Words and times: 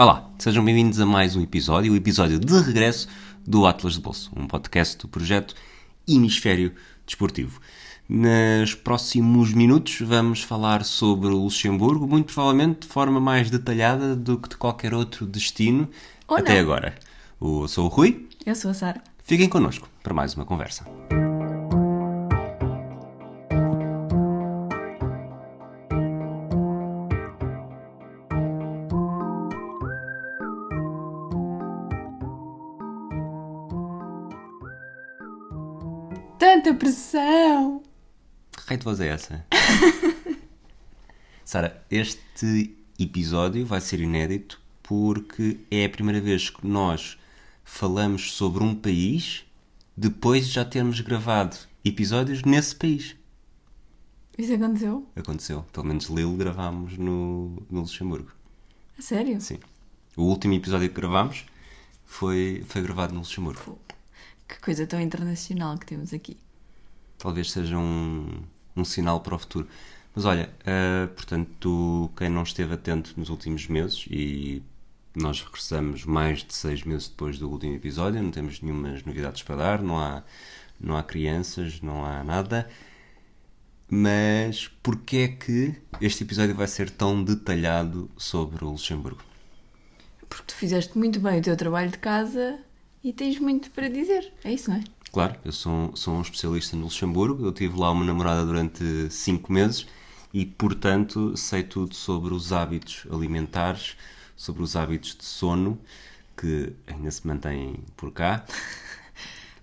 Olá, 0.00 0.30
sejam 0.38 0.64
bem-vindos 0.64 0.98
a 0.98 1.04
mais 1.04 1.36
um 1.36 1.42
episódio, 1.42 1.92
o 1.92 1.96
episódio 1.96 2.38
de 2.40 2.58
regresso 2.62 3.06
do 3.46 3.66
Atlas 3.66 3.96
de 3.96 4.00
Bolso, 4.00 4.32
um 4.34 4.46
podcast 4.46 4.96
do 4.96 5.06
projeto 5.06 5.54
Hemisfério 6.08 6.72
Desportivo. 7.04 7.60
Nos 8.08 8.74
próximos 8.74 9.52
minutos 9.52 10.00
vamos 10.00 10.40
falar 10.42 10.86
sobre 10.86 11.28
o 11.28 11.36
Luxemburgo, 11.42 12.06
muito 12.06 12.32
provavelmente 12.32 12.80
de 12.80 12.86
forma 12.88 13.20
mais 13.20 13.50
detalhada 13.50 14.16
do 14.16 14.38
que 14.38 14.48
de 14.48 14.56
qualquer 14.56 14.94
outro 14.94 15.26
destino 15.26 15.86
Ou 16.26 16.38
até 16.38 16.54
não. 16.54 16.60
agora. 16.62 16.94
Eu 17.38 17.68
sou 17.68 17.84
o 17.84 17.88
Rui, 17.88 18.26
Eu 18.46 18.54
sou 18.54 18.70
a 18.70 18.74
Sara. 18.74 19.02
fiquem 19.22 19.50
connosco 19.50 19.86
para 20.02 20.14
mais 20.14 20.34
uma 20.34 20.46
conversa. 20.46 20.86
De 38.80 38.84
voz 38.84 39.00
é 39.00 39.08
essa? 39.08 39.44
Sara, 41.44 41.84
este 41.90 42.74
episódio 42.98 43.66
vai 43.66 43.80
ser 43.80 44.00
inédito 44.00 44.60
porque 44.82 45.60
é 45.70 45.84
a 45.84 45.88
primeira 45.90 46.20
vez 46.20 46.48
que 46.48 46.66
nós 46.66 47.18
falamos 47.62 48.32
sobre 48.32 48.64
um 48.64 48.74
país 48.74 49.44
depois 49.96 50.46
de 50.46 50.54
já 50.54 50.64
termos 50.64 50.98
gravado 51.00 51.56
episódios 51.84 52.42
nesse 52.42 52.74
país. 52.74 53.16
Isso 54.38 54.54
aconteceu? 54.54 55.06
Aconteceu. 55.14 55.62
Pelo 55.72 55.86
menos 55.86 56.06
Lille 56.06 56.36
gravámos 56.36 56.96
no, 56.96 57.62
no 57.70 57.80
Luxemburgo. 57.80 58.30
A 58.98 59.02
sério? 59.02 59.38
Sim. 59.40 59.58
O 60.16 60.22
último 60.22 60.54
episódio 60.54 60.88
que 60.88 60.94
gravámos 60.94 61.44
foi, 62.06 62.64
foi 62.66 62.80
gravado 62.80 63.12
no 63.12 63.20
Luxemburgo. 63.20 63.78
Que 64.48 64.58
coisa 64.58 64.86
tão 64.86 65.00
internacional 65.00 65.76
que 65.76 65.86
temos 65.86 66.14
aqui. 66.14 66.38
talvez 67.18 67.50
seja 67.50 67.76
um, 67.76 68.42
um 68.76 68.84
sinal 68.84 69.20
para 69.20 69.34
o 69.34 69.38
futuro. 69.38 69.68
Mas 70.14 70.24
olha, 70.24 70.50
ah, 70.66 71.08
portanto, 71.14 72.10
quem 72.16 72.28
não 72.28 72.42
esteve 72.42 72.74
atento 72.74 73.14
nos 73.16 73.28
últimos 73.28 73.66
meses, 73.68 74.06
e 74.10 74.62
nós 75.14 75.40
regressamos 75.42 76.04
mais 76.04 76.44
de 76.44 76.54
seis 76.54 76.82
meses 76.84 77.08
depois 77.08 77.38
do 77.38 77.50
último 77.50 77.74
episódio, 77.74 78.22
não 78.22 78.30
temos 78.30 78.60
nenhumas 78.60 79.04
novidades 79.04 79.42
para 79.42 79.56
dar, 79.56 79.82
não 79.82 79.98
há, 79.98 80.22
não 80.80 80.96
há 80.96 81.02
crianças, 81.02 81.80
não 81.80 82.04
há 82.04 82.22
nada. 82.24 82.68
Mas 83.88 84.68
porquê 84.82 85.16
é 85.16 85.28
que 85.28 85.74
este 86.00 86.22
episódio 86.22 86.54
vai 86.54 86.68
ser 86.68 86.90
tão 86.90 87.24
detalhado 87.24 88.08
sobre 88.16 88.64
o 88.64 88.70
Luxemburgo? 88.70 89.22
Porque 90.28 90.44
tu 90.46 90.54
fizeste 90.54 90.96
muito 90.96 91.18
bem 91.18 91.40
o 91.40 91.42
teu 91.42 91.56
trabalho 91.56 91.90
de 91.90 91.98
casa 91.98 92.60
e 93.02 93.12
tens 93.12 93.40
muito 93.40 93.68
para 93.72 93.88
dizer. 93.88 94.32
É 94.44 94.52
isso, 94.52 94.70
não 94.70 94.76
é? 94.76 94.84
Claro, 95.12 95.34
eu 95.44 95.52
sou, 95.52 95.94
sou 95.96 96.14
um 96.14 96.22
especialista 96.22 96.76
no 96.76 96.84
Luxemburgo. 96.84 97.44
Eu 97.44 97.52
tive 97.52 97.78
lá 97.78 97.90
uma 97.90 98.04
namorada 98.04 98.44
durante 98.46 99.10
cinco 99.10 99.52
meses 99.52 99.86
e, 100.32 100.46
portanto, 100.46 101.36
sei 101.36 101.64
tudo 101.64 101.94
sobre 101.94 102.32
os 102.32 102.52
hábitos 102.52 103.06
alimentares, 103.10 103.96
sobre 104.36 104.62
os 104.62 104.76
hábitos 104.76 105.16
de 105.16 105.24
sono, 105.24 105.78
que 106.36 106.72
ainda 106.86 107.10
se 107.10 107.26
mantêm 107.26 107.80
por 107.96 108.12
cá. 108.12 108.44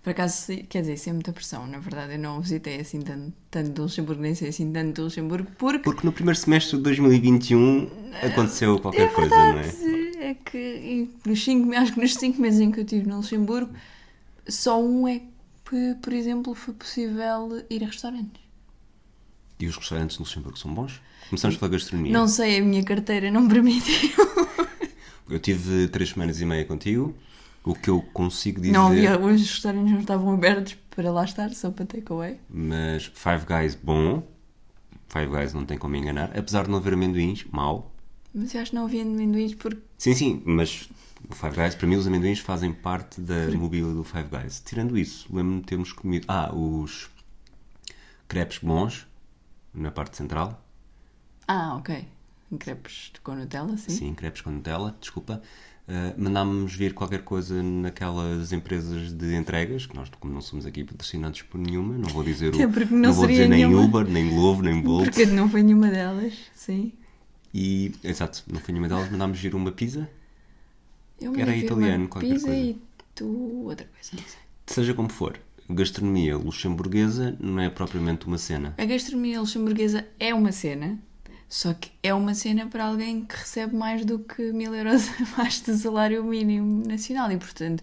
Por 0.04 0.12
acaso, 0.12 0.54
quer 0.70 0.80
dizer, 0.80 0.94
isso 0.94 1.10
é 1.10 1.12
muita 1.12 1.34
pressão. 1.34 1.68
Na 1.68 1.80
verdade, 1.80 2.14
eu 2.14 2.20
não 2.20 2.40
visitei 2.40 2.80
assim 2.80 3.02
tanto, 3.02 3.34
tanto 3.52 3.72
do 3.72 3.82
Luxemburgo, 3.82 4.22
nem 4.22 4.34
sei 4.34 4.48
assim 4.48 4.72
tanto 4.72 4.94
do 4.94 5.04
Luxemburgo, 5.04 5.52
porque. 5.58 5.80
Porque 5.80 6.08
no 6.08 6.14
primeiro 6.14 6.40
semestre 6.40 6.78
de 6.78 6.84
2021 6.84 7.90
aconteceu 8.24 8.80
qualquer 8.80 9.10
é 9.10 9.14
coisa, 9.14 9.36
não 9.36 9.60
é? 9.60 10.30
é 10.30 10.34
que 10.34 11.10
nos 11.26 11.44
cinco, 11.44 11.76
acho 11.76 11.94
que 11.94 12.00
nos 12.00 12.14
cinco 12.14 12.42
meses 12.42 12.62
em 12.62 12.72
que 12.72 12.80
eu 12.80 12.86
estive 12.86 13.06
no 13.06 13.18
Luxemburgo, 13.18 13.70
só 14.48 14.82
um 14.82 15.06
é 15.10 15.24
que, 15.70 15.96
por 16.02 16.14
exemplo, 16.14 16.54
foi 16.56 16.74
possível 16.74 17.64
ir 17.70 17.84
a 17.84 17.88
restaurantes. 17.88 18.42
E 19.60 19.68
os 19.68 19.76
restaurantes 19.76 20.18
no 20.18 20.24
Luxemburgo 20.24 20.58
são 20.58 20.74
bons? 20.74 21.02
Começamos 21.30 21.58
pela 21.58 21.72
gastronomia. 21.72 22.14
Não 22.14 22.28
sei, 22.28 22.60
a 22.60 22.62
minha 22.62 22.84
carteira 22.84 23.30
não 23.32 23.48
permitiu. 23.48 24.10
Eu 25.30 25.40
tive 25.40 25.90
três 25.90 26.12
semanas 26.12 26.40
e 26.40 26.46
meia 26.46 26.64
contigo. 26.64 27.14
O 27.66 27.76
que 27.76 27.90
eu 27.90 28.02
consigo 28.14 28.62
dizer... 28.62 28.72
Não 28.72 28.88
havia, 28.88 29.20
os 29.20 29.42
restaurantes 29.42 29.92
não 29.92 30.00
estavam 30.00 30.34
abertos 30.34 30.78
para 30.90 31.12
lá 31.12 31.26
estar, 31.26 31.54
só 31.54 31.70
para 31.70 31.86
takeaway. 31.86 32.40
Mas 32.50 33.12
Five 33.14 33.46
Guys 33.46 33.76
bom. 33.76 34.26
Five 35.10 35.28
Guys 35.28 35.54
não 35.54 35.66
tem 35.66 35.78
como 35.78 35.92
me 35.92 36.00
enganar. 36.00 36.32
Apesar 36.38 36.64
de 36.64 36.70
não 36.70 36.78
haver 36.78 36.94
amendoins, 36.94 37.46
mau. 37.52 37.92
Mas 38.34 38.56
eu 38.56 38.62
acho 38.62 38.72
que 38.72 38.76
não 38.78 38.86
havia 38.86 39.02
amendoins 39.02 39.54
porque. 39.54 39.82
Sim, 39.98 40.14
sim, 40.14 40.42
mas 40.46 40.88
o 41.30 41.36
Five 41.36 41.56
Guys, 41.56 41.76
para 41.76 41.88
mim, 41.88 41.96
os 41.96 42.08
amendoins 42.08 42.40
fazem 42.40 42.72
parte 42.72 43.20
da 43.20 43.48
mobília 43.52 43.92
do 43.94 44.04
Five 44.04 44.30
Guys. 44.30 44.62
Tirando 44.66 44.98
isso, 44.98 45.28
lembro-me 45.30 45.62
de 45.62 45.68
termos 45.68 45.92
comido. 45.92 46.26
Ah, 46.28 46.54
os 46.54 47.10
crepes 48.28 48.60
bons 48.60 49.08
na 49.74 49.92
parte 49.92 50.18
central. 50.18 50.64
Ah, 51.48 51.76
ok. 51.76 52.08
Crepes 52.60 53.12
com 53.24 53.36
Nutella, 53.36 53.76
sim. 53.78 53.92
Sim, 53.92 54.14
crepes 54.14 54.42
com 54.42 54.52
Nutella, 54.52 54.96
desculpa. 55.00 55.42
Uh, 55.88 56.22
mandámos 56.22 56.74
vir 56.74 56.94
qualquer 56.94 57.24
coisa 57.24 57.64
naquelas 57.64 58.52
empresas 58.52 59.14
de 59.14 59.36
entregas, 59.36 59.86
que 59.86 59.96
nós, 59.96 60.10
como 60.20 60.34
não 60.34 60.42
somos 60.42 60.66
aqui 60.66 60.84
patrocinados 60.84 61.42
por 61.44 61.58
nenhuma, 61.58 61.98
não 61.98 62.10
vou 62.10 62.26
dizer, 62.26 62.54
o, 62.54 62.70
porque 62.70 62.94
não 62.94 63.14
vou 63.14 63.26
dizer 63.26 63.48
nem 63.48 63.66
nenhuma. 63.66 63.86
Uber, 63.86 64.06
nem 64.06 64.30
Glovo, 64.30 64.62
nem 64.62 64.82
Bolt. 64.82 65.06
Porque 65.06 65.26
não 65.26 65.50
foi 65.50 65.64
nenhuma 65.64 65.90
delas, 65.90 66.34
sim. 66.54 66.92
E, 67.54 67.94
exato, 68.04 68.44
não 68.48 68.60
foi 68.60 68.74
nenhuma 68.74 68.90
delas, 68.90 69.10
mandámos 69.10 69.40
vir 69.40 69.56
uma 69.56 69.72
pizza. 69.72 70.10
Eu 71.20 71.36
Era 71.36 71.56
italiano, 71.56 72.08
qualquer 72.08 72.34
pizza 72.34 72.48
coisa. 72.48 72.62
e 72.62 72.82
tu 73.16 73.64
outra 73.66 73.88
coisa, 73.88 74.12
não 74.14 74.24
sei. 74.24 74.40
Seja 74.68 74.94
como 74.94 75.10
for, 75.10 75.40
gastronomia 75.70 76.38
luxemburguesa 76.38 77.36
não 77.40 77.62
é 77.62 77.70
propriamente 77.70 78.28
uma 78.28 78.38
cena. 78.38 78.74
A 78.78 78.86
gastronomia 78.86 79.40
luxemburguesa 79.40 80.06
é 80.20 80.34
uma 80.34 80.52
cena, 80.52 81.00
só 81.50 81.74
que 81.74 81.90
é 82.04 82.14
uma 82.14 82.34
cena 82.34 82.68
para 82.68 82.86
alguém 82.86 83.26
que 83.26 83.36
recebe 83.36 83.76
mais 83.76 84.06
do 84.06 84.20
que 84.20 84.52
mil 84.52 84.76
euros 84.76 85.10
abaixo 85.34 85.66
do 85.66 85.78
salário 85.78 86.24
mínimo 86.24 86.86
nacional 86.86 87.32
e, 87.32 87.38
portanto, 87.38 87.82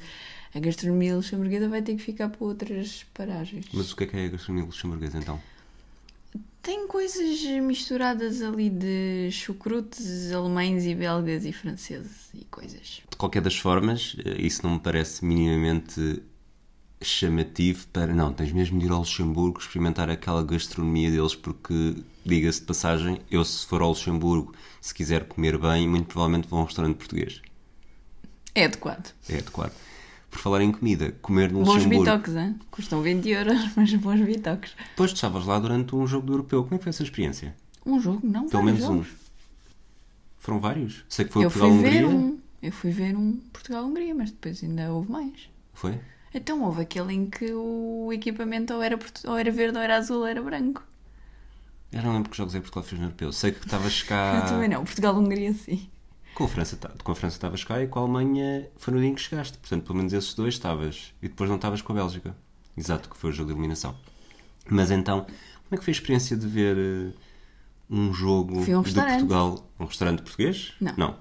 a 0.55 0.61
gastronomia 0.61 1.17
luxemburguesa 1.17 1.69
vai 1.69 1.83
ter 1.83 1.97
que 1.97 2.03
ficar 2.03 2.29
para 2.29 2.45
outras 2.47 3.05
paragens. 3.15 3.67
Mas 3.73 3.91
o 3.93 3.97
que 3.97 4.05
é 4.05 4.07
que 4.07 4.17
é 4.17 4.25
a 4.27 4.29
gastronomia 4.29 4.67
luxemburguesa 4.67 5.19
então? 5.19 5.41
Tem 6.65 6.89
coisas 6.89 7.43
misturadas 7.61 8.41
ali 8.41 8.71
de 8.71 9.29
chucrutes 9.31 10.33
alemães 10.33 10.87
e 10.87 10.95
belgas 10.95 11.45
e 11.45 11.53
franceses 11.53 12.31
e 12.33 12.43
coisas. 12.47 13.03
De 13.11 13.17
qualquer 13.19 13.43
das 13.43 13.55
formas, 13.55 14.17
eh, 14.25 14.41
isso 14.41 14.63
não 14.63 14.73
me 14.73 14.81
parece 14.81 15.23
minimamente 15.23 16.23
chamativo 17.03 17.87
para. 17.89 18.15
Não, 18.15 18.33
tens 18.33 18.51
mesmo 18.51 18.79
de 18.79 18.87
ir 18.87 18.93
ao 18.93 19.01
Luxemburgo 19.01 19.61
experimentar 19.61 20.09
aquela 20.09 20.43
gastronomia 20.43 21.11
deles, 21.11 21.35
porque, 21.35 21.97
diga-se 22.25 22.61
de 22.61 22.67
passagem, 22.67 23.21
eu 23.31 23.45
se 23.45 23.67
for 23.67 23.83
ao 23.83 23.91
Luxemburgo, 23.91 24.55
se 24.81 24.95
quiser 24.95 25.25
comer 25.25 25.59
bem, 25.59 25.87
muito 25.87 26.07
provavelmente 26.07 26.49
vou 26.49 26.61
a 26.61 26.63
um 26.63 26.65
restaurante 26.65 26.97
português. 26.97 27.43
É 28.55 28.65
adequado. 28.65 29.13
É 29.29 29.35
adequado. 29.35 29.75
Por 30.35 30.41
falar 30.41 30.63
em 30.63 30.73
comida, 30.73 31.13
comer 31.23 31.53
no 31.53 31.61
Bons 31.61 31.75
Luxemburgo. 31.75 32.05
bitoques, 32.05 32.35
hein? 32.35 32.59
custam 32.69 33.01
20 33.01 33.29
euros, 33.29 33.57
mas 33.77 33.95
bons 33.95 34.21
bitoques. 34.21 34.73
Depois 34.91 35.13
tu 35.13 35.15
estavas 35.15 35.47
lá 35.47 35.61
durante 35.61 35.95
um 35.95 36.05
jogo 36.09 36.27
do 36.27 36.33
europeu. 36.33 36.65
Como 36.65 36.75
é 36.75 36.79
que 36.79 36.83
foi 36.83 36.91
essa 36.91 37.05
experiência? 37.05 37.55
Um 37.87 38.01
jogo, 38.01 38.27
não? 38.27 38.49
Pelo 38.49 38.65
menos 38.65 38.81
jogos. 38.81 39.07
um. 39.07 39.11
Foram 40.41 40.59
vários? 40.59 41.05
Sei 41.09 41.25
que 41.25 41.33
foi 41.33 41.43
o 41.43 41.47
Eu 41.47 41.51
fui 41.51 41.61
Portugal-Hungria. 41.61 42.09
ver 42.09 42.15
um. 42.15 42.39
Eu 42.61 42.73
fui 42.73 42.91
ver 42.91 43.17
um 43.17 43.41
Portugal-Hungria, 43.53 44.13
mas 44.13 44.33
depois 44.33 44.61
ainda 44.65 44.93
houve 44.93 45.13
mais. 45.13 45.49
Foi? 45.73 46.01
Então 46.35 46.65
houve 46.65 46.83
aquele 46.83 47.15
em 47.15 47.27
que 47.31 47.53
o 47.53 48.11
equipamento 48.13 48.75
ou 48.75 48.83
era, 48.83 48.99
ou 49.27 49.39
era 49.39 49.53
verde 49.53 49.79
ou 49.79 49.85
era 49.85 49.97
azul 49.97 50.19
ou 50.19 50.27
era 50.27 50.43
branco. 50.43 50.83
Eu 51.93 52.03
não 52.03 52.13
lembro 52.13 52.29
que 52.29 52.37
jogos 52.37 52.57
é 52.57 52.59
Portugal 52.59 52.83
fez 52.83 53.01
no 53.01 53.07
europeu. 53.07 53.31
Sei 53.33 53.53
que 53.53 53.65
estavas 53.65 54.03
cá. 54.03 54.41
Eu 54.43 54.49
também 54.49 54.69
não, 54.69 54.83
Portugal-Hungria 54.85 55.55
sim. 55.55 55.89
Com 56.35 56.45
a 56.45 56.49
França, 56.49 56.77
ta- 56.77 56.93
com 57.03 57.13
a 57.13 57.15
França 57.15 57.37
estavas 57.37 57.63
cá 57.63 57.81
e 57.83 57.87
com 57.87 57.99
a 58.01 58.03
Alemanha 58.03 58.69
foi 58.77 58.93
no 58.95 59.01
dia 59.01 59.09
em 59.09 59.15
que 59.15 59.21
chegaste. 59.21 59.57
Portanto, 59.59 59.85
pelo 59.85 59.97
menos 59.99 60.13
esses 60.13 60.35
dois 60.35 60.55
estavas. 60.55 61.13
E 61.23 61.29
depois 61.29 61.49
não 61.49 61.57
estavas 61.57 61.81
com 61.81 61.93
a 61.93 61.97
Bélgica. 61.97 62.37
Exato, 62.77 63.09
que 63.09 63.17
foi 63.17 63.31
o 63.31 63.33
jogo 63.33 63.49
de 63.51 63.55
eliminação. 63.55 63.95
Mas 64.69 64.91
então, 64.91 65.21
como 65.25 65.35
é 65.73 65.77
que 65.77 65.85
foi 65.85 65.93
a 65.93 65.97
experiência 65.97 66.37
de 66.37 66.47
ver 66.47 66.77
eh, 66.77 67.13
um 67.89 68.13
jogo 68.13 68.55
a 68.59 68.79
um 68.79 68.83
de. 68.83 68.95
Portugal? 68.95 69.71
Um 69.79 69.85
restaurante 69.85 70.23
português? 70.23 70.73
Não. 70.81 70.95
Não. 70.97 71.17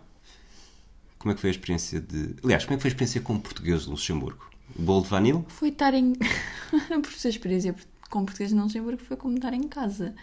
Como 1.20 1.32
é 1.32 1.36
que 1.36 1.42
foi 1.42 1.50
a 1.50 1.52
experiência 1.52 2.02
de. 2.02 2.36
Aliás, 2.44 2.66
como 2.66 2.74
é 2.74 2.78
que 2.78 2.82
foi 2.82 2.90
a 2.90 2.94
experiência 2.94 3.22
com 3.22 3.40
português 3.40 3.84
de 3.84 3.90
Luxemburgo? 3.90 4.50
O 4.76 4.82
bolo 4.82 5.04
de 5.04 5.10
vanille? 5.10 5.44
Foi 5.48 5.70
estar 5.70 5.94
em. 5.94 6.14
Por 7.02 7.12
sua 7.12 7.30
experiência 7.30 7.76
com 8.10 8.26
português 8.26 8.52
no 8.52 8.64
Luxemburgo 8.64 9.02
foi 9.04 9.16
como 9.16 9.36
estar 9.36 9.54
em 9.54 9.68
casa. 9.68 10.16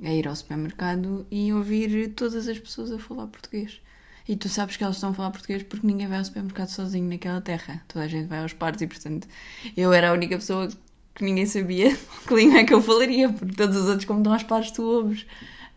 É 0.00 0.14
ir 0.16 0.26
ao 0.28 0.34
supermercado 0.36 1.26
e 1.30 1.52
ouvir 1.52 2.12
todas 2.14 2.48
as 2.48 2.58
pessoas 2.58 2.90
a 2.92 2.98
falar 2.98 3.26
português. 3.26 3.80
E 4.28 4.36
tu 4.36 4.48
sabes 4.48 4.76
que 4.76 4.82
elas 4.82 4.96
estão 4.96 5.10
a 5.10 5.14
falar 5.14 5.30
português 5.30 5.62
porque 5.62 5.86
ninguém 5.86 6.08
vai 6.08 6.18
ao 6.18 6.24
supermercado 6.24 6.68
sozinho 6.68 7.08
naquela 7.08 7.40
terra. 7.40 7.82
Toda 7.86 8.04
a 8.04 8.08
gente 8.08 8.26
vai 8.26 8.40
aos 8.40 8.52
pares 8.52 8.80
e, 8.80 8.86
portanto, 8.86 9.28
eu 9.76 9.92
era 9.92 10.10
a 10.10 10.12
única 10.12 10.36
pessoa 10.36 10.68
que 11.14 11.24
ninguém 11.24 11.46
sabia 11.46 11.96
que 12.26 12.34
língua 12.34 12.58
é 12.58 12.64
que 12.64 12.74
eu 12.74 12.82
falaria, 12.82 13.32
porque 13.32 13.54
todos 13.54 13.76
os 13.76 13.86
outros, 13.86 14.04
como 14.04 14.20
estão 14.20 14.32
aos 14.32 14.42
pares, 14.42 14.70
tu 14.70 14.82
ouves. 14.82 15.26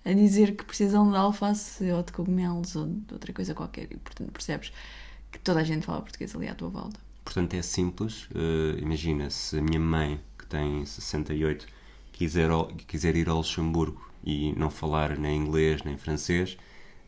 a 0.03 0.13
dizer 0.13 0.55
que 0.55 0.63
precisam 0.63 1.11
de 1.11 1.17
alface 1.17 1.91
ou 1.91 2.01
de 2.01 2.11
cogumelos 2.11 2.75
ou 2.75 2.87
de 2.87 3.13
outra 3.13 3.31
coisa 3.33 3.53
qualquer. 3.53 3.87
E, 3.91 3.97
portanto, 3.97 4.31
percebes 4.31 4.73
que 5.31 5.39
toda 5.39 5.59
a 5.59 5.63
gente 5.63 5.85
fala 5.85 6.01
português 6.01 6.35
ali 6.35 6.47
à 6.47 6.55
tua 6.55 6.69
volta. 6.69 6.99
Portanto, 7.23 7.53
é 7.53 7.61
simples. 7.61 8.23
Uh, 8.31 8.79
imagina, 8.79 9.29
se 9.29 9.59
a 9.59 9.61
minha 9.61 9.79
mãe, 9.79 10.19
que 10.37 10.47
tem 10.47 10.83
68, 10.83 11.67
quiser, 12.11 12.49
quiser 12.87 13.15
ir 13.15 13.29
ao 13.29 13.37
Luxemburgo 13.37 14.09
e 14.23 14.53
não 14.53 14.71
falar 14.71 15.17
nem 15.17 15.37
inglês 15.37 15.83
nem 15.83 15.95
francês, 15.97 16.57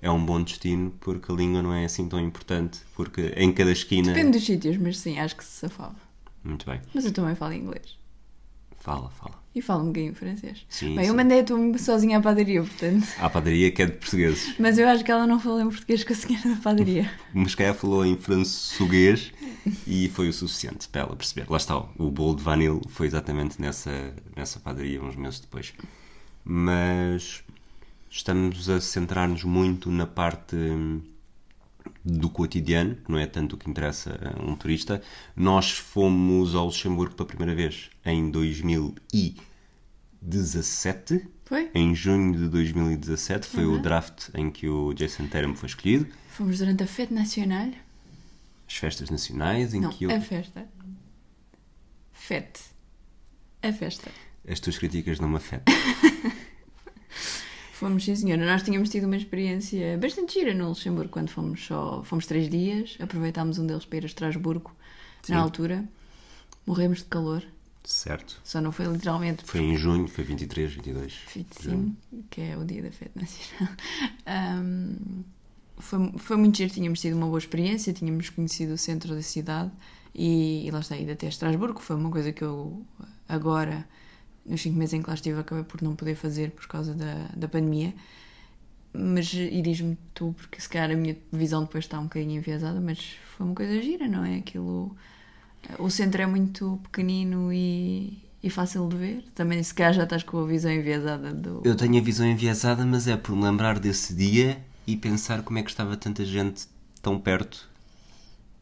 é 0.02 0.10
um 0.10 0.24
bom 0.26 0.42
destino 0.42 0.92
porque 1.00 1.32
a 1.32 1.36
língua 1.36 1.62
não 1.62 1.74
é 1.74 1.86
assim 1.86 2.08
tão 2.10 2.20
importante, 2.20 2.80
porque 2.96 3.34
em 3.38 3.52
cada 3.52 3.72
esquina. 3.72 4.14
Depende 4.14 4.38
dos 4.38 4.46
sítios, 4.46 4.78
mas 4.78 4.98
sim, 4.98 5.20
acho 5.20 5.36
que 5.36 5.44
se 5.44 5.52
safava. 5.52 5.96
Muito 6.44 6.66
bem. 6.66 6.82
Mas 6.94 7.06
eu 7.06 7.12
também 7.12 7.36
falo 7.36 7.54
inglês. 7.54 7.98
Fala, 8.80 9.12
fala. 9.12 9.40
E 9.54 9.62
falo 9.62 9.84
um 9.84 9.88
bocadinho 9.88 10.16
francês. 10.16 10.66
Sim, 10.68 10.96
Bem, 10.96 11.04
sim. 11.04 11.10
eu 11.12 11.16
mandei 11.16 11.42
a 11.42 11.44
tua 11.44 11.78
sozinha 11.78 12.18
à 12.18 12.22
padaria, 12.22 12.64
portanto. 12.64 13.06
À 13.20 13.30
padaria 13.30 13.70
que 13.70 13.84
é 13.84 13.86
de 13.86 13.92
portugueses. 13.92 14.56
Mas 14.58 14.78
eu 14.80 14.88
acho 14.88 15.04
que 15.04 15.12
ela 15.12 15.28
não 15.28 15.40
falou 15.40 15.62
em 15.62 15.70
português 15.70 16.04
com 16.04 16.14
a 16.14 16.16
senhora 16.16 16.50
da 16.50 16.56
padaria. 16.56 17.12
Mas 17.34 17.54
cá 17.54 17.72
falou 17.74 18.04
em 18.04 18.18
francês 18.18 19.32
e 19.86 20.10
foi 20.10 20.30
o 20.30 20.34
suficiente 20.34 20.88
para 20.88 21.02
ela 21.02 21.16
perceber. 21.16 21.46
Lá 21.48 21.58
está, 21.58 21.78
o 21.78 22.10
bolo 22.10 22.36
de 22.38 22.44
vanille 22.44 22.82
foi 22.88 23.06
exatamente 23.06 23.62
nessa, 23.62 24.16
nessa 24.36 24.60
padaria 24.60 25.04
uns 25.04 25.16
meses 25.16 25.42
depois. 25.42 25.74
Mas 26.44 27.44
estamos 28.12 28.70
a 28.70 28.80
centrar-nos 28.82 29.44
muito 29.44 29.90
na 29.90 30.06
parte 30.06 30.56
hum, 30.56 31.02
do 32.06 32.30
cotidiano, 32.30 32.96
que 32.98 33.12
não 33.12 33.18
é 33.18 33.26
tanto 33.26 33.56
o 33.56 33.58
que 33.58 33.68
interessa 33.70 34.20
a 34.38 34.44
um 34.44 34.56
turista. 34.56 35.02
Nós 35.36 35.72
fomos 35.72 36.54
ao 36.54 36.66
Luxemburgo 36.66 37.16
pela 37.16 37.28
primeira 37.28 37.56
vez 37.56 37.90
em 38.06 38.30
2017. 38.30 41.28
Foi? 41.46 41.72
Em 41.74 41.96
junho 41.96 42.36
de 42.38 42.48
2017 42.50 43.48
foi 43.48 43.66
Uhum. 43.66 43.76
o 43.76 43.80
draft 43.82 44.30
em 44.36 44.52
que 44.52 44.68
o 44.68 44.94
Jason 44.94 45.26
Tatum 45.28 45.56
foi 45.56 45.70
escolhido. 45.70 46.08
Fomos 46.30 46.60
durante 46.60 46.84
a 46.84 46.88
Fête 46.88 47.14
Nacional. 47.14 47.70
As 48.68 48.76
festas 48.78 49.10
nacionais 49.10 49.74
em 49.74 49.82
Não, 49.82 49.90
que 49.90 50.04
eu... 50.06 50.12
a 50.16 50.22
festa. 50.22 50.66
Fête. 52.14 52.62
A 53.62 53.72
festa. 53.74 54.10
as 54.48 54.60
tuas 54.60 54.78
críticas 54.78 55.20
não 55.20 55.28
me 55.30 55.38
afetam. 55.38 55.74
Fomos, 57.82 58.06
sim 58.06 58.16
senhora. 58.16 58.46
Nós 58.46 58.62
tínhamos 58.62 58.90
tido 58.90 59.06
uma 59.06 59.18
experiência 59.18 59.98
bastante 59.98 60.36
gira 60.36 60.54
no 60.54 60.70
Luxemburgo 60.70 61.10
quando 61.10 61.30
fomos 61.30 61.66
só. 61.66 62.04
Fomos 62.04 62.28
três 62.28 62.48
dias, 62.48 62.96
aproveitámos 63.00 63.58
um 63.58 63.66
deles 63.66 63.86
para 63.86 63.98
ir 63.98 64.04
a 64.04 64.06
Estrasburgo 64.06 64.72
Sim. 65.24 65.34
na 65.34 65.40
altura. 65.40 65.90
Morremos 66.64 67.00
de 67.00 67.06
calor. 67.06 67.44
Certo. 67.84 68.40
Só 68.44 68.62
não 68.62 68.72
foi 68.72 68.86
literalmente 68.86 69.44
Foi 69.46 69.62
em 69.62 69.76
junho, 69.76 70.08
foi 70.08 70.24
23, 70.24 70.74
22. 70.76 71.20
25, 71.34 71.96
que 72.30 72.42
é 72.42 72.56
o 72.56 72.64
dia 72.64 72.84
da 72.84 72.92
Fête 72.92 73.14
Nacional. 73.16 73.76
Ahm, 74.28 75.24
foi, 75.80 76.12
foi 76.20 76.38
muito 76.38 76.58
giro, 76.60 76.72
tínhamos 76.72 77.02
tido 77.02 77.18
uma 77.18 77.26
boa 77.26 77.40
experiência, 77.40 77.92
tínhamos 77.92 78.30
conhecido 78.30 78.74
o 78.74 78.78
centro 78.78 79.16
da 79.16 79.24
cidade 79.24 79.72
e, 80.14 80.68
e 80.68 80.70
lá 80.70 80.82
está, 80.82 80.96
ido 80.96 81.14
até 81.14 81.26
Estrasburgo. 81.26 81.82
Foi 81.82 81.96
uma 81.96 82.12
coisa 82.12 82.32
que 82.32 82.44
eu 82.44 82.86
agora, 83.28 83.88
nos 84.46 84.62
5 84.62 84.78
meses 84.78 84.94
em 84.94 85.02
que 85.02 85.08
lá 85.08 85.14
estive, 85.14 85.40
acabei 85.40 85.64
por 85.64 85.82
não 85.82 85.96
poder 85.96 86.16
fazer 86.16 86.52
por 86.52 86.68
causa 86.68 86.94
da, 86.94 87.30
da 87.36 87.48
pandemia. 87.48 87.94
Mas, 88.94 89.34
e 89.34 89.62
diz-me 89.62 89.98
tu, 90.14 90.36
porque 90.38 90.60
se 90.60 90.68
calhar 90.68 90.92
a 90.92 90.96
minha 90.96 91.16
visão 91.32 91.64
depois 91.64 91.86
está 91.86 91.98
um 92.00 92.04
bocadinho 92.04 92.38
enviesada, 92.38 92.82
mas 92.82 93.16
foi 93.38 93.46
uma 93.46 93.56
coisa 93.56 93.82
gira, 93.82 94.08
não 94.08 94.26
é? 94.26 94.38
Aquilo. 94.38 94.96
O 95.80 95.90
centro 95.90 96.22
é 96.22 96.26
muito 96.26 96.80
pequenino 96.84 97.54
e, 97.54 98.22
e 98.44 98.50
fácil 98.50 98.90
de 98.90 98.98
ver. 98.98 99.26
Também, 99.34 99.64
se 99.64 99.74
calhar, 99.74 99.94
já 99.94 100.04
estás 100.04 100.24
com 100.24 100.40
a 100.40 100.46
visão 100.46 100.72
enviesada 100.72 101.34
do. 101.34 101.62
Eu 101.64 101.76
tenho 101.76 101.98
a 101.98 102.02
visão 102.02 102.28
enviesada, 102.28 102.86
mas 102.86 103.08
é 103.08 103.16
por 103.16 103.34
me 103.36 103.44
lembrar 103.44 103.80
desse 103.80 104.14
dia 104.14 104.62
e 104.86 104.98
pensar 104.98 105.42
como 105.44 105.60
é 105.60 105.64
que 105.64 105.70
estava 105.70 105.96
tanta 105.96 106.26
gente 106.26 106.68
tão 107.02 107.18
perto. 107.18 107.70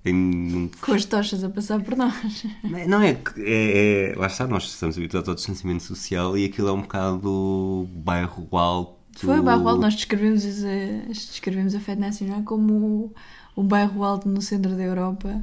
Em... 0.06 0.70
Com 0.82 0.94
as 0.94 1.04
tochas 1.06 1.44
a 1.44 1.50
passar 1.50 1.82
por 1.82 1.96
nós. 1.96 2.46
Não 2.88 3.02
é 3.02 3.16
que. 3.16 3.42
É, 3.42 4.12
é- 4.12 4.16
Lá 4.16 4.28
está, 4.28 4.48
nós 4.48 4.64
estamos 4.64 4.98
habituados 4.98 5.28
ao 5.28 5.36
distanciamento 5.36 5.84
social 5.84 6.38
e 6.38 6.46
aquilo 6.46 6.70
é 6.70 6.72
um 6.72 6.82
bocado 6.82 7.88
bairro 7.94 8.48
alto. 8.58 8.98
Foi 9.18 9.40
o 9.40 9.44
bairro 9.44 9.68
alto, 9.68 9.82
nós 9.82 9.96
descrevemos, 9.96 10.46
a, 10.46 11.08
descrevemos 11.10 11.76
a 11.76 11.80
Fête 11.80 12.00
Nacional 12.00 12.42
como 12.44 12.74
o, 12.74 13.62
o 13.62 13.64
bairro 13.64 14.04
alto 14.04 14.30
no 14.30 14.42
centro 14.42 14.76
da 14.76 14.84
Europa. 14.84 15.42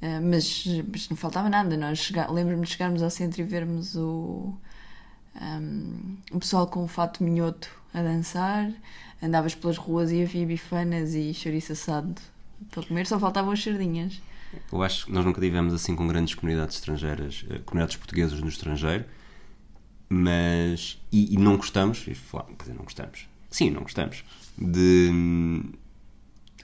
Ah, 0.00 0.20
mas, 0.22 0.64
mas 0.90 1.08
não 1.10 1.16
faltava 1.16 1.48
nada. 1.50 1.76
Nós 1.76 1.98
chega- 1.98 2.30
lembro-me 2.30 2.64
de 2.64 2.70
chegarmos 2.72 3.02
ao 3.02 3.10
centro 3.10 3.40
e 3.42 3.44
vermos 3.44 3.94
o, 3.94 4.54
ahm, 5.40 6.16
o 6.32 6.38
pessoal 6.38 6.66
com 6.66 6.84
o 6.84 6.88
fato 6.88 7.22
minhoto 7.22 7.68
a 7.92 8.02
dançar. 8.02 8.72
Andavas 9.22 9.54
pelas 9.54 9.76
ruas 9.76 10.10
e 10.10 10.22
havia 10.22 10.46
bifanas 10.46 11.14
e 11.14 11.32
chouriço 11.34 11.72
assado 11.72 12.20
para 12.70 12.82
comer, 12.82 13.06
só 13.06 13.18
faltavam 13.18 13.52
as 13.52 13.62
sardinhas. 13.62 14.20
Eu 14.70 14.82
acho 14.82 15.06
que 15.06 15.12
nós 15.12 15.24
nunca 15.24 15.40
tivemos 15.40 15.72
assim 15.72 15.96
com 15.96 16.06
grandes 16.06 16.34
comunidades 16.34 16.76
estrangeiras, 16.76 17.44
eh, 17.50 17.58
comunidades 17.64 17.96
portuguesas 17.96 18.40
no 18.40 18.48
estrangeiro, 18.48 19.04
mas. 20.08 20.98
E, 21.10 21.34
e 21.34 21.38
não 21.38 21.56
gostamos, 21.56 22.04
e 22.06 22.14
falar- 22.14 22.44
quer 22.44 22.64
dizer, 22.64 22.74
não 22.74 22.84
gostamos. 22.84 23.26
Sim, 23.50 23.70
não 23.70 23.82
gostamos. 23.82 24.24
De 24.58 25.08
hum, 25.10 25.72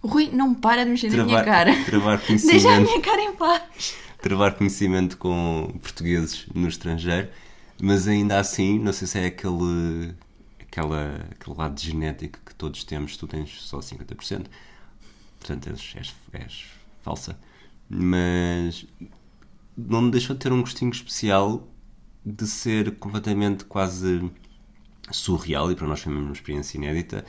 O 0.03 0.09
Rui 0.09 0.31
não 0.33 0.55
para 0.55 0.85
de 0.85 0.91
mexer 0.91 1.11
na 1.11 1.25
minha 1.25 1.43
travar, 1.43 1.67
cara. 1.67 1.85
travar 1.85 2.19
Deixa 2.29 2.33
a 2.33 2.49
conhecimento. 2.49 2.83
minha 2.83 3.01
cara 3.01 3.23
em 3.23 3.35
paz. 3.37 3.95
travar 4.23 4.55
conhecimento 4.55 5.17
com 5.17 5.75
portugueses 5.83 6.47
no 6.55 6.69
estrangeiro, 6.69 7.29
mas 7.81 8.07
ainda 8.07 8.39
assim, 8.39 8.79
não 8.79 8.93
sei 8.93 9.07
se 9.09 9.19
é 9.19 9.27
aquele, 9.27 10.15
aquela, 10.61 11.27
aquele 11.31 11.57
lado 11.57 11.81
genético 11.81 12.39
que 12.45 12.55
todos 12.55 12.85
temos, 12.85 13.17
tu 13.17 13.27
tens 13.27 13.51
só 13.63 13.79
50%, 13.79 14.47
portanto 15.39 15.69
és, 15.71 15.95
és, 15.97 16.15
és 16.33 16.65
falsa, 17.03 17.39
mas 17.89 18.87
não 19.77 20.03
me 20.03 20.11
deixou 20.11 20.35
de 20.37 20.41
ter 20.41 20.53
um 20.53 20.61
gostinho 20.61 20.91
especial 20.91 21.67
de 22.25 22.47
ser 22.47 22.97
completamente 22.99 23.65
quase 23.65 24.31
surreal, 25.11 25.71
e 25.73 25.77
para 25.77 25.87
nós 25.87 26.01
foi 26.01 26.13
mesmo 26.13 26.27
uma 26.29 26.33
experiência 26.35 26.77
inédita, 26.77 27.25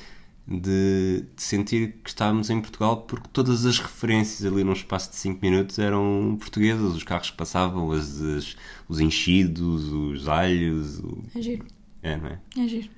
de, 0.47 1.25
de 1.35 1.41
sentir 1.43 1.93
que 2.03 2.09
estávamos 2.09 2.49
em 2.49 2.59
Portugal 2.59 3.03
porque 3.03 3.27
todas 3.31 3.65
as 3.65 3.77
referências 3.77 4.51
ali 4.51 4.63
num 4.63 4.73
espaço 4.73 5.11
de 5.11 5.15
5 5.17 5.39
minutos 5.41 5.77
eram 5.77 6.35
portuguesas, 6.39 6.95
os 6.95 7.03
carros 7.03 7.29
que 7.29 7.37
passavam, 7.37 7.91
as, 7.91 8.19
as- 8.19 8.55
os 8.87 8.99
enchidos, 8.99 9.83
os 9.91 10.27
alhos, 10.27 10.99
o... 10.99 11.23
É 11.35 11.41
giro, 11.41 11.65
é, 12.01 12.17
não 12.17 12.27
é? 12.29 12.39
é 12.57 12.67
giro. 12.67 12.89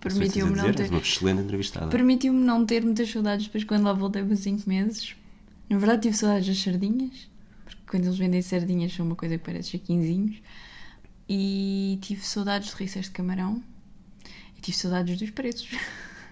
Permitiu-me 0.00 0.56
não 0.56 0.72
ter. 0.72 0.88
uma 0.90 0.98
excelente 0.98 1.42
entrevistada. 1.42 1.88
Permitiu-me 1.88 2.40
não 2.40 2.64
ter 2.64 2.82
muitas 2.82 3.10
saudades 3.10 3.46
depois 3.46 3.64
quando 3.64 3.84
lá 3.84 3.92
voltei 3.92 4.24
por 4.24 4.36
5 4.36 4.68
meses. 4.68 5.14
Na 5.68 5.78
verdade 5.78 6.02
tive 6.02 6.16
saudades 6.16 6.48
das 6.48 6.58
sardinhas, 6.58 7.28
porque 7.64 7.82
quando 7.86 8.04
eles 8.04 8.18
vendem 8.18 8.42
sardinhas 8.42 8.92
são 8.92 9.06
uma 9.06 9.14
coisa 9.14 9.36
que 9.36 9.44
parece 9.44 9.70
chaquinzinhos. 9.70 10.42
E 11.28 11.98
tive 12.00 12.24
saudades 12.24 12.70
de 12.70 12.76
rissas 12.76 13.04
de 13.04 13.10
camarão 13.12 13.62
e 14.56 14.60
tive 14.60 14.76
saudades 14.76 15.18
dos 15.18 15.30
preços. 15.30 15.70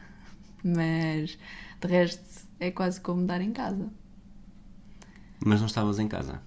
Mas 0.64 1.38
de 1.80 1.88
resto 1.88 2.22
é 2.58 2.70
quase 2.70 3.00
como 3.00 3.24
dar 3.24 3.40
em 3.40 3.52
casa. 3.52 3.88
Mas 5.44 5.60
não 5.60 5.66
estavas 5.66 5.98
em 5.98 6.08
casa. 6.08 6.42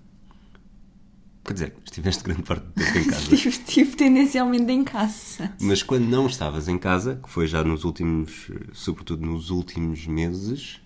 Quer 1.43 1.53
dizer, 1.53 1.73
estiveste 1.83 2.23
grande 2.23 2.43
parte 2.43 2.63
do 2.63 2.73
tempo 2.73 2.97
em 2.99 3.03
casa. 3.09 3.33
Estive, 3.33 3.49
estive 3.49 3.95
tendencialmente 3.95 4.71
em 4.71 4.83
casa. 4.83 5.51
Mas 5.59 5.81
quando 5.81 6.05
não 6.05 6.27
estavas 6.27 6.67
em 6.67 6.77
casa, 6.77 7.19
que 7.21 7.29
foi 7.29 7.47
já 7.47 7.63
nos 7.63 7.83
últimos, 7.83 8.51
sobretudo 8.73 9.25
nos 9.25 9.49
últimos 9.49 10.05
meses, 10.05 10.79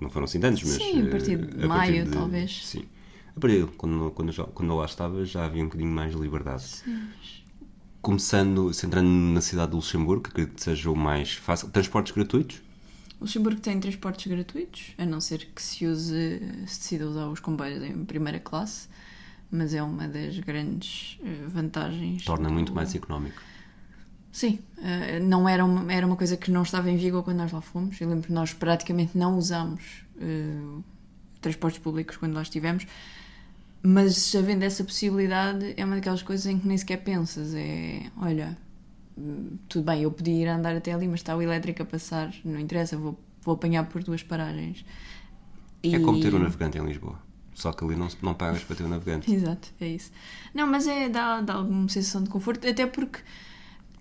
não 0.00 0.08
foram 0.08 0.24
assim 0.24 0.38
tantos, 0.38 0.62
mas. 0.62 0.74
Sim, 0.74 1.06
a 1.06 1.10
partir 1.10 1.38
de 1.38 1.64
eh, 1.64 1.66
maio, 1.66 2.10
talvez. 2.10 2.66
Sim. 2.66 2.84
A 3.34 3.40
partir 3.40 3.64
de 3.64 3.72
quando, 3.72 4.10
quando, 4.12 4.32
já, 4.32 4.44
quando 4.44 4.74
lá 4.76 4.84
estava, 4.84 5.24
já 5.24 5.44
havia 5.44 5.62
um 5.62 5.66
bocadinho 5.66 5.90
mais 5.90 6.14
de 6.14 6.20
liberdade. 6.20 6.64
Começando, 8.00 8.72
centrando 8.72 9.08
na 9.08 9.40
cidade 9.40 9.70
de 9.70 9.76
Luxemburgo, 9.76 10.22
que 10.22 10.30
acredito 10.30 10.54
que 10.54 10.62
seja 10.62 10.90
o 10.90 10.96
mais 10.96 11.32
fácil. 11.32 11.68
Transportes 11.70 12.14
gratuitos? 12.14 12.62
Luxemburgo 13.20 13.60
tem 13.60 13.80
transportes 13.80 14.30
gratuitos, 14.30 14.92
a 14.96 15.04
não 15.04 15.20
ser 15.20 15.48
que 15.54 15.62
se 15.62 15.86
use, 15.86 16.40
se 16.66 16.78
decida 16.78 17.08
usar 17.08 17.28
os 17.28 17.40
comboios 17.40 17.82
em 17.82 18.04
primeira 18.04 18.38
classe, 18.38 18.88
mas 19.56 19.74
é 19.74 19.82
uma 19.82 20.08
das 20.08 20.38
grandes 20.40 21.18
eh, 21.24 21.46
vantagens. 21.48 22.22
Torna 22.28 22.50
do- 22.50 22.50
muito 22.50 22.74
mais 22.74 22.94
económico. 22.94 23.42
Sim, 24.32 24.58
eh, 24.82 25.18
não 25.20 25.48
era 25.48 25.64
uma, 25.64 25.90
era 25.92 26.06
uma 26.06 26.16
coisa 26.16 26.36
que 26.36 26.50
não 26.50 26.62
estava 26.62 26.90
em 26.90 26.96
vigor 26.96 27.22
quando 27.22 27.38
nós 27.38 27.52
lá 27.52 27.60
fomos. 27.60 27.98
Eu 28.00 28.08
lembro 28.08 28.26
que 28.26 28.32
nós 28.32 28.52
praticamente 28.52 29.16
não 29.16 29.38
usámos 29.38 30.04
eh, 30.20 30.80
transportes 31.40 31.80
públicos 31.80 32.16
quando 32.16 32.34
lá 32.34 32.42
estivemos, 32.42 32.86
mas 33.82 34.34
havendo 34.34 34.64
essa 34.64 34.84
possibilidade, 34.84 35.74
é 35.76 35.84
uma 35.84 35.96
daquelas 35.96 36.22
coisas 36.22 36.46
em 36.46 36.58
que 36.58 36.66
nem 36.68 36.76
sequer 36.78 36.98
pensas. 36.98 37.54
É, 37.54 38.10
olha, 38.18 38.56
hum, 39.18 39.58
tudo 39.68 39.84
bem, 39.86 40.02
eu 40.02 40.12
podia 40.12 40.34
ir 40.44 40.48
andar 40.48 40.76
até 40.76 40.92
ali, 40.92 41.08
mas 41.08 41.20
está 41.20 41.36
o 41.36 41.42
elétrico 41.42 41.82
a 41.82 41.86
passar, 41.86 42.34
não 42.44 42.60
interessa, 42.60 42.96
vou, 42.98 43.18
vou 43.42 43.54
apanhar 43.54 43.84
por 43.88 44.02
duas 44.04 44.22
paragens. 44.22 44.84
É 45.90 45.98
E- 45.98 46.04
como 46.04 46.20
ter 46.20 46.32
um 46.34 46.38
navegante 46.38 46.78
em 46.78 46.86
Lisboa. 46.86 47.18
Só 47.56 47.72
que 47.72 47.82
ali 47.82 47.96
não, 47.96 48.06
não 48.20 48.34
pagas 48.34 48.62
para 48.62 48.76
ter 48.76 48.84
um 48.84 48.88
navegante. 48.88 49.32
Exato, 49.32 49.68
é 49.80 49.88
isso. 49.88 50.12
Não, 50.52 50.66
mas 50.66 50.86
é 50.86 51.08
dá, 51.08 51.40
dá 51.40 51.54
alguma 51.54 51.88
sensação 51.88 52.22
de 52.22 52.28
conforto, 52.28 52.68
até 52.68 52.86
porque 52.86 53.20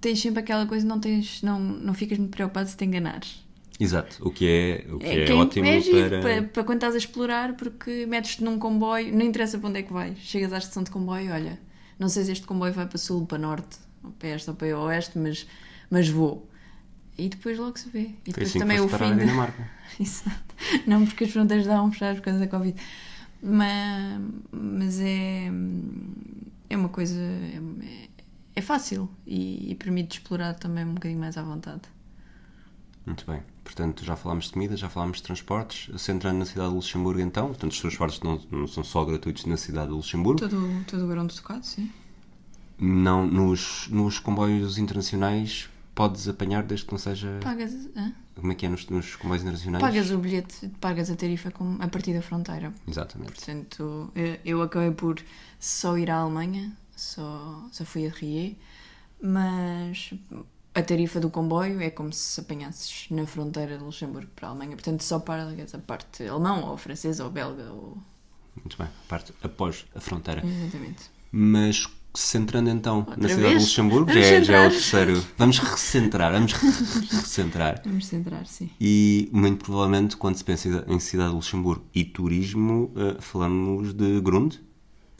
tens 0.01 0.19
sempre 0.21 0.41
aquela 0.41 0.65
coisa, 0.65 0.85
não, 0.85 0.99
tens, 0.99 1.41
não, 1.41 1.57
não 1.57 1.93
ficas 1.93 2.17
muito 2.17 2.31
preocupado 2.31 2.67
se 2.69 2.75
te 2.75 2.83
enganares. 2.83 3.43
Exato, 3.79 4.17
o 4.27 4.29
que 4.29 4.45
é, 4.45 4.93
o 4.93 4.99
que 4.99 5.05
é, 5.05 5.25
que 5.25 5.31
ótimo 5.31 5.65
é 5.67 5.81
para... 5.81 6.21
para... 6.21 6.43
para 6.43 6.63
quando 6.65 6.77
estás 6.79 6.95
a 6.95 6.97
explorar, 6.97 7.53
porque 7.55 8.05
metes-te 8.05 8.43
num 8.43 8.59
comboio, 8.59 9.15
não 9.17 9.25
interessa 9.25 9.57
para 9.57 9.69
onde 9.69 9.79
é 9.79 9.83
que 9.83 9.93
vais. 9.93 10.17
Chegas 10.19 10.51
à 10.51 10.57
estação 10.57 10.83
de 10.83 10.91
comboio, 10.91 11.31
olha, 11.31 11.57
não 11.97 12.09
sei 12.09 12.25
se 12.25 12.33
este 12.33 12.45
comboio 12.45 12.73
vai 12.73 12.85
para 12.87 12.97
sul, 12.97 13.25
para 13.25 13.37
norte, 13.37 13.77
ou 14.03 14.11
para 14.11 14.29
este 14.35 14.49
ou 14.49 14.55
para 14.57 14.77
oeste, 14.79 15.17
mas, 15.17 15.47
mas 15.89 16.09
vou. 16.09 16.49
E 17.17 17.29
depois 17.29 17.57
logo 17.57 17.79
se 17.79 17.89
vê. 17.89 18.09
E 18.25 18.31
depois 18.33 18.49
assim 18.49 18.59
também 18.59 18.81
o 18.81 18.89
fim. 18.89 19.13
de- 19.13 19.19
Dinamarca. 19.21 19.69
Exato. 19.97 20.43
Não 20.85 21.05
porque 21.05 21.23
as 21.23 21.31
fronteiras 21.31 21.65
estavam 21.65 21.89
fechadas 21.91 22.17
por 22.17 22.25
causa 22.25 22.39
da 22.39 22.47
Covid. 22.47 22.77
Mas, 23.47 24.21
mas 24.51 24.99
é, 24.99 25.51
é 26.67 26.75
uma 26.75 26.89
coisa. 26.89 27.19
É, 27.19 28.09
é 28.55 28.61
fácil 28.61 29.07
e, 29.25 29.71
e 29.71 29.75
permite 29.75 30.17
explorar 30.17 30.55
também 30.55 30.83
um 30.83 30.95
bocadinho 30.95 31.19
mais 31.19 31.37
à 31.37 31.43
vontade. 31.43 31.83
Muito 33.05 33.23
bem. 33.27 33.43
Portanto, 33.63 34.03
já 34.03 34.15
falámos 34.15 34.45
de 34.45 34.53
comida, 34.53 34.75
já 34.75 34.89
falámos 34.89 35.17
de 35.17 35.23
transportes. 35.23 36.01
Centrando 36.01 36.39
na 36.39 36.45
cidade 36.45 36.69
de 36.69 36.75
Luxemburgo, 36.75 37.19
então. 37.19 37.47
Portanto, 37.47 37.71
os 37.71 37.79
transportes 37.79 38.19
não, 38.21 38.41
não 38.49 38.67
são 38.67 38.83
só 38.83 39.05
gratuitos 39.05 39.45
na 39.45 39.57
cidade 39.57 39.89
de 39.89 39.93
Luxemburgo. 39.93 40.39
Todo, 40.39 40.83
todo 40.87 41.05
o 41.05 41.07
grão 41.07 41.27
tocado, 41.27 41.65
sim. 41.65 41.91
Não, 42.79 43.27
nos, 43.27 43.87
nos 43.89 44.17
comboios 44.17 44.79
internacionais 44.79 45.69
podes 45.95 46.27
apanhar 46.27 46.63
desde 46.63 46.85
que 46.85 46.91
não 46.91 46.99
seja... 46.99 47.39
Pagas, 47.41 47.73
hã? 47.95 48.13
Como 48.35 48.51
é 48.51 48.55
que 48.55 48.65
é 48.65 48.69
nos, 48.69 48.87
nos 48.89 49.15
comboios 49.15 49.41
internacionais? 49.41 49.81
pagas 49.81 50.11
o 50.11 50.17
bilhete, 50.17 50.67
pagas 50.81 51.09
a 51.09 51.15
tarifa 51.15 51.49
com, 51.51 51.77
a 51.79 51.87
partir 51.87 52.13
da 52.13 52.21
fronteira. 52.21 52.73
Exatamente. 52.85 53.31
Portanto, 53.31 54.11
eu, 54.13 54.37
eu 54.43 54.61
acabei 54.61 54.91
por 54.91 55.17
só 55.57 55.97
ir 55.97 56.11
à 56.11 56.17
Alemanha, 56.17 56.75
só, 56.95 57.65
só 57.71 57.85
fui 57.85 58.05
a 58.05 58.09
Rie, 58.09 58.59
mas 59.21 60.13
a 60.73 60.81
tarifa 60.83 61.21
do 61.21 61.29
comboio 61.29 61.81
é 61.81 61.89
como 61.89 62.11
se 62.11 62.41
apanhasses 62.41 63.07
na 63.09 63.25
fronteira 63.25 63.77
de 63.77 63.83
Luxemburgo 63.83 64.29
para 64.35 64.49
a 64.49 64.51
Alemanha. 64.51 64.75
Portanto, 64.75 65.01
só 65.01 65.19
pagas 65.19 65.73
a 65.73 65.79
parte 65.79 66.27
alemão, 66.27 66.65
ou 66.65 66.77
francesa, 66.77 67.23
ou 67.23 67.31
belga. 67.31 67.71
Ou... 67.71 67.97
Muito 68.57 68.77
bem. 68.77 68.87
A 68.87 69.07
parte 69.07 69.33
após 69.41 69.85
a 69.95 70.01
fronteira. 70.01 70.45
Exatamente. 70.45 71.09
Mas 71.31 71.87
centrando 72.19 72.69
então 72.69 73.01
na 73.01 73.13
Outra 73.13 73.29
cidade 73.29 73.41
vez? 73.41 73.57
de 73.57 73.65
Luxemburgo, 73.65 74.13
já 74.13 74.19
é, 74.19 74.43
já 74.43 74.57
é 74.57 74.67
o 74.67 74.69
terceiro. 74.69 75.25
Vamos 75.37 75.59
recentrar, 75.59 76.31
vamos 76.31 76.53
recentrar. 76.53 77.81
Vamos 77.85 78.05
centrar, 78.07 78.45
sim. 78.45 78.69
E 78.79 79.29
muito 79.31 79.63
provavelmente, 79.65 80.17
quando 80.17 80.35
se 80.35 80.43
pensa 80.43 80.85
em 80.87 80.99
cidade 80.99 81.29
de 81.29 81.35
Luxemburgo 81.35 81.85
e 81.93 82.03
turismo, 82.03 82.91
eh, 82.95 83.17
falamos 83.19 83.93
de 83.93 84.19
Grund. 84.21 84.55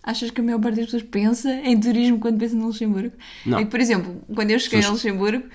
Achas 0.04 0.30
que 0.30 0.40
a 0.40 0.44
maior 0.44 0.60
parte 0.60 0.75
das 0.75 0.86
pessoas 0.86 1.04
pensa 1.04 1.52
em 1.52 1.80
turismo 1.80 2.20
quando 2.20 2.38
pensa 2.38 2.56
no 2.56 2.68
Luxemburgo? 2.68 3.16
Não. 3.46 3.58
É 3.60 3.64
que, 3.66 3.72
por 3.72 3.80
exemplo, 3.80 4.22
quando 4.34 4.52
eu 4.52 4.60
cheguei 4.60 4.84
a 4.84 4.90
Luxemburgo, 4.90 5.46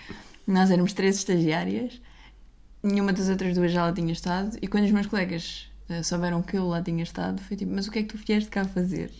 nós 0.46 0.70
éramos 0.70 0.92
três 0.92 1.16
estagiárias, 1.16 2.00
nenhuma 2.82 3.12
das 3.12 3.28
outras 3.28 3.54
duas 3.54 3.70
já 3.72 3.84
lá 3.86 3.92
tinha 3.92 4.12
estado, 4.12 4.58
e 4.60 4.66
quando 4.66 4.84
os 4.84 4.90
meus 4.90 5.06
colegas 5.06 5.70
eh, 5.88 6.02
souberam 6.02 6.42
que 6.42 6.56
eu 6.56 6.66
lá 6.66 6.82
tinha 6.82 7.02
estado, 7.02 7.40
foi 7.42 7.56
tipo, 7.56 7.72
mas 7.72 7.86
o 7.86 7.90
que 7.92 8.00
é 8.00 8.02
que 8.02 8.08
tu 8.08 8.18
vieste 8.26 8.50
cá 8.50 8.64
fazer? 8.64 9.10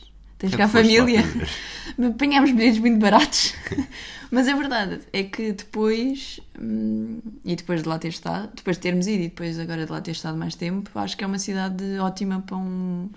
Tens 0.40 0.50
que 0.50 0.54
é 0.54 0.58
cá 0.58 0.64
lá 0.64 0.68
família? 0.70 1.22
Apanhámos 2.02 2.50
bilhetes 2.52 2.80
muito 2.80 2.98
baratos. 2.98 3.54
mas 4.30 4.48
a 4.48 4.56
verdade 4.56 5.00
é 5.12 5.22
que 5.22 5.52
depois, 5.52 6.40
hum, 6.58 7.20
e 7.44 7.54
depois 7.54 7.82
de 7.82 7.88
lá 7.88 7.98
ter 7.98 8.08
estado, 8.08 8.50
depois 8.56 8.78
de 8.78 8.80
termos 8.80 9.06
ido 9.06 9.22
e 9.22 9.28
depois 9.28 9.58
agora 9.58 9.84
de 9.84 9.92
lá 9.92 10.00
ter 10.00 10.12
estado 10.12 10.38
mais 10.38 10.54
tempo, 10.54 10.90
acho 10.98 11.14
que 11.14 11.22
é 11.22 11.26
uma 11.26 11.38
cidade 11.38 11.84
ótima 11.98 12.40
para 12.40 12.56
um, 12.56 13.10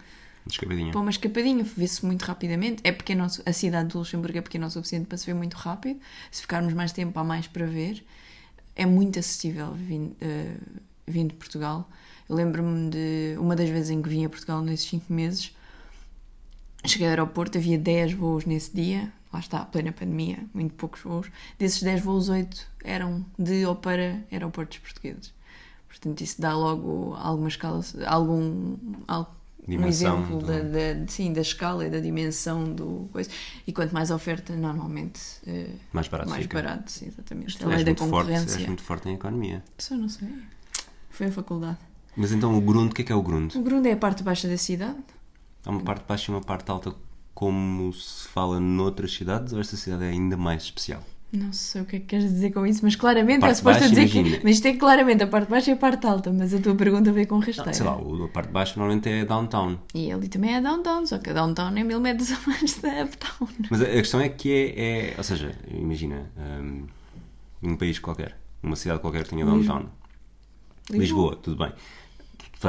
Descabadinha. 0.45 0.91
para 0.91 0.99
uma 0.99 1.09
escapadinha, 1.09 1.63
vê-se 1.63 2.05
muito 2.05 2.23
rapidamente. 2.23 2.81
É 2.83 2.91
pequeno, 2.91 3.25
a 3.45 3.53
cidade 3.53 3.89
de 3.89 3.97
Luxemburgo 3.97 4.37
é 4.37 4.41
pequena 4.41 4.67
o 4.67 4.69
suficiente 4.69 5.07
para 5.07 5.17
se 5.17 5.25
ver 5.25 5.33
muito 5.33 5.53
rápido. 5.53 6.01
Se 6.29 6.41
ficarmos 6.41 6.73
mais 6.73 6.91
tempo, 6.91 7.17
há 7.17 7.23
mais 7.23 7.47
para 7.47 7.65
ver. 7.65 8.03
É 8.75 8.85
muito 8.85 9.17
acessível 9.17 9.71
vindo, 9.73 10.13
eh, 10.19 10.55
vindo 11.07 11.29
de 11.29 11.35
Portugal. 11.35 11.89
Eu 12.27 12.35
lembro-me 12.35 12.89
de 12.89 13.35
uma 13.37 13.55
das 13.55 13.69
vezes 13.69 13.91
em 13.91 14.01
que 14.01 14.09
vim 14.09 14.25
a 14.25 14.29
Portugal 14.29 14.61
nesses 14.61 14.89
5 14.89 15.13
meses. 15.13 15.55
Cheguei 16.85 17.07
ao 17.07 17.11
aeroporto, 17.11 17.57
havia 17.57 17.77
10 17.77 18.13
voos 18.13 18.45
nesse 18.45 18.73
dia. 18.75 19.11
Lá 19.31 19.39
está, 19.39 19.65
plena 19.65 19.91
pandemia, 19.91 20.39
muito 20.53 20.73
poucos 20.75 21.01
voos. 21.01 21.27
Desses 21.57 21.81
10 21.81 22.01
voos, 22.01 22.29
8 22.29 22.67
eram 22.83 23.25
de 23.39 23.65
ou 23.65 23.75
para 23.75 24.19
aeroportos 24.31 24.77
portugueses. 24.79 25.33
Portanto, 25.87 26.21
isso 26.21 26.39
dá 26.41 26.53
logo 26.55 27.15
alguma 27.17 27.47
escala, 27.47 27.81
algum, 28.05 28.75
al- 29.07 29.33
um 29.67 29.87
exemplo 29.87 30.37
do- 30.39 30.45
da, 30.45 30.59
da- 30.59 31.07
sim, 31.07 31.31
da 31.33 31.41
escala 31.41 31.87
e 31.87 31.89
da 31.89 31.99
dimensão 31.99 32.63
do 32.65 33.07
coisa. 33.11 33.29
E 33.65 33.71
quanto 33.71 33.91
mais 33.93 34.11
oferta, 34.11 34.53
normalmente 34.55 35.19
eh, 35.47 35.69
Mais 35.93 36.07
barato 36.07 36.29
mais 36.29 36.43
fica. 36.43 36.61
barato, 36.61 36.91
sim, 36.91 37.07
exatamente. 37.07 37.57
Tu 37.57 37.65
A 37.65 37.69
lei 37.69 37.83
da 37.83 37.95
forte, 37.95 37.99
concorrência. 38.11 38.59
és 38.59 38.67
muito 38.67 38.83
forte 38.83 39.07
em 39.09 39.13
economia. 39.15 39.63
Só 39.77 39.95
não 39.95 40.09
sei. 40.09 40.27
Foi 41.09 41.27
a 41.27 41.31
faculdade. 41.31 41.77
Mas 42.15 42.31
então 42.31 42.55
o 42.55 42.61
Grund, 42.61 42.91
o 42.91 42.93
que 42.93 43.01
é 43.01 43.05
que 43.05 43.11
é 43.11 43.15
o 43.15 43.21
Grund? 43.23 43.55
O 43.55 43.61
Grund 43.61 43.85
é 43.87 43.93
a 43.93 43.97
parte 43.97 44.21
baixa 44.21 44.47
da 44.47 44.57
cidade. 44.57 44.97
Há 45.65 45.69
uma 45.69 45.81
parte 45.81 46.03
baixa 46.07 46.31
e 46.31 46.35
uma 46.35 46.41
parte 46.41 46.69
alta 46.69 46.93
como 47.33 47.91
se 47.93 48.27
fala 48.27 48.59
noutras 48.59 49.13
cidades 49.13 49.53
ou 49.53 49.59
esta 49.59 49.75
cidade 49.75 50.03
é 50.03 50.09
ainda 50.09 50.37
mais 50.37 50.63
especial? 50.63 51.01
Não 51.31 51.51
sei 51.51 51.81
o 51.81 51.85
que 51.85 51.95
é 51.95 51.99
que 51.99 52.05
queres 52.05 52.25
dizer 52.31 52.51
com 52.51 52.63
isso, 52.63 52.81
mas 52.83 52.95
claramente 52.95 53.43
é 53.43 53.53
suposto 53.55 53.79
baixa, 53.79 53.89
dizer 53.89 54.07
que. 54.07 54.19
imagina. 54.19 54.41
Mas 54.43 54.55
isto 54.55 54.67
é 54.67 54.73
claramente 54.75 55.23
a 55.23 55.27
parte 55.27 55.49
baixa 55.49 55.71
e 55.71 55.73
a 55.73 55.77
parte 55.77 56.05
alta, 56.05 56.31
mas 56.31 56.53
a 56.53 56.59
tua 56.59 56.75
pergunta 56.75 57.11
veio 57.11 57.25
com 57.27 57.39
rasteira. 57.39 57.73
Sei 57.73 57.83
lá, 57.83 57.97
o- 57.97 58.25
a 58.25 58.27
parte 58.29 58.51
baixa 58.51 58.75
normalmente 58.77 59.09
é 59.09 59.25
downtown. 59.25 59.79
E 59.95 60.11
ali 60.11 60.27
também 60.27 60.53
é 60.53 60.61
downtown, 60.61 61.07
só 61.07 61.17
que 61.17 61.31
a 61.31 61.33
downtown 61.33 61.75
é 61.75 61.83
mil 61.83 61.99
metros 61.99 62.29
a 62.33 62.39
mais 62.45 62.75
da 62.75 63.03
uptown. 63.05 63.47
Mas 63.71 63.81
a 63.81 63.85
questão 63.85 64.21
é 64.21 64.29
que 64.29 64.51
é, 64.77 65.09
é- 65.09 65.13
ou 65.17 65.23
seja, 65.23 65.57
imagina, 65.71 66.29
hum, 66.37 66.85
um 67.63 67.75
país 67.77 67.97
qualquer, 67.97 68.37
uma 68.61 68.75
cidade 68.75 68.99
qualquer 68.99 69.23
que 69.23 69.29
tenha 69.31 69.43
downtown. 69.43 69.87
Lisboa, 70.91 71.35
tudo 71.37 71.57
bem. 71.57 71.73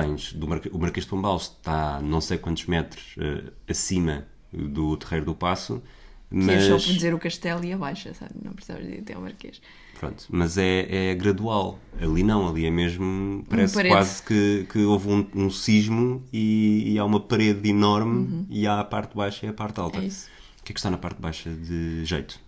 Tens, 0.03 0.33
do 0.33 0.47
o 0.47 0.79
Marquês 0.79 1.05
de 1.05 1.11
Pombal 1.11 1.37
está 1.37 2.01
não 2.01 2.21
sei 2.21 2.37
quantos 2.39 2.67
metros 2.67 3.15
eh, 3.19 3.53
acima 3.69 4.27
do 4.53 4.97
Terreiro 4.97 5.27
do 5.27 5.35
Passo, 5.35 5.83
Que 6.31 6.51
é 6.51 6.61
só 6.61 6.73
mas, 6.75 6.85
por 6.85 6.93
dizer 6.95 7.15
o 7.15 7.19
castelo 7.19 7.65
e 7.65 7.73
a 7.73 7.79
baixa, 7.79 8.13
sabe? 8.15 8.33
Não 8.43 8.53
precisavas 8.53 8.87
de 8.87 8.93
ir 8.95 9.01
até 9.01 9.15
ao 9.15 9.21
Marquês. 9.23 9.61
pronto, 9.99 10.27
mas 10.31 10.59
é, 10.59 11.11
é 11.11 11.15
gradual. 11.15 11.79
Ali 12.01 12.23
não, 12.23 12.49
ali 12.49 12.67
é 12.67 12.71
mesmo, 12.71 13.45
parece 13.49 13.75
parede. 13.75 13.95
quase 13.95 14.23
que, 14.23 14.67
que 14.71 14.79
houve 14.81 15.09
um, 15.09 15.27
um 15.35 15.51
sismo 15.51 16.23
e, 16.33 16.93
e 16.93 16.99
há 16.99 17.05
uma 17.05 17.21
parede 17.21 17.69
enorme 17.69 18.47
e 18.51 18.67
há 18.67 18.81
a 18.81 18.85
parte 18.85 19.17
baixa 19.17 19.47
e 19.47 19.49
a 19.49 19.53
parte 19.53 19.79
alta. 19.81 19.99
Uhum. 19.99 20.05
É 20.05 20.07
isso. 20.09 20.29
O 20.61 20.65
que 20.65 20.73
é 20.73 20.75
que 20.75 20.81
está 20.81 20.91
na 20.91 20.99
parte 20.99 21.21
baixa 21.21 21.51
de 21.51 22.05
jeito? 22.05 22.41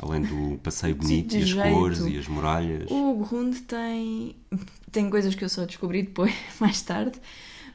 Além 0.00 0.22
do 0.22 0.58
passeio 0.58 0.96
bonito 0.96 1.30
de 1.30 1.38
e 1.38 1.42
as 1.42 1.48
jeito. 1.50 1.70
cores 1.70 2.00
e 2.00 2.18
as 2.18 2.26
muralhas. 2.26 2.90
O 2.90 3.14
Grund 3.14 3.60
tem, 3.60 4.34
tem 4.90 5.08
coisas 5.08 5.34
que 5.34 5.44
eu 5.44 5.48
só 5.48 5.64
descobri 5.64 6.02
depois, 6.02 6.34
mais 6.58 6.82
tarde, 6.82 7.20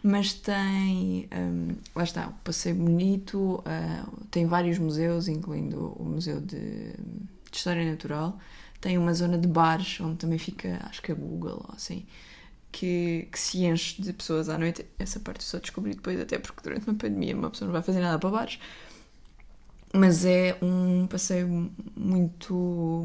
mas 0.04 0.34
tem, 0.34 1.30
hum, 1.34 1.76
lá 1.96 2.04
está, 2.04 2.28
o 2.28 2.34
passeio 2.44 2.76
bonito, 2.76 3.64
ah, 3.66 4.06
tem 4.30 4.46
vários 4.46 4.78
museus, 4.78 5.28
incluindo 5.28 5.96
o 5.98 6.04
Museu 6.04 6.42
de, 6.42 6.92
de 6.92 7.58
História 7.58 7.90
Natural, 7.90 8.38
tem 8.82 8.98
uma 8.98 9.14
zona 9.14 9.38
de 9.38 9.48
bares, 9.48 10.00
onde 10.02 10.18
também 10.18 10.38
fica, 10.38 10.80
acho 10.90 11.02
que 11.02 11.12
é 11.12 11.16
Google, 11.16 11.66
ou 11.68 11.76
assim, 11.76 12.06
que, 12.72 13.28
que 13.32 13.40
se 13.40 13.66
enche 13.66 14.02
de 14.02 14.14
pessoas 14.14 14.50
à 14.50 14.58
noite. 14.58 14.86
Essa 14.98 15.20
parte 15.20 15.42
eu 15.42 15.48
só 15.48 15.60
descobri 15.60 15.94
depois, 15.94 16.20
até 16.20 16.38
porque 16.38 16.62
durante 16.64 16.88
uma 16.88 16.98
pandemia 16.98 17.36
uma 17.36 17.50
pessoa 17.50 17.68
não 17.68 17.74
vai 17.74 17.82
fazer 17.82 18.00
nada 18.00 18.18
para 18.20 18.30
bares. 18.30 18.60
Mas 19.93 20.24
é 20.24 20.55
um 20.62 21.08
passeio 21.08 21.72
muito, 21.96 22.53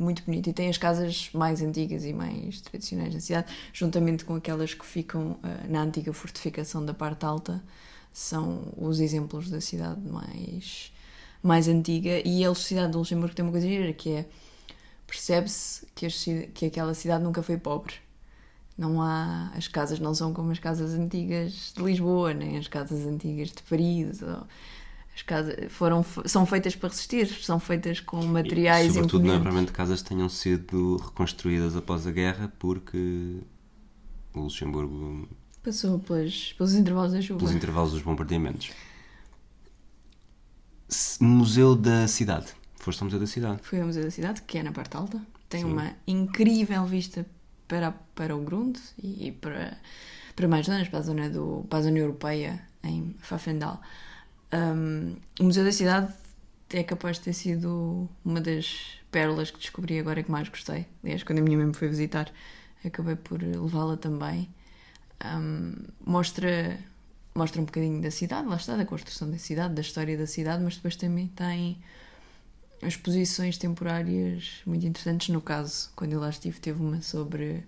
muito 0.00 0.22
bonito 0.24 0.50
e 0.50 0.52
tem 0.52 0.68
as 0.68 0.76
casas 0.76 1.30
mais 1.32 1.62
antigas 1.62 2.04
e 2.04 2.12
mais 2.12 2.60
tradicionais 2.60 3.14
da 3.14 3.20
cidade, 3.20 3.52
juntamente 3.72 4.24
com 4.24 4.34
aquelas 4.34 4.74
que 4.74 4.84
ficam 4.84 5.38
ah, 5.42 5.66
na 5.66 5.82
antiga 5.82 6.12
fortificação 6.12 6.84
da 6.84 6.92
parte 6.92 7.24
alta, 7.24 7.62
são 8.12 8.72
os 8.76 9.00
exemplos 9.00 9.48
da 9.50 9.60
cidade 9.62 10.00
mais, 10.02 10.92
mais 11.42 11.68
antiga. 11.68 12.20
E 12.26 12.44
a 12.44 12.54
cidade 12.54 12.92
de 12.92 12.98
Luxemburgo 12.98 13.34
tem 13.34 13.44
uma 13.44 13.52
coisa 13.52 13.66
gira 13.66 13.92
que 13.94 14.10
é 14.10 14.26
percebe-se 15.06 15.86
que, 15.94 16.08
que 16.54 16.66
aquela 16.66 16.94
cidade 16.94 17.24
nunca 17.24 17.42
foi 17.42 17.56
pobre. 17.58 17.94
Não 18.76 19.00
há. 19.02 19.50
As 19.56 19.68
casas 19.68 20.00
não 20.00 20.14
são 20.14 20.32
como 20.34 20.50
as 20.52 20.58
casas 20.58 20.94
antigas 20.94 21.72
de 21.76 21.82
Lisboa, 21.82 22.34
nem 22.34 22.58
as 22.58 22.68
casas 22.68 23.06
antigas 23.06 23.48
de 23.50 23.62
Paris. 23.62 24.22
ou- 24.22 24.46
as 25.14 25.22
casas 25.22 25.72
foram, 25.72 26.04
são 26.24 26.44
feitas 26.44 26.74
para 26.74 26.88
resistir, 26.88 27.26
são 27.42 27.60
feitas 27.60 28.00
com 28.00 28.24
materiais 28.24 28.90
E, 28.90 28.94
sobretudo, 28.94 29.26
não 29.26 29.34
é 29.34 29.36
provavelmente 29.36 29.72
casas 29.72 30.02
que 30.02 30.08
tenham 30.08 30.28
sido 30.28 30.96
reconstruídas 30.96 31.76
após 31.76 32.06
a 32.06 32.10
guerra, 32.10 32.52
porque 32.58 33.38
o 34.34 34.40
Luxemburgo, 34.40 35.28
Passou 35.62 35.98
pelas, 35.98 36.52
pelos 36.52 36.74
intervalos 36.74 37.12
da 37.12 37.22
chuva. 37.22 37.38
pelos 37.38 37.54
intervalos 37.54 37.92
dos 37.92 38.02
bombardeamentos. 38.02 38.70
Museu 41.18 41.74
da 41.74 42.06
Cidade. 42.06 42.48
Foste 42.76 43.00
ao 43.00 43.06
Museu 43.06 43.18
da 43.18 43.26
Cidade. 43.26 43.60
Fui 43.62 43.80
ao 43.80 43.86
Museu 43.86 44.04
da 44.04 44.10
Cidade, 44.10 44.42
que 44.42 44.58
é 44.58 44.62
na 44.62 44.72
parte 44.72 44.94
alta. 44.94 45.18
Tem 45.48 45.62
Sim. 45.62 45.72
uma 45.72 45.92
incrível 46.06 46.84
vista 46.84 47.24
para, 47.66 47.92
para 48.14 48.36
o 48.36 48.42
Grund 48.42 48.76
e 49.02 49.32
para, 49.32 49.78
para 50.36 50.46
mais 50.46 50.66
zonas, 50.66 50.88
para 50.88 50.98
a 50.98 51.02
zona, 51.02 51.30
do, 51.30 51.64
para 51.70 51.78
a 51.78 51.82
zona 51.82 51.98
europeia, 51.98 52.62
em 52.82 53.14
Pfaffendal. 53.22 53.80
Um, 54.54 55.16
o 55.40 55.44
Museu 55.44 55.64
da 55.64 55.72
Cidade 55.72 56.12
é 56.70 56.82
capaz 56.84 57.16
de 57.18 57.24
ter 57.24 57.32
sido 57.32 58.08
uma 58.24 58.40
das 58.40 58.98
pérolas 59.10 59.50
que 59.50 59.58
descobri 59.58 59.98
agora 59.98 60.22
que 60.22 60.30
mais 60.30 60.48
gostei. 60.48 60.86
Aliás, 61.02 61.22
quando 61.24 61.40
a 61.40 61.42
minha 61.42 61.56
mãe 61.56 61.66
me 61.66 61.74
foi 61.74 61.88
visitar, 61.88 62.30
acabei 62.84 63.16
por 63.16 63.42
levá-la 63.42 63.96
também. 63.96 64.48
Um, 65.24 65.74
mostra, 66.06 66.78
mostra 67.34 67.60
um 67.60 67.64
bocadinho 67.64 68.00
da 68.02 68.10
cidade, 68.10 68.46
lá 68.46 68.56
está, 68.56 68.76
da 68.76 68.84
construção 68.84 69.30
da 69.30 69.38
cidade, 69.38 69.74
da 69.74 69.80
história 69.82 70.16
da 70.16 70.26
cidade, 70.26 70.62
mas 70.62 70.76
depois 70.76 70.94
também 70.96 71.28
tem 71.28 71.78
exposições 72.82 73.56
temporárias 73.56 74.60
muito 74.66 74.86
interessantes. 74.86 75.28
No 75.30 75.40
caso, 75.40 75.90
quando 75.96 76.12
eu 76.12 76.20
lá 76.20 76.28
estive, 76.30 76.58
teve 76.60 76.80
uma 76.82 77.00
sobre 77.00 77.62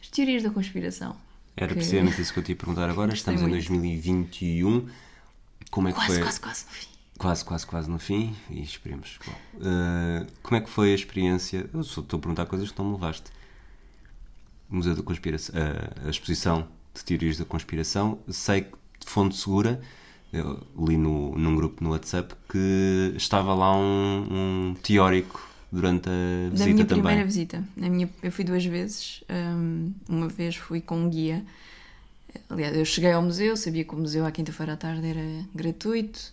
as 0.00 0.08
teorias 0.08 0.42
da 0.42 0.50
conspiração. 0.50 1.16
Era 1.56 1.68
que- 1.68 1.74
precisamente 1.74 2.20
isso 2.20 2.32
que 2.32 2.38
eu 2.38 2.42
te 2.42 2.48
ia 2.52 2.56
perguntar 2.56 2.88
agora. 2.90 3.12
Estamos 3.14 3.40
em 3.42 3.44
muito. 3.44 3.54
2021. 3.54 4.88
Como 5.70 5.88
é 5.88 5.92
que 5.92 5.98
Quase, 5.98 6.14
foi? 6.14 6.22
quase, 6.22 6.40
quase 6.40 6.64
no 6.66 6.70
fim. 6.72 6.86
Quase, 7.18 7.44
quase, 7.44 7.66
quase 7.66 7.90
no 7.90 7.98
fim. 7.98 8.34
E 8.50 8.62
esperemos. 8.62 9.18
Bom, 9.26 9.32
eh, 9.62 10.26
como 10.42 10.56
é 10.56 10.60
que 10.60 10.70
foi 10.70 10.92
a 10.92 10.94
experiência? 10.94 11.68
Eu 11.72 11.82
só 11.84 12.00
estou 12.00 12.18
a 12.18 12.20
perguntar 12.20 12.46
coisas 12.46 12.70
que 12.70 12.78
não 12.78 12.86
me 12.86 12.92
levaste. 12.94 13.30
O 14.70 14.76
Museu 14.76 14.94
da 14.94 15.02
Conspiração, 15.02 15.54
a, 15.60 16.06
a 16.06 16.10
exposição 16.10 16.66
de 16.94 17.04
teorias 17.04 17.36
da 17.38 17.44
conspiração. 17.44 18.18
Sei 18.28 18.62
que 18.62 18.70
de 19.00 19.06
fonte 19.06 19.36
segura, 19.36 19.80
eu 20.32 20.66
li 20.78 20.96
no, 20.96 21.36
num 21.36 21.56
grupo 21.56 21.82
no 21.84 21.90
WhatsApp 21.90 22.34
que 22.48 23.12
estava 23.16 23.54
lá 23.54 23.76
um, 23.76 24.70
um 24.70 24.74
teórico 24.82 25.46
durante 25.72 26.08
a 26.08 26.12
Da 26.12 26.50
visita 26.50 26.72
minha 26.72 26.86
também. 26.86 27.02
primeira 27.04 27.24
visita. 27.24 27.64
Na 27.76 27.88
minha, 27.88 28.08
eu 28.22 28.32
fui 28.32 28.44
duas 28.44 28.64
vezes. 28.64 29.22
hum, 29.28 29.92
uma 30.08 30.28
vez 30.28 30.56
fui 30.56 30.80
com 30.80 30.96
um 31.04 31.10
guia. 31.10 31.44
Aliás, 32.48 32.76
eu 32.76 32.84
cheguei 32.84 33.12
ao 33.12 33.22
museu, 33.22 33.56
sabia 33.56 33.84
que 33.84 33.94
o 33.94 33.98
museu 33.98 34.24
à 34.26 34.30
quinta-feira 34.32 34.74
à 34.74 34.76
tarde 34.76 35.06
era 35.06 35.20
gratuito. 35.54 36.32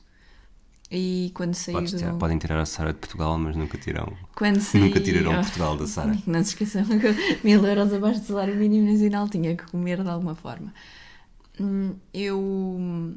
E 0.89 1.31
quando 1.33 1.53
saí 1.53 1.73
do... 1.85 2.17
podem 2.17 2.37
tirar 2.37 2.59
a 2.61 2.65
Sara 2.65 2.93
de 2.93 2.99
Portugal, 2.99 3.37
mas 3.37 3.55
nunca 3.57 3.77
tiram, 3.77 4.17
Quando 4.35 4.61
saí... 4.61 4.81
nunca 4.81 5.01
tirarão 5.01 5.37
Oh, 5.39 5.41
Portugal 5.41 5.75
da 5.77 5.85
Sara. 5.87 6.17
Não 6.25 6.43
se 6.43 6.49
esqueçam 6.51 6.85
que 6.85 7.13
mil 7.45 7.65
euros 7.65 7.91
abaixo 7.93 8.21
do 8.21 8.25
salário 8.27 8.55
mínimo 8.55 8.89
nacional 8.91 9.27
tinha 9.27 9.55
que 9.55 9.65
comer 9.65 10.01
de 10.01 10.09
alguma 10.09 10.35
forma. 10.35 10.73
Hum, 11.59 11.95
Eu 12.13 13.15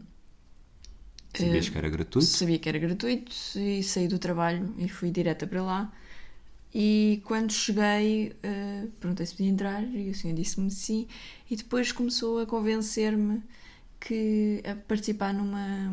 Sabias 1.32 1.66
Eh, 1.66 1.70
que 1.70 1.78
era 1.78 1.88
gratuito? 1.88 2.26
sabia 2.26 2.58
que 2.58 2.68
era 2.68 2.78
gratuito 2.78 3.32
e 3.56 3.82
saí 3.82 4.08
do 4.08 4.18
trabalho 4.18 4.74
e 4.78 4.88
fui 4.88 5.10
direta 5.10 5.46
para 5.46 5.62
lá. 5.62 5.92
E 6.74 7.20
quando 7.24 7.52
cheguei, 7.52 8.32
eh, 8.42 8.86
perguntei 9.00 9.26
se 9.26 9.34
podia 9.34 9.50
entrar 9.50 9.82
e 9.82 10.10
o 10.10 10.14
senhor 10.14 10.34
disse-me 10.36 10.70
sim. 10.70 11.06
E 11.50 11.56
depois 11.56 11.90
começou 11.92 12.38
a 12.40 12.46
convencer-me 12.46 13.42
que 14.00 14.62
a 14.64 14.74
participar 14.76 15.34
numa, 15.34 15.92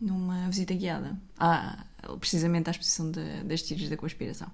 numa 0.00 0.48
visita 0.48 0.74
guiada, 0.74 1.18
à, 1.38 1.84
precisamente 2.20 2.68
à 2.68 2.70
exposição 2.72 3.10
da- 3.10 3.42
das 3.44 3.62
tiras 3.62 3.88
da 3.88 3.96
conspiração. 3.96 4.50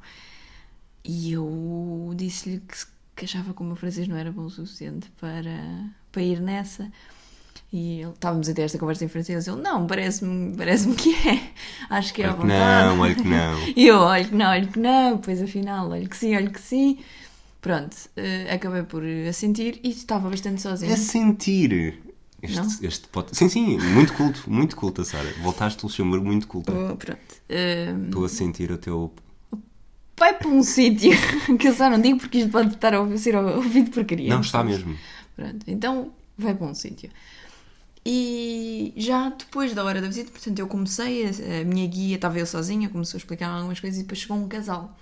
E 1.04 1.32
eu 1.32 2.12
disse-lhe 2.16 2.60
que, 2.60 2.76
que 3.16 3.24
achava 3.24 3.52
que 3.52 3.60
o 3.60 3.64
meu 3.64 3.76
francês 3.76 4.08
não 4.08 4.16
era 4.16 4.32
bom 4.32 4.42
o 4.46 4.50
suficiente 4.50 5.10
para, 5.20 5.90
para 6.10 6.22
ir 6.22 6.40
nessa. 6.40 6.90
E 7.72 8.00
ele- 8.02 8.10
estávamos 8.12 8.48
a 8.48 8.54
ter 8.54 8.62
esta 8.62 8.78
conversa 8.78 9.04
em 9.04 9.08
francês. 9.08 9.46
Ele, 9.48 9.60
não, 9.60 9.86
parece-me 9.86 10.56
parece 10.56 10.88
que 10.94 11.14
é. 11.28 11.40
Acho 11.90 12.12
que 12.14 12.22
é 12.22 12.26
à 12.26 12.28
Olha 12.28 12.36
que 12.36 12.42
vontade. 12.42 12.88
não, 12.94 13.00
olha 13.00 13.14
que 13.14 13.28
não. 13.28 13.58
E 13.76 13.86
eu, 13.86 13.98
olho 13.98 14.28
que 14.28 14.34
não, 14.34 14.50
olho 14.50 14.68
que 14.68 14.78
não. 14.78 15.16
Depois 15.16 15.42
afinal, 15.42 15.88
olho 15.90 16.08
que 16.08 16.16
sim, 16.16 16.36
olho 16.36 16.50
que 16.50 16.60
sim. 16.60 16.98
Pronto, 17.60 17.96
eh, 18.16 18.46
acabei 18.52 18.82
por 18.82 19.02
assentir 19.28 19.80
e 19.82 19.88
estava 19.90 20.28
bastante 20.28 20.60
sozinha. 20.60 20.92
É 20.92 20.96
sentir. 20.96 22.00
Não? 22.54 22.62
Este, 22.66 22.86
este 22.86 23.08
pot... 23.08 23.34
Sim, 23.34 23.48
sim, 23.48 23.78
muito 23.78 24.12
culto, 24.12 24.42
muito 24.46 24.76
culta, 24.76 25.02
Sara. 25.02 25.32
Voltaste 25.42 25.80
do 25.80 25.84
Luxemburgo 25.86 26.26
muito 26.26 26.46
culta. 26.46 26.72
Oh, 26.72 26.94
pronto. 26.94 27.18
Eh, 27.48 27.94
Estou 28.04 28.24
a 28.26 28.28
sentir 28.28 28.70
o 28.70 28.76
teu. 28.76 29.10
vai 30.18 30.34
para 30.34 30.48
um 30.48 30.62
sítio 30.62 31.12
que 31.58 31.68
eu 31.68 31.74
só 31.74 31.88
não 31.88 31.98
digo 31.98 32.18
porque 32.18 32.38
isto 32.38 32.50
pode 32.50 32.74
estar 32.74 32.92
a 32.92 33.00
ouvir- 33.00 33.16
ser 33.18 33.34
ouvido 33.34 33.90
por 33.90 34.04
crianças. 34.04 34.34
Não 34.34 34.40
está 34.42 34.62
mesmo. 34.62 34.94
Pronto, 35.34 35.64
então 35.66 36.12
vai 36.36 36.54
para 36.54 36.66
um 36.66 36.74
sítio. 36.74 37.08
E 38.06 38.92
já 38.96 39.30
depois 39.30 39.72
da 39.74 39.82
hora 39.82 40.00
da 40.00 40.08
visita, 40.08 40.30
portanto, 40.30 40.58
eu 40.58 40.66
comecei, 40.66 41.26
a, 41.26 41.64
minha 41.64 41.86
guia, 41.86 42.16
estava 42.16 42.38
eu 42.38 42.46
sozinha, 42.46 42.88
começou 42.90 43.16
a 43.16 43.20
explicar 43.20 43.48
algumas 43.48 43.80
coisas 43.80 43.98
e 43.98 44.02
depois 44.02 44.20
chegou 44.20 44.36
um 44.36 44.46
casal 44.46 44.94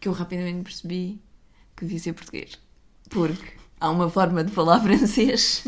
que 0.00 0.08
eu 0.08 0.12
rapidamente 0.12 0.62
percebi 0.62 1.20
que 1.76 1.84
devia 1.84 2.00
ser 2.00 2.12
português. 2.14 2.58
Porque 3.10 3.52
há 3.80 3.90
uma 3.90 4.10
forma 4.10 4.42
de 4.42 4.50
falar 4.50 4.80
francês 4.82 5.66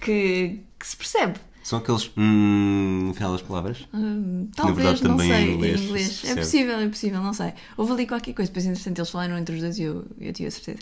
que, 0.00 0.60
que 0.78 0.86
se 0.86 0.96
percebe. 0.96 1.40
São 1.62 1.80
aqueles. 1.80 2.10
Hum, 2.16 3.08
no 3.08 3.14
final 3.14 3.32
das 3.32 3.42
palavras? 3.42 3.86
Hum, 3.92 4.48
talvez, 4.56 5.00
verdade, 5.00 5.04
não 5.04 5.22
em 5.22 5.28
sei, 5.28 5.52
inglês 5.52 5.74
em 5.74 5.78
se 5.78 5.84
inglês. 5.84 6.24
É 6.24 6.34
possível, 6.36 6.78
é 6.78 6.88
possível, 6.88 7.22
não 7.22 7.34
sei. 7.34 7.52
Houve 7.76 7.92
ali 7.92 8.06
qualquer 8.06 8.32
coisa, 8.32 8.50
depois 8.50 8.64
entretanto 8.64 8.98
eles 8.98 9.10
falaram 9.10 9.36
entre 9.36 9.54
os 9.56 9.60
dois 9.60 9.78
e 9.78 9.82
eu, 9.82 10.06
eu 10.20 10.32
tive 10.32 10.48
a 10.48 10.50
certeza. 10.50 10.78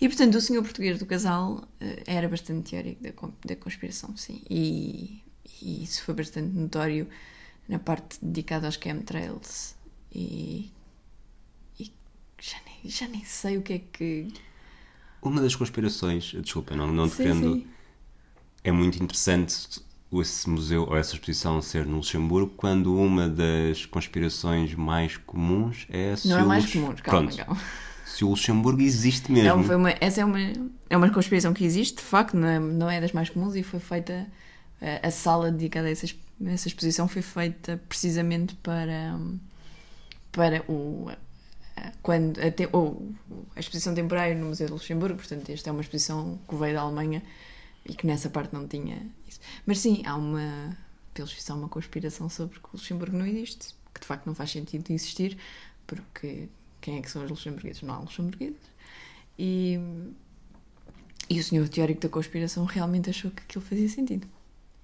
E 0.00 0.08
portanto, 0.08 0.34
o 0.34 0.40
senhor 0.40 0.62
português 0.62 0.98
do 0.98 1.06
casal 1.06 1.66
eh, 1.80 2.02
era 2.06 2.28
bastante 2.28 2.70
teórico 2.70 3.02
da, 3.02 3.10
da 3.44 3.56
conspiração, 3.56 4.16
sim. 4.16 4.42
E, 4.48 5.22
e 5.62 5.82
isso 5.84 6.02
foi 6.02 6.14
bastante 6.14 6.54
notório 6.54 7.08
na 7.68 7.78
parte 7.78 8.18
dedicada 8.22 8.66
aos 8.66 8.76
chemtrails. 8.76 9.74
E, 10.12 10.70
e 11.78 11.92
já, 12.40 12.58
nem, 12.66 12.90
já 12.90 13.08
nem 13.08 13.24
sei 13.24 13.56
o 13.58 13.62
que 13.62 13.72
é 13.72 13.78
que. 13.78 14.28
Uma 15.22 15.40
das 15.40 15.56
conspirações, 15.56 16.24
desculpa, 16.42 16.76
não, 16.76 16.86
não 16.92 17.08
sim. 17.08 17.66
É 18.62 18.70
muito 18.70 19.02
interessante 19.02 19.84
esse 20.12 20.48
museu 20.48 20.86
ou 20.88 20.96
essa 20.96 21.14
exposição 21.14 21.60
ser 21.60 21.84
no 21.84 21.96
Luxemburgo 21.96 22.52
quando 22.56 22.96
uma 22.96 23.28
das 23.28 23.84
conspirações 23.86 24.74
mais 24.74 25.16
comuns 25.16 25.86
é 25.88 26.14
se 26.16 26.28
Não 26.28 26.38
é 26.38 26.44
mais 26.44 26.72
comum, 26.72 26.94
calma, 27.02 27.30
Pronto, 27.30 27.36
calma. 27.36 27.60
Se 28.06 28.24
o 28.24 28.30
Luxemburgo 28.30 28.80
existe 28.82 29.30
mesmo. 29.32 29.48
uma- 29.76 29.94
essa 30.00 30.20
é 30.20 30.24
uma, 30.24 30.38
é 30.88 30.96
uma 30.96 31.10
conspiração 31.10 31.52
que 31.52 31.64
existe, 31.64 31.96
de 31.96 32.02
facto, 32.02 32.36
não 32.36 32.48
é, 32.48 32.58
não 32.58 32.90
é 32.90 33.00
das 33.00 33.12
mais 33.12 33.28
comuns 33.30 33.54
e 33.56 33.62
foi 33.62 33.80
feita. 33.80 34.26
eh, 34.80 35.00
A 35.02 35.10
sala 35.10 35.50
dedicada 35.50 35.88
a 35.88 35.90
essa, 35.90 36.06
a 36.46 36.50
essa 36.50 36.68
exposição 36.68 37.08
foi 37.08 37.22
feita 37.22 37.80
precisamente 37.88 38.54
para, 38.56 39.18
para 40.32 40.62
o. 40.70 41.10
eh, 41.76 41.92
Quando, 42.02 42.38
até, 42.40 42.68
ou, 42.72 43.12
a 43.54 43.60
exposição 43.60 43.94
temporária 43.94 44.34
no 44.34 44.46
Museu 44.46 44.66
do 44.68 44.74
Luxemburgo, 44.74 45.16
portanto, 45.18 45.50
esta 45.50 45.68
é 45.70 45.72
uma 45.72 45.82
exposição 45.82 46.38
que 46.48 46.54
veio 46.56 46.74
da 46.74 46.80
Alemanha 46.82 47.22
e 47.84 47.94
que 47.94 48.06
nessa 48.06 48.30
parte 48.30 48.52
não 48.54 48.66
tinha 48.66 48.96
isso. 49.28 49.40
Mas 49.66 49.78
sim, 49.80 50.02
há 50.06 50.14
uma. 50.16 50.76
Pelos 51.14 51.32
vistos, 51.32 51.50
há 51.50 51.54
uma 51.54 51.68
conspiração 51.68 52.28
sobre 52.28 52.58
que 52.60 52.66
o 52.66 52.70
Luxemburgo 52.74 53.16
não 53.16 53.26
existe, 53.26 53.74
que 53.94 54.00
de 54.00 54.06
facto 54.06 54.26
não 54.26 54.34
faz 54.34 54.50
sentido 54.50 54.84
de 54.84 54.92
existir, 54.94 55.38
porque 55.86 56.48
quem 56.86 56.98
é 56.98 57.02
que 57.02 57.10
são 57.10 57.24
os 57.24 57.30
luxemburgueses? 57.30 57.82
Não 57.82 57.94
há 57.94 57.98
luxemburgueses. 58.00 58.60
E, 59.38 59.78
e 61.28 61.38
o 61.40 61.44
senhor 61.44 61.68
teórico 61.68 62.00
da 62.00 62.08
conspiração 62.08 62.64
realmente 62.64 63.10
achou 63.10 63.30
que 63.30 63.42
aquilo 63.42 63.64
fazia 63.64 63.88
sentido. 63.88 64.26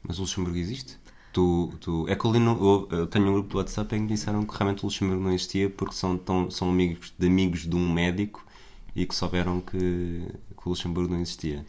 Mas 0.03 0.19
o 0.19 0.23
Luxemburgo 0.23 0.59
existe? 0.59 0.99
Tu, 1.33 1.73
tu... 1.81 2.07
É 2.09 2.17
que 2.17 2.25
eu, 2.25 2.33
no- 2.35 2.89
eu- 2.91 2.99
eu 2.99 3.07
tenho 3.07 3.29
um 3.29 3.33
grupo 3.35 3.51
do 3.51 3.59
WhatsApp 3.59 3.95
em 3.97 4.03
que 4.07 4.15
disseram 4.15 4.45
que 4.45 4.55
realmente 4.57 4.83
o 4.83 4.87
Luxemburgo 4.87 5.23
não 5.23 5.33
existia 5.33 5.71
porque 5.71 5.95
são, 5.95 6.19
tão, 6.19 6.51
são 6.51 6.71
amigos 6.71 7.15
de 7.19 7.27
amigos 7.27 7.67
de 7.67 7.77
um 7.77 7.93
médico 7.93 8.45
e 8.97 9.07
que 9.07 9.15
souberam 9.15 9.61
que, 9.61 9.79
que 9.79 10.67
o 10.67 10.71
Luxemburgo 10.71 11.15
não 11.15 11.21
existia. 11.23 11.65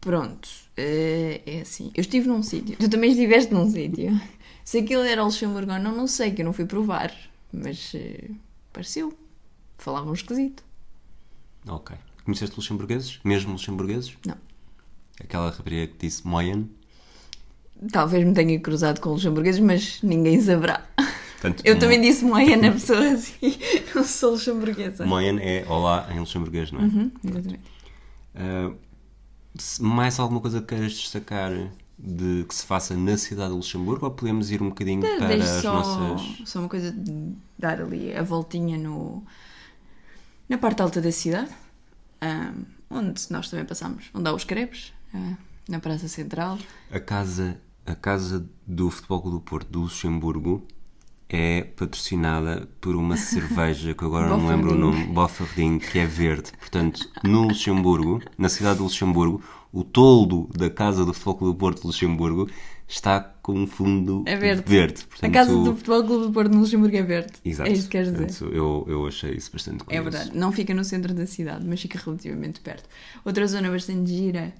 Pronto, 0.00 0.48
é, 0.76 1.40
é 1.46 1.60
assim. 1.62 1.90
Eu 1.94 2.02
estive 2.02 2.28
num 2.28 2.42
sítio, 2.42 2.76
tu 2.76 2.88
também 2.90 3.10
estiveste 3.12 3.52
num 3.54 3.70
sítio. 3.70 4.10
Se 4.64 4.78
aquilo 4.78 5.02
era 5.02 5.24
Luxemburgo 5.24 5.72
ou 5.72 5.78
não, 5.78 5.94
não 5.96 6.06
sei, 6.06 6.32
que 6.32 6.42
eu 6.42 6.46
não 6.46 6.52
fui 6.52 6.66
provar, 6.66 7.12
mas 7.52 7.92
eh, 7.94 8.30
pareceu. 8.74 9.16
Falavam 9.78 10.12
esquisito. 10.12 10.62
Ok. 11.66 11.96
Conheceste 12.24 12.56
luxemburgueses? 12.56 13.20
Mesmo 13.24 13.52
luxemburgueses? 13.52 14.14
Não. 14.26 14.36
Aquela 15.18 15.50
rapariga 15.50 15.86
que 15.86 16.06
disse 16.06 16.26
Moyen? 16.26 16.70
Talvez 17.90 18.26
me 18.26 18.34
tenha 18.34 18.58
cruzado 18.60 19.00
com 19.00 19.10
luxemburgueses, 19.10 19.60
mas 19.60 20.02
ninguém 20.02 20.40
saberá. 20.40 20.86
Eu 21.62 21.78
também 21.78 22.00
disse 22.00 22.24
moia 22.24 22.56
na 22.56 22.72
pessoa 22.72 23.06
assim, 23.12 23.58
não 23.94 24.02
sou 24.02 24.30
luxemburguesa. 24.30 25.04
Moyen 25.04 25.38
é 25.40 25.66
olá 25.68 26.08
em 26.10 26.18
luxemburguês, 26.18 26.72
não 26.72 26.80
é? 26.80 26.84
Uhum, 26.84 27.12
exatamente. 27.22 27.70
Se 29.58 29.82
mais 29.82 30.18
alguma 30.18 30.40
coisa 30.40 30.62
que 30.62 30.68
queiras 30.68 30.92
destacar 30.92 31.52
de 31.98 32.44
que 32.48 32.54
se 32.54 32.66
faça 32.66 32.96
na 32.96 33.16
cidade 33.16 33.50
de 33.50 33.56
Luxemburgo 33.56 34.06
ou 34.06 34.10
podemos 34.10 34.50
ir 34.50 34.60
um 34.60 34.68
bocadinho 34.68 35.00
para 35.00 35.28
Deixo 35.28 35.44
as 35.44 35.62
só, 35.62 35.72
nossas. 35.74 36.48
só 36.48 36.58
uma 36.60 36.68
coisa 36.68 36.90
de 36.90 37.32
dar 37.58 37.80
ali 37.80 38.14
a 38.14 38.22
voltinha 38.22 38.76
no, 38.76 39.22
na 40.48 40.58
parte 40.58 40.82
alta 40.82 41.00
da 41.00 41.12
cidade, 41.12 41.50
ah, 42.20 42.52
onde 42.90 43.20
nós 43.30 43.48
também 43.48 43.64
passamos, 43.64 44.10
onde 44.12 44.28
há 44.28 44.32
os 44.32 44.44
crepes, 44.44 44.92
ah, 45.14 45.34
na 45.68 45.78
Praça 45.78 46.08
Central. 46.08 46.58
A 46.90 47.00
casa, 47.00 47.58
a 47.86 47.94
casa 47.94 48.48
do 48.66 48.90
Futebol 48.90 49.30
do 49.30 49.40
Porto 49.40 49.68
do 49.70 49.80
Luxemburgo 49.82 50.66
é 51.28 51.62
patrocinada 51.62 52.68
por 52.80 52.94
uma 52.94 53.16
cerveja 53.18 53.94
que 53.94 54.04
agora 54.04 54.28
não 54.28 54.46
lembro 54.46 54.72
o 54.72 54.78
nome, 54.78 55.06
Boffarding, 55.06 55.78
que 55.78 55.98
é 55.98 56.06
verde. 56.06 56.52
Portanto, 56.58 57.08
no 57.22 57.48
Luxemburgo, 57.48 58.20
na 58.36 58.48
cidade 58.48 58.76
de 58.76 58.82
Luxemburgo, 58.82 59.42
o 59.74 59.84
toldo 59.84 60.48
da 60.56 60.70
casa 60.70 61.04
do 61.04 61.12
Futebol 61.12 61.34
Clube 61.36 61.54
do 61.54 61.58
Porto 61.58 61.80
de 61.82 61.86
Luxemburgo 61.88 62.48
está 62.86 63.20
com 63.42 63.54
um 63.54 63.66
fundo 63.66 64.22
É 64.26 64.36
verde. 64.36 64.62
verde. 64.66 65.02
A 65.02 65.06
Portanto, 65.08 65.32
casa 65.32 65.52
do 65.52 65.74
Futebol 65.76 66.04
Clube 66.04 66.26
do 66.26 66.32
Porto 66.32 66.52
no 66.52 66.60
Luxemburgo 66.60 66.96
é 66.96 67.02
verde. 67.02 67.32
Exato. 67.44 67.68
É 67.68 67.72
isso 67.72 67.84
que 67.84 67.88
queres 67.90 68.12
dizer. 68.12 68.26
Portanto, 68.26 68.54
eu, 68.54 68.84
eu 68.88 69.06
achei 69.06 69.32
isso 69.32 69.50
bastante 69.52 69.82
É 69.82 69.84
curioso. 69.84 70.10
verdade. 70.10 70.38
Não 70.38 70.52
fica 70.52 70.72
no 70.74 70.84
centro 70.84 71.12
da 71.12 71.26
cidade, 71.26 71.66
mas 71.66 71.80
fica 71.80 71.98
relativamente 71.98 72.60
perto. 72.60 72.88
Outra 73.24 73.46
zona 73.46 73.70
bastante 73.70 74.10
gira 74.10 74.54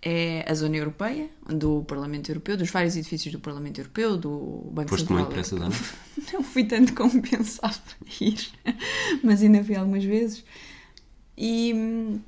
é 0.00 0.44
a 0.48 0.54
zona 0.54 0.76
europeia, 0.76 1.28
do 1.48 1.82
Parlamento 1.82 2.30
Europeu, 2.30 2.56
dos 2.56 2.70
vários 2.70 2.96
edifícios 2.96 3.32
do 3.32 3.40
Parlamento 3.40 3.78
Europeu, 3.80 4.16
do 4.16 4.70
Banco 4.72 4.90
Foste 4.90 5.06
Central. 5.08 5.18
muito 5.18 5.30
para 5.30 5.40
essa 5.40 5.56
zona? 5.56 5.74
Não 6.32 6.42
fui 6.44 6.64
tanto 6.64 6.94
como 6.94 7.20
pensava 7.22 7.74
ir, 8.20 8.46
mas 9.24 9.42
ainda 9.42 9.64
fui 9.64 9.74
algumas 9.74 10.04
vezes. 10.04 10.44
E, 11.36 12.20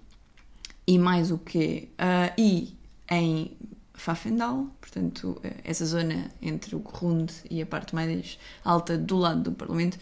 e 0.91 0.99
mais 0.99 1.31
o 1.31 1.39
quê? 1.39 1.89
Ah, 1.97 2.33
e 2.37 2.77
em 3.09 3.57
Pfaffendal, 3.93 4.67
portanto, 4.81 5.41
eh, 5.45 5.55
essa 5.63 5.87
zona 5.87 6.29
entre 6.43 6.75
o 6.75 6.81
Runde 6.81 7.33
e 7.49 7.63
a 7.63 7.67
parte 7.67 7.95
mais 7.95 8.41
alta 8.65 8.99
do 8.99 9.17
lado 9.17 9.41
do 9.41 9.53
Parlamento, 9.53 9.97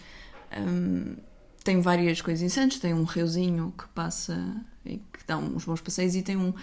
hum, 0.57 1.15
tem 1.63 1.83
várias 1.83 2.23
coisas 2.23 2.41
interessantes. 2.41 2.79
Tem 2.79 2.95
um 2.95 3.05
riozinho 3.05 3.75
que 3.77 3.87
passa 3.89 4.57
e 4.83 4.97
que 4.97 5.27
dá 5.27 5.37
uns 5.37 5.67
bons 5.67 5.83
passeios 5.83 6.15
e 6.15 6.23
tem 6.23 6.39
um, 6.39 6.55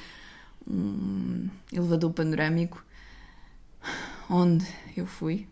um 0.67 1.47
elevador 1.71 2.11
panorâmico 2.11 2.83
onde 4.27 4.65
eu 4.97 5.05
fui. 5.05 5.47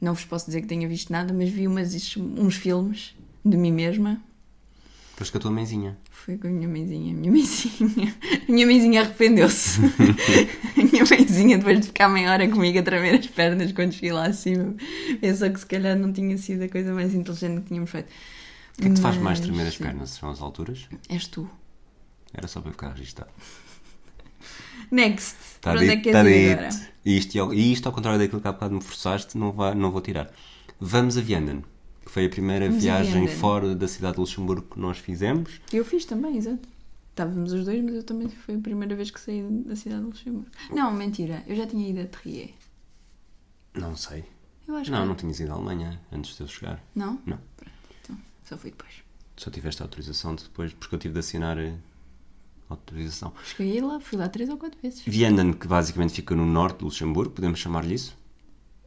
Não 0.00 0.14
vos 0.14 0.24
posso 0.24 0.46
dizer 0.46 0.60
que 0.60 0.68
tenha 0.68 0.86
visto 0.86 1.12
nada, 1.12 1.34
mas 1.34 1.50
vi 1.50 1.66
umas, 1.66 1.92
uns 2.16 2.54
filmes 2.54 3.16
de 3.44 3.56
mim 3.56 3.72
mesma. 3.72 4.22
Foste 5.16 5.30
com 5.32 5.38
a 5.38 5.40
tua 5.42 5.50
mãezinha. 5.50 5.98
Fui 6.10 6.38
com 6.38 6.48
a 6.48 6.50
minha 6.50 6.68
mãezinha. 6.68 7.12
A 7.12 7.16
minha 7.16 7.30
mãezinha, 7.32 8.16
a 8.48 8.52
minha 8.52 8.66
mãezinha 8.66 9.00
arrependeu-se. 9.02 9.80
a 10.76 10.84
minha 10.84 11.04
mãezinha, 11.04 11.58
depois 11.58 11.80
de 11.80 11.86
ficar 11.86 12.08
meia 12.08 12.32
hora 12.32 12.48
comigo 12.48 12.78
a 12.78 12.82
tremer 12.82 13.18
as 13.20 13.26
pernas 13.26 13.72
quando 13.72 13.92
cheguei 13.92 14.12
lá 14.12 14.26
acima, 14.26 14.74
pensou 15.20 15.50
que 15.50 15.60
se 15.60 15.66
calhar 15.66 15.96
não 15.96 16.12
tinha 16.12 16.36
sido 16.38 16.62
a 16.64 16.68
coisa 16.68 16.92
mais 16.92 17.14
inteligente 17.14 17.60
que 17.60 17.68
tínhamos 17.68 17.90
feito. 17.90 18.08
O 18.78 18.80
que 18.82 18.86
é 18.86 18.88
que 18.88 18.94
te 18.94 19.00
faz 19.02 19.16
mais 19.18 19.38
tremer 19.38 19.66
as 19.66 19.76
pernas? 19.76 20.10
São 20.10 20.30
as 20.30 20.40
alturas? 20.40 20.88
És 21.08 21.26
tu. 21.26 21.48
Era 22.32 22.48
só 22.48 22.60
para 22.60 22.72
ficar 22.72 22.90
registado. 22.90 23.30
Next. 24.90 25.36
Está 25.54 25.72
Para 25.72 25.80
onde 25.80 25.90
é 25.90 25.96
que 25.96 26.08
ir 26.08 26.12
dito. 26.12 26.52
agora? 26.60 26.68
E 27.04 27.18
isto, 27.18 27.54
e 27.54 27.72
isto, 27.72 27.86
ao 27.86 27.92
contrário 27.92 28.18
daquilo 28.18 28.40
que 28.40 28.48
há 28.48 28.52
bocado 28.52 28.74
me 28.74 28.82
forçaste, 28.82 29.36
não, 29.36 29.52
vai, 29.52 29.74
não 29.74 29.90
vou 29.90 30.00
tirar. 30.00 30.30
Vamos 30.80 31.16
a 31.16 31.20
Vianden, 31.20 31.62
que 32.04 32.10
foi 32.10 32.26
a 32.26 32.28
primeira 32.28 32.68
viagem 32.70 33.12
Vianden. 33.24 33.36
fora 33.36 33.74
da 33.74 33.86
cidade 33.88 34.14
de 34.14 34.20
Luxemburgo 34.20 34.66
que 34.74 34.80
nós 34.80 34.98
fizemos. 34.98 35.60
Eu 35.72 35.84
fiz 35.84 36.04
também, 36.04 36.36
exato. 36.36 36.68
Estávamos 37.10 37.52
os 37.52 37.64
dois, 37.64 37.82
mas 37.84 37.94
eu 37.94 38.02
também 38.02 38.28
foi 38.28 38.54
a 38.56 38.58
primeira 38.58 38.94
vez 38.96 39.10
que 39.10 39.20
saí 39.20 39.42
da 39.42 39.76
cidade 39.76 40.00
de 40.00 40.06
Luxemburgo. 40.08 40.50
Não, 40.70 40.92
mentira. 40.92 41.42
Eu 41.46 41.54
já 41.54 41.66
tinha 41.66 41.88
ido 41.88 42.00
a 42.00 42.06
Trier. 42.06 42.50
Não 43.74 43.94
sei. 43.96 44.24
Eu 44.66 44.76
acho 44.76 44.90
Não, 44.90 45.02
que 45.02 45.08
não 45.08 45.14
tinhas 45.14 45.40
ido 45.40 45.50
à 45.52 45.54
Alemanha 45.54 46.00
antes 46.12 46.36
de 46.36 46.42
eu 46.42 46.46
chegar. 46.48 46.82
Não? 46.94 47.20
Não. 47.26 47.38
Pronto, 47.56 47.72
então 48.02 48.16
só 48.44 48.56
fui 48.56 48.70
depois. 48.70 48.92
Só 49.36 49.50
tiveste 49.50 49.82
a 49.82 49.84
autorização 49.86 50.34
depois, 50.34 50.72
porque 50.72 50.94
eu 50.94 50.98
tive 50.98 51.14
de 51.14 51.20
assinar 51.20 51.58
a 51.58 51.72
autorização. 52.68 53.32
Cheguei 53.44 53.80
lá, 53.80 53.98
fui 54.00 54.18
lá 54.18 54.28
três 54.28 54.48
ou 54.48 54.56
quatro 54.56 54.78
vezes. 54.80 55.02
Vianden, 55.04 55.52
que 55.52 55.66
basicamente 55.66 56.12
fica 56.14 56.34
no 56.34 56.46
norte 56.46 56.78
de 56.78 56.84
Luxemburgo, 56.84 57.34
podemos 57.34 57.58
chamar-lhe 57.58 57.94
isso. 57.94 58.16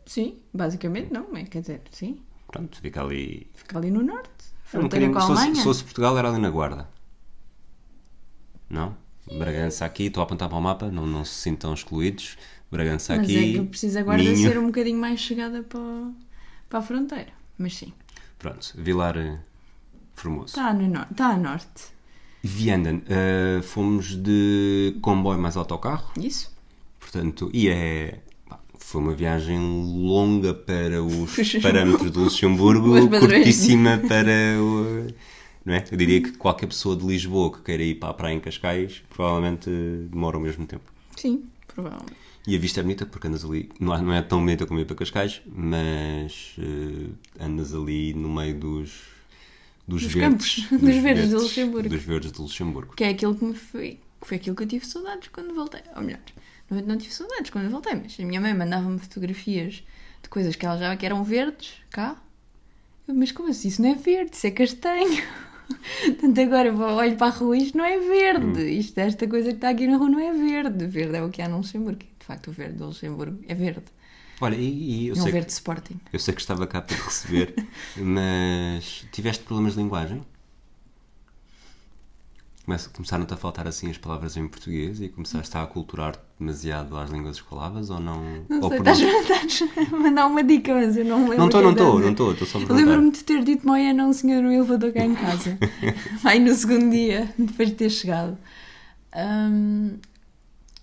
Sim, 0.06 0.38
basicamente 0.54 1.12
não, 1.12 1.36
é, 1.36 1.44
quer 1.44 1.62
dizer, 1.62 1.82
sim. 1.92 2.20
Pronto, 2.48 2.80
fica 2.82 3.02
ali. 3.02 3.48
Fica 3.54 3.78
ali 3.78 3.92
no 3.92 4.02
norte, 4.04 4.30
um 4.30 4.80
fronteira 4.80 5.08
bocadinho- 5.08 5.14
com 5.14 5.20
a 5.20 5.24
Alemanha. 5.42 5.56
se 5.56 5.64
fosse 5.64 5.84
Portugal, 5.84 6.18
era 6.18 6.30
ali 6.30 6.40
na 6.40 6.50
Guarda. 6.50 6.88
Não? 8.70 8.96
Bragança 9.38 9.86
aqui, 9.86 10.04
estou 10.06 10.22
a 10.22 10.24
apontar 10.26 10.48
para 10.50 10.58
o 10.58 10.62
mapa, 10.62 10.90
não, 10.92 11.06
não 11.08 11.26
se 11.26 11.34
sintam 11.34 11.74
excluídos. 11.74 12.38
Bragança 12.72 13.16
Mas 13.16 13.26
aqui. 13.26 13.56
é 13.56 13.60
que 13.62 13.68
precisa 13.68 14.00
agora 14.02 14.22
de 14.22 14.30
Minho. 14.30 14.50
ser 14.50 14.58
um 14.60 14.68
bocadinho 14.68 15.00
mais 15.00 15.20
chegada 15.20 15.64
para, 15.64 16.12
para 16.70 16.80
a 16.80 16.82
fronteira. 16.82 17.32
Mas 17.58 17.76
sim, 17.76 17.94
Pronto, 18.38 18.74
Vilar 18.76 19.18
eh, 19.18 19.40
Formoso. 20.14 20.48
está 20.48 20.74
no 20.74 20.88
norte. 20.88 21.12
Está 21.12 21.28
a 21.30 21.38
norte. 21.38 21.84
Vianden, 22.44 23.02
eh, 23.08 23.62
fomos 23.64 24.16
de 24.16 24.98
comboio 25.02 25.40
mais 25.40 25.58
autocarro, 25.58 26.12
Isso? 26.20 26.56
portanto, 27.00 27.50
e 27.54 27.70
é. 27.70 28.20
Foi 28.96 29.04
uma 29.04 29.14
viagem 29.14 29.60
longa 29.60 30.54
para 30.54 31.04
os 31.04 31.36
Os- 31.38 31.56
parâmetros 31.62 32.12
do 32.12 32.22
Luxemburgo, 32.24 33.10
curtíssima 33.20 33.98
para 34.08 34.32
o. 34.58 35.08
Não 35.66 35.74
é? 35.74 35.84
Eu 35.92 35.98
diria 35.98 36.22
que 36.22 36.32
qualquer 36.32 36.68
pessoa 36.68 36.96
de 36.96 37.06
Lisboa 37.06 37.52
que 37.52 37.62
queira 37.62 37.84
ir 37.84 37.96
para 37.96 38.10
a 38.10 38.14
praia 38.14 38.36
em 38.36 38.40
Cascais 38.40 39.04
provavelmente 39.10 39.70
eh, 39.70 40.06
demora 40.10 40.38
o 40.38 40.40
mesmo 40.40 40.66
tempo. 40.66 40.84
Sim, 41.18 41.44
provavelmente. 41.68 42.14
E 42.48 42.56
a 42.56 42.60
vista 42.60 42.80
é 42.80 42.84
bonita 42.84 43.06
porque 43.06 43.28
andas 43.28 43.44
ali, 43.44 43.70
não 43.82 43.94
é, 43.94 44.02
não 44.02 44.14
é 44.14 44.22
tão 44.22 44.40
bonita 44.40 44.66
como 44.66 44.80
ir 44.80 44.86
para 44.86 44.96
Cascais, 44.96 45.42
mas 45.54 46.56
eh, 46.58 47.10
andas 47.44 47.74
ali 47.76 48.14
no 48.14 48.30
meio 48.30 48.56
dos, 48.58 48.92
dos, 49.86 50.04
Dos 50.04 50.14
verdes. 50.14 50.56
campos, 50.68 50.70
dos 50.80 50.96
verdes 51.02 51.30
de 51.30 51.36
Luxemburgo. 51.36 51.90
Dos 51.90 52.04
verdes 52.04 52.32
de 52.32 52.40
Luxemburgo. 52.42 52.94
Que 52.96 53.04
é 53.04 53.10
aquilo 53.10 53.36
que 53.36 53.44
me 53.44 53.56
foi. 53.56 54.00
Que 54.22 54.28
foi 54.28 54.38
aquilo 54.38 54.56
que 54.56 54.64
eu 54.64 54.68
tive 54.68 54.86
saudades 54.86 55.28
quando 55.34 55.54
voltei. 55.54 55.82
Ou 55.98 56.02
melhor, 56.02 56.20
não, 56.70 56.82
não 56.82 56.98
tive 56.98 57.14
saudades 57.14 57.50
quando 57.50 57.70
voltei, 57.70 57.96
mas 57.96 58.18
a 58.20 58.24
minha 58.26 58.42
mãe 58.42 58.54
mandava-me 58.54 59.00
fotografias 59.00 59.84
de 60.22 60.30
coisas 60.30 60.56
que 60.56 60.66
ela 60.66 60.78
já 60.78 60.96
que 60.96 61.06
eram 61.06 61.24
verdes, 61.24 61.74
cá. 61.90 62.22
Eu, 63.08 63.14
mas 63.16 63.32
como 63.32 63.50
assim? 63.50 63.68
Isso 63.68 63.82
não 63.82 63.90
é 63.92 63.96
verde, 63.96 64.36
isso 64.36 64.48
é 64.48 64.52
castanho. 64.52 65.24
Portanto, 66.06 66.40
agora 66.42 66.68
eu 66.70 66.78
olho 66.80 67.16
para 67.18 67.28
a 67.28 67.30
rua 67.38 67.58
e 67.58 67.64
isto 67.64 67.78
não 67.78 67.86
é 67.86 68.00
verde. 68.00 68.46
Hum. 68.62 68.68
Isto, 68.68 68.98
esta 69.00 69.28
coisa 69.28 69.50
que 69.50 69.56
está 69.56 69.70
aqui 69.70 69.88
na 69.88 69.98
rua 69.98 70.10
não 70.10 70.20
é 70.20 70.32
verde. 70.34 70.86
Verde 70.88 71.16
é 71.18 71.24
o 71.24 71.30
que 71.30 71.42
há 71.42 71.48
no 71.50 71.58
Luxemburgo. 71.58 72.00
De 72.20 72.26
facto, 72.26 72.48
o 72.50 72.52
verde 72.52 72.78
do 72.78 72.86
Luxemburgo 72.88 73.44
é 73.48 73.54
verde. 73.56 73.84
Olha, 74.42 74.56
e, 74.56 75.04
e 75.04 75.08
eu, 75.08 75.16
Não 75.16 75.24
sei 75.24 75.32
verde 75.32 75.48
que, 75.48 75.54
Sporting. 75.54 76.00
eu 76.12 76.20
sei 76.20 76.34
que 76.34 76.42
estava 76.42 76.68
cá 76.68 76.82
para 76.82 76.96
receber, 76.98 77.56
mas 77.96 79.06
tiveste 79.12 79.44
problemas 79.44 79.74
de 79.74 79.80
linguagem? 79.80 80.26
Começa- 82.66 82.90
Começaram-te 82.90 83.34
a 83.34 83.38
faltar 83.38 83.68
assim 83.68 83.90
as 83.90 83.98
palavras 83.98 84.36
em 84.38 84.48
português 84.48 85.00
e 85.02 85.08
começaste 85.10 85.56
a 85.58 85.62
aculturar 85.64 86.20
demasiado 86.40 86.98
às 86.98 87.10
línguas 87.10 87.38
escolavas 87.38 87.90
ou 87.90 88.00
não? 88.00 88.46
Não 88.50 88.62
ou 88.62 88.70
sei, 88.70 88.80
estás, 88.80 89.00
estás 89.00 89.64
a 89.94 89.96
mandar 89.98 90.26
uma 90.28 90.44
dica, 90.44 90.74
mas 90.74 90.98
eu 90.98 91.06
não 91.06 91.20
me 91.20 91.30
lembro. 91.30 91.38
Não 91.38 91.46
estou, 91.46 91.62
não 91.62 91.70
é 91.70 91.74
que 91.74 91.80
estou, 91.80 92.00
não 92.00 92.12
estou, 92.12 92.32
estou 92.34 92.48
só 92.48 92.58
a 92.60 92.74
lembro-me 92.76 93.12
de 93.12 93.24
ter 93.24 93.44
dito 93.44 93.66
Moiana 93.66 94.04
a 94.04 94.08
um 94.08 94.14
senhor 94.14 94.42
no 94.44 94.52
elevador 94.52 94.92
cá 94.92 95.04
em 95.06 95.16
casa. 95.16 95.58
Vai 96.22 96.40
no 96.40 96.54
segundo 96.54 96.92
dia, 96.92 97.34
depois 97.38 97.70
de 97.70 97.76
ter 97.76 97.90
chegado. 97.90 98.38
Ahm, 99.14 99.98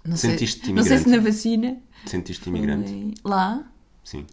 não 0.04 0.16
Sentiste-te 0.16 0.72
não 0.72 0.82
sei 0.82 0.98
se 0.98 1.08
na 1.08 1.16
imigrante? 1.16 1.36
vacina. 1.36 1.76
Sentiste 2.06 2.48
imigrante? 2.48 3.14
Lá. 3.24 3.64
Sim. 4.02 4.26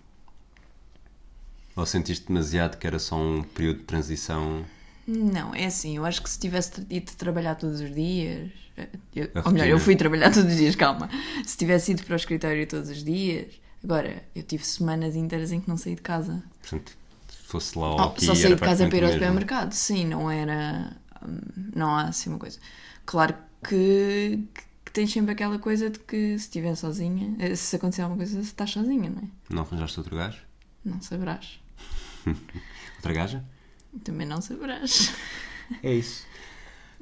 Ou 1.75 1.85
sentiste 1.85 2.27
demasiado 2.27 2.77
que 2.77 2.87
era 2.87 2.97
só 2.97 3.17
um 3.17 3.43
período 3.43 3.79
de 3.79 3.83
transição? 3.83 4.65
Não, 5.11 5.55
é 5.55 5.65
assim, 5.65 5.97
eu 5.97 6.05
acho 6.05 6.21
que 6.21 6.29
se 6.29 6.37
tivesse 6.39 6.85
ido 6.89 7.11
trabalhar 7.13 7.55
todos 7.55 7.81
os 7.81 7.93
dias. 7.93 8.51
eu- 9.15 9.29
A 9.35 9.47
ou 9.47 9.51
melhor, 9.51 9.67
eu 9.67 9.79
fui 9.79 9.95
trabalhar 9.95 10.29
todos 10.33 10.51
os 10.51 10.57
dias, 10.57 10.75
calma. 10.75 11.09
Se 11.45 11.57
tivesse 11.57 11.91
ido 11.91 12.03
para 12.03 12.13
o 12.13 12.15
escritório 12.15 12.67
todos 12.67 12.89
os 12.89 13.03
dias. 13.03 13.59
Agora, 13.83 14.23
eu 14.35 14.43
tive 14.43 14.63
semanas 14.65 15.15
inteiras 15.15 15.51
em 15.51 15.59
que 15.61 15.67
não 15.69 15.77
saí 15.77 15.95
de 15.95 16.01
casa. 16.01 16.43
Portanto, 16.61 16.91
se 17.29 17.37
fosse 17.47 17.77
lá 17.77 17.89
ou 17.95 17.99
Oh, 17.99 18.03
aqui, 18.03 18.25
só 18.25 18.35
saí 18.35 18.53
de 18.53 18.61
casa 18.61 18.87
para 18.87 18.97
ir 18.97 19.03
ao 19.05 19.11
supermercado, 19.11 19.73
sim, 19.73 20.05
não 20.05 20.29
era. 20.29 20.95
hum, 21.25 21.39
Não 21.75 21.89
há 21.95 22.03
assim 22.03 22.29
uma 22.29 22.39
coisa. 22.39 22.59
Claro 23.05 23.35
que, 23.67 24.43
que 24.85 24.91
tens 24.91 25.11
sempre 25.11 25.31
aquela 25.31 25.57
coisa 25.59 25.89
de 25.89 25.97
que 25.99 26.37
se 26.37 26.45
estiver 26.45 26.75
sozinha, 26.75 27.35
eh, 27.39 27.55
se 27.55 27.75
acontecer 27.75 28.01
alguma 28.03 28.17
coisa, 28.17 28.39
estás 28.39 28.69
sozinha, 28.71 29.09
não 29.09 29.23
é? 29.23 29.27
Não 29.49 29.61
arranjaste 29.63 29.97
outro 29.99 30.15
gajo? 30.15 30.39
Não 30.85 31.01
saberás. 31.01 31.59
Outra 32.97 33.13
gaja? 33.13 33.43
Também 34.03 34.27
não 34.27 34.41
saberás. 34.41 35.13
É 35.83 35.93
isso. 35.93 36.25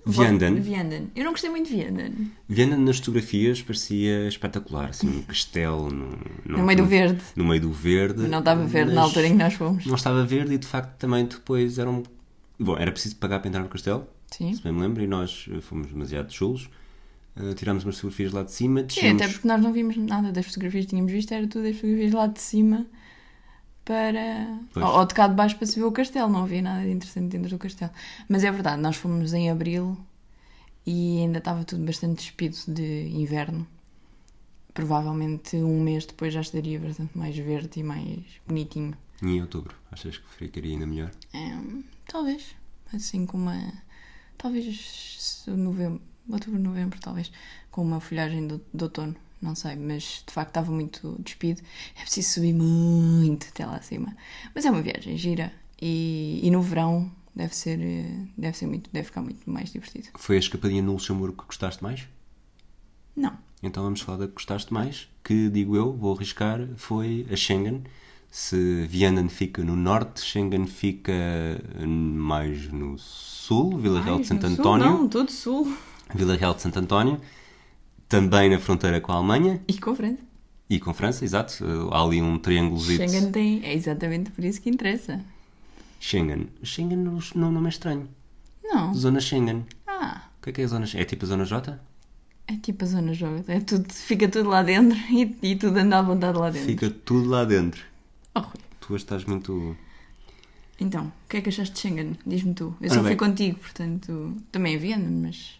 Vianden. 0.08 0.56
Vianden. 0.56 1.12
Eu 1.16 1.26
não 1.26 1.32
gostei 1.32 1.50
muito 1.50 1.70
de 1.70 1.76
Vianden. 1.76 2.32
Vianden 2.48 2.80
nas 2.80 2.98
fotografias 3.00 3.62
parecia 3.62 4.28
espetacular, 4.28 4.90
assim, 4.90 5.20
um 5.20 5.22
castelo 5.24 5.90
no, 5.90 6.18
No 6.46 6.64
meio 6.64 6.78
do 6.78 6.86
verde. 6.86 7.22
No 7.36 7.44
meio 7.44 7.62
do 7.62 7.72
verde. 7.72 8.28
Não 8.28 8.40
estava 8.40 8.64
verde 8.66 8.94
na 8.94 9.02
altura 9.02 9.28
em 9.28 9.32
que 9.32 9.38
nós 9.38 9.54
fomos. 9.54 9.86
Não 9.86 9.96
estava 9.96 10.24
verde 10.26 10.54
e 10.54 10.58
de 10.58 10.66
facto 10.66 10.98
também 10.98 11.26
depois 11.26 11.78
era 11.78 11.90
um. 11.90 12.04
Bom, 12.58 12.78
era 12.78 12.92
preciso 12.92 13.18
pagar 13.18 13.40
para 13.40 13.50
entrar 13.50 13.62
no 13.62 13.70
castelo, 13.70 14.08
Sim. 14.32 14.54
se 14.54 14.64
bem 14.64 14.72
me 14.72 14.82
lembro, 14.82 15.04
e 15.04 15.08
nós 15.08 15.48
eh, 15.52 15.62
fomos 15.62 15.88
demasiado 15.88 16.34
chulos. 16.34 16.70
Eh, 17.36 17.54
tirámos 17.54 17.84
umas 17.84 17.98
fotografias 17.98 18.32
lá 18.32 18.42
de 18.42 18.52
cima, 18.52 18.84
Sim, 18.90 19.10
até 19.10 19.28
porque 19.28 19.48
nós 19.48 19.62
não 19.62 19.72
vimos 19.72 19.96
nada 19.96 20.32
das 20.32 20.48
fotografias 20.48 20.86
que 20.86 20.90
tínhamos 20.92 21.12
visto, 21.12 21.32
era 21.34 21.46
tudo 21.48 21.68
as 21.68 21.76
fotografias 21.76 22.14
lá 22.14 22.26
de 22.26 22.42
cima 22.42 22.88
para. 23.88 24.60
Ou, 24.76 25.00
ou 25.00 25.06
de 25.06 25.14
cá 25.14 25.28
de 25.28 25.34
baixo 25.34 25.56
para 25.56 25.66
se 25.66 25.80
ver 25.80 25.86
o 25.86 25.92
castelo, 25.92 26.30
não 26.30 26.44
havia 26.44 26.62
nada 26.62 26.82
de 26.82 26.92
interessante 26.92 27.30
dentro 27.32 27.50
do 27.50 27.58
castelo. 27.58 27.92
Mas 28.28 28.44
é 28.44 28.52
verdade, 28.52 28.82
nós 28.82 28.98
fomos 28.98 29.34
em 29.34 29.50
abril 29.50 29.98
e 30.86 31.20
ainda 31.20 31.38
estava 31.38 31.64
tudo 31.64 31.86
bastante 31.86 32.18
despido 32.18 32.58
de 32.68 33.08
inverno. 33.08 33.66
Provavelmente 34.74 35.56
um 35.56 35.82
mês 35.82 36.06
depois 36.06 36.34
já 36.34 36.42
estaria 36.42 36.80
bastante 36.80 37.18
mais 37.18 37.36
verde 37.36 37.80
e 37.80 37.84
mais 37.84 38.20
bonitinho. 38.46 38.94
E 39.24 39.26
em 39.26 39.42
outubro, 39.42 39.74
achas 39.90 40.18
que 40.18 40.30
ficaria 40.36 40.74
ainda 40.74 40.86
melhor? 40.86 41.12
Hum, 41.34 41.84
talvez, 42.06 42.56
assim 42.94 43.26
com 43.26 43.38
uma. 43.38 43.74
Talvez 44.38 45.46
novembro, 45.48 46.02
outubro, 46.30 46.60
novembro, 46.60 47.00
talvez, 47.00 47.32
com 47.72 47.82
uma 47.82 48.00
folhagem 48.00 48.48
de, 48.48 48.62
de 48.72 48.84
outono 48.84 49.16
não 49.42 49.56
sei, 49.56 49.76
mas 49.76 50.24
de 50.26 50.34
facto 50.34 50.50
estava 50.50 50.72
muito 50.72 51.16
despido. 51.20 51.62
É 51.96 52.02
preciso 52.02 52.30
subir 52.30 52.54
muito 52.54 53.48
até 53.50 53.66
lá 53.66 53.76
acima. 53.76 54.16
Mas 54.54 54.66
é 54.66 54.72
uma 54.72 54.82
viagem 54.82 55.18
gira 55.18 55.52
e, 55.82 56.40
e 56.44 56.50
no 56.50 56.62
verão 56.62 57.12
deve 57.36 57.56
ser, 57.56 57.80
deve 58.38 58.58
ser 58.58 58.66
muito, 58.66 58.90
deve 58.92 59.06
ficar 59.06 59.22
muito 59.22 59.50
mais 59.50 59.72
divertido. 59.72 60.10
Foi 60.16 60.36
a 60.36 60.40
escapadinha 60.40 60.82
no 60.82 60.94
Luxemburgo 60.94 61.38
que 61.38 61.46
gostaste 61.48 61.84
mais? 61.84 62.08
Não. 63.16 63.38
Então 63.62 63.84
vamos 63.84 64.02
falar 64.02 64.20
da 64.20 64.28
que 64.28 64.34
gostaste 64.34 64.74
mais, 64.74 65.08
que 65.24 65.50
digo 65.50 65.76
eu, 65.76 65.94
vou 65.94 66.16
arriscar, 66.16 66.68
foi 66.76 67.28
a 67.32 67.36
Schengen. 67.36 67.84
Se 68.30 68.86
Vianden 68.88 69.30
fica 69.30 69.64
no 69.64 69.76
norte, 69.76 70.22
Schengen 70.22 70.68
fica 70.68 71.14
mais 71.86 72.72
no 72.72 72.98
sul, 72.98 73.78
Vila 73.78 74.02
Real 74.02 74.20
de 74.20 74.28
Santo 74.28 74.48
sul, 74.48 74.60
António. 74.60 74.86
Não, 74.86 75.08
todo 75.08 75.32
sul. 75.32 75.76
Vila 76.14 76.36
Real 76.36 76.54
de 76.54 76.62
Santo 76.62 76.80
António, 76.80 77.20
também 78.08 78.50
na 78.50 78.60
fronteira 78.60 79.00
com 79.02 79.12
a 79.12 79.16
Alemanha 79.16 79.62
E 79.68 79.78
com 79.78 79.92
a 79.92 79.96
França. 79.96 80.20
e 80.70 80.80
com 80.80 80.90
a 80.90 80.94
França, 80.94 81.24
exato. 81.26 81.64
Há 81.92 82.04
ali 82.04 82.22
um 82.22 82.38
triângulozito. 82.38 83.04
Schengen 83.10 83.32
tem. 83.32 83.64
É 83.64 83.74
exatamente 83.74 84.32
por 84.32 84.44
isso 84.44 84.62
que 84.62 84.70
interessa. 84.70 85.20
Schengen. 86.00 86.50
Schengen 86.64 86.98
não 87.36 87.52
nome 87.52 87.66
é 87.68 87.70
estranho. 87.70 88.08
Não. 88.64 88.94
Zona 88.94 89.20
Schengen. 89.20 89.66
Ah, 89.88 90.24
O 90.40 90.44
que 90.44 90.50
é 90.50 90.54
que 90.54 90.62
é 90.62 90.64
a 90.64 90.68
zona 90.68 90.86
Schengen? 90.86 91.02
É 91.04 91.06
tipo 91.06 91.26
a 91.26 91.28
zona 91.28 91.46
J? 91.46 91.80
é 92.50 92.56
tipo 92.56 92.86
a 92.86 92.88
zona 92.88 93.14
jovem. 93.14 93.44
É 93.50 93.60
tudo, 93.60 93.92
fica 93.92 94.26
tudo 94.30 94.48
lá 94.50 94.64
dentro 94.64 94.98
e, 95.12 95.36
e 95.42 95.56
tudo 95.58 95.78
anda 95.80 96.00
à 96.00 96.02
vontade 96.02 96.38
lá 96.38 96.50
dentro. 96.50 96.66
Fica 96.68 96.90
tudo 96.90 97.28
lá 97.30 97.44
dentro. 97.44 97.84
Oh, 98.34 98.40
Rui. 98.40 98.54
Tu 98.80 98.96
estás 98.96 99.26
muito. 99.26 99.76
Então, 100.80 101.08
o 101.08 101.30
que 101.30 101.38
é 101.38 101.42
que 101.42 101.50
achaste 101.50 101.74
de 101.74 101.80
Schengen? 101.82 102.18
Diz-me 102.26 102.54
tu. 102.54 102.74
Eu 102.80 102.86
Ora 102.90 102.94
só 102.94 103.00
fui 103.02 103.10
bem. 103.10 103.18
contigo, 103.18 103.60
portanto. 103.60 104.34
Também 104.50 104.78
Viena, 104.78 105.10
mas. 105.10 105.60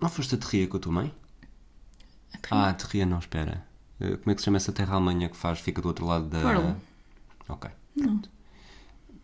Não 0.00 0.08
foste 0.10 0.34
a 0.34 0.38
Terria 0.38 0.66
com 0.66 0.76
a 0.76 0.80
tua 0.80 0.92
mãe? 0.92 1.14
Ah, 2.50 2.72
Terria 2.72 3.04
não, 3.06 3.18
espera. 3.18 3.64
Eh, 4.00 4.16
Como 4.16 4.30
é 4.30 4.34
que 4.34 4.40
se 4.40 4.44
chama 4.46 4.56
essa 4.56 4.72
terra 4.72 4.94
Alemanha 4.94 5.28
que 5.28 5.36
faz? 5.36 5.60
Fica 5.60 5.80
do 5.82 5.88
outro 5.88 6.06
lado 6.06 6.26
da. 6.28 6.40
Perl. 6.40 6.76
Ok. 7.48 7.70
Não. 7.96 8.22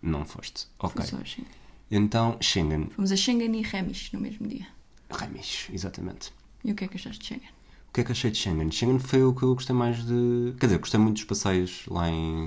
Não 0.03 0.25
foste. 0.25 0.67
Ok. 0.79 0.97
Foi 1.03 1.07
só 1.07 1.17
a 1.17 1.25
Schengen. 1.25 1.51
Então, 1.91 2.37
Schengen. 2.41 2.87
Fomos 2.91 3.13
a 3.13 3.17
Schengen 3.17 3.55
e 3.59 3.63
Remis 3.63 4.11
no 4.13 4.21
mesmo 4.21 4.47
dia. 4.49 4.67
Remis, 5.11 5.69
exatamente. 5.73 6.33
E 6.65 6.73
o 6.73 6.75
que 6.75 6.85
é 6.85 6.89
que 6.89 6.97
achaste 6.97 7.21
de 7.21 7.27
Schengen? 7.27 7.51
O 7.89 7.93
que 7.95 8.01
é 8.01 8.05
que 8.05 8.13
achei 8.13 8.31
de 8.31 8.39
Schengen? 8.39 8.71
Schengen 8.73 8.99
foi 8.99 9.23
o 9.23 9.33
que 9.35 9.45
eu 9.45 9.55
gostei 9.55 9.75
mais 9.77 10.05
de. 10.05 10.55
Quer 10.59 10.67
dizer, 10.67 10.79
gostei 10.79 10.99
muito 10.99 11.17
dos 11.17 11.25
passeios 11.25 11.85
lá 11.87 12.09
em. 12.11 12.47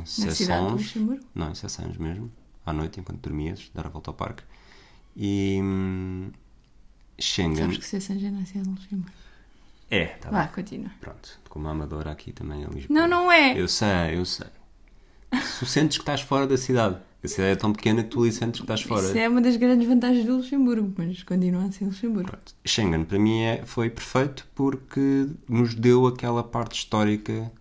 Luxemburgo? 0.71 1.23
Não, 1.33 1.51
em 1.51 1.55
Sessons 1.55 1.97
mesmo. 1.97 2.29
À 2.65 2.73
noite, 2.73 2.99
enquanto 2.99 3.21
dormias, 3.21 3.71
dar 3.73 3.85
a 3.85 3.89
volta 3.89 4.09
ao 4.09 4.13
parque. 4.13 4.43
E. 5.15 5.59
hum, 5.63 6.31
Schengen. 7.17 7.55
Sabes 7.63 7.77
que 7.77 7.85
Sessões 7.85 8.23
é 8.23 8.29
na 8.29 8.45
cidade 8.45 8.65
de 8.67 8.75
Luxemburgo. 8.75 9.11
É, 9.89 10.05
tá 10.05 10.29
Vá, 10.29 10.43
bem. 10.43 10.53
continua. 10.53 10.91
Pronto, 10.99 11.39
como 11.49 11.67
Amadora 11.67 12.11
aqui 12.11 12.31
também 12.31 12.63
em 12.63 12.67
Lisboa. 12.67 12.99
Não, 12.99 13.07
não 13.07 13.31
é! 13.31 13.59
Eu 13.59 13.67
sei, 13.67 14.15
eu 14.15 14.25
sei. 14.25 14.47
Tu 15.59 15.65
sentes 15.65 15.97
que 15.97 16.03
estás 16.03 16.21
fora 16.21 16.45
da 16.47 16.57
cidade. 16.57 16.97
A 17.23 17.27
cidade 17.27 17.51
é 17.51 17.55
tão 17.55 17.73
pequena 17.73 18.03
que 18.03 18.09
tu 18.09 18.21
ali 18.21 18.31
sentes 18.31 18.59
que 18.61 18.63
estás 18.63 18.81
fora. 18.81 19.05
Isso 19.05 19.17
é 19.17 19.27
uma 19.27 19.41
das 19.41 19.55
grandes 19.57 19.87
vantagens 19.87 20.25
do 20.25 20.37
Luxemburgo, 20.37 20.93
mas 20.97 21.23
continua 21.23 21.63
a 21.65 21.71
ser 21.71 21.85
Luxemburgo. 21.85 22.29
Pronto. 22.29 22.53
Schengen 22.65 23.03
para 23.05 23.19
mim 23.19 23.41
é, 23.41 23.63
foi 23.65 23.89
perfeito 23.89 24.47
porque 24.53 25.27
nos 25.49 25.73
deu 25.73 26.05
aquela 26.05 26.43
parte 26.43 26.77
histórica 26.77 27.51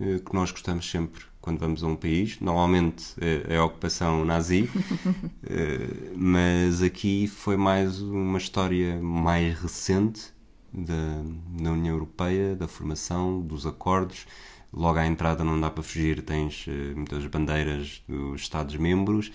eh, 0.00 0.20
que 0.24 0.34
nós 0.34 0.50
gostamos 0.50 0.88
sempre 0.88 1.22
quando 1.40 1.58
vamos 1.58 1.82
a 1.82 1.86
um 1.86 1.96
país. 1.96 2.38
Normalmente 2.40 3.14
eh, 3.20 3.46
é 3.48 3.56
a 3.56 3.64
ocupação 3.64 4.24
nazi, 4.24 4.68
eh, 5.48 6.12
mas 6.14 6.82
aqui 6.82 7.26
foi 7.26 7.56
mais 7.56 8.00
uma 8.02 8.38
história 8.38 9.00
mais 9.00 9.58
recente 9.58 10.32
da, 10.72 11.22
da 11.62 11.72
União 11.72 11.94
Europeia, 11.94 12.54
da 12.56 12.68
formação, 12.68 13.40
dos 13.40 13.66
acordos. 13.66 14.26
Logo 14.72 14.98
à 14.98 15.06
entrada 15.06 15.42
não 15.42 15.60
dá 15.60 15.68
para 15.70 15.82
fugir, 15.82 16.22
tens 16.22 16.64
eh, 16.68 16.94
muitas 16.94 17.26
bandeiras 17.26 18.02
dos 18.08 18.40
Estados-membros, 18.42 19.32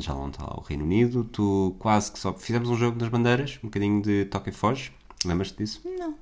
já 0.00 0.12
não 0.14 0.28
está 0.28 0.44
lá 0.44 0.54
o 0.56 0.60
Reino 0.60 0.84
Unido. 0.84 1.24
Tu 1.24 1.74
quase 1.78 2.12
que 2.12 2.18
só 2.18 2.32
fizemos 2.34 2.68
um 2.68 2.76
jogo 2.76 2.98
das 2.98 3.08
bandeiras, 3.08 3.58
um 3.62 3.68
bocadinho 3.68 4.02
de 4.02 4.26
toque 4.26 4.50
e 4.50 4.52
foge. 4.52 4.92
Lembras-te 5.24 5.56
disso? 5.58 5.80
Não. 5.98 6.14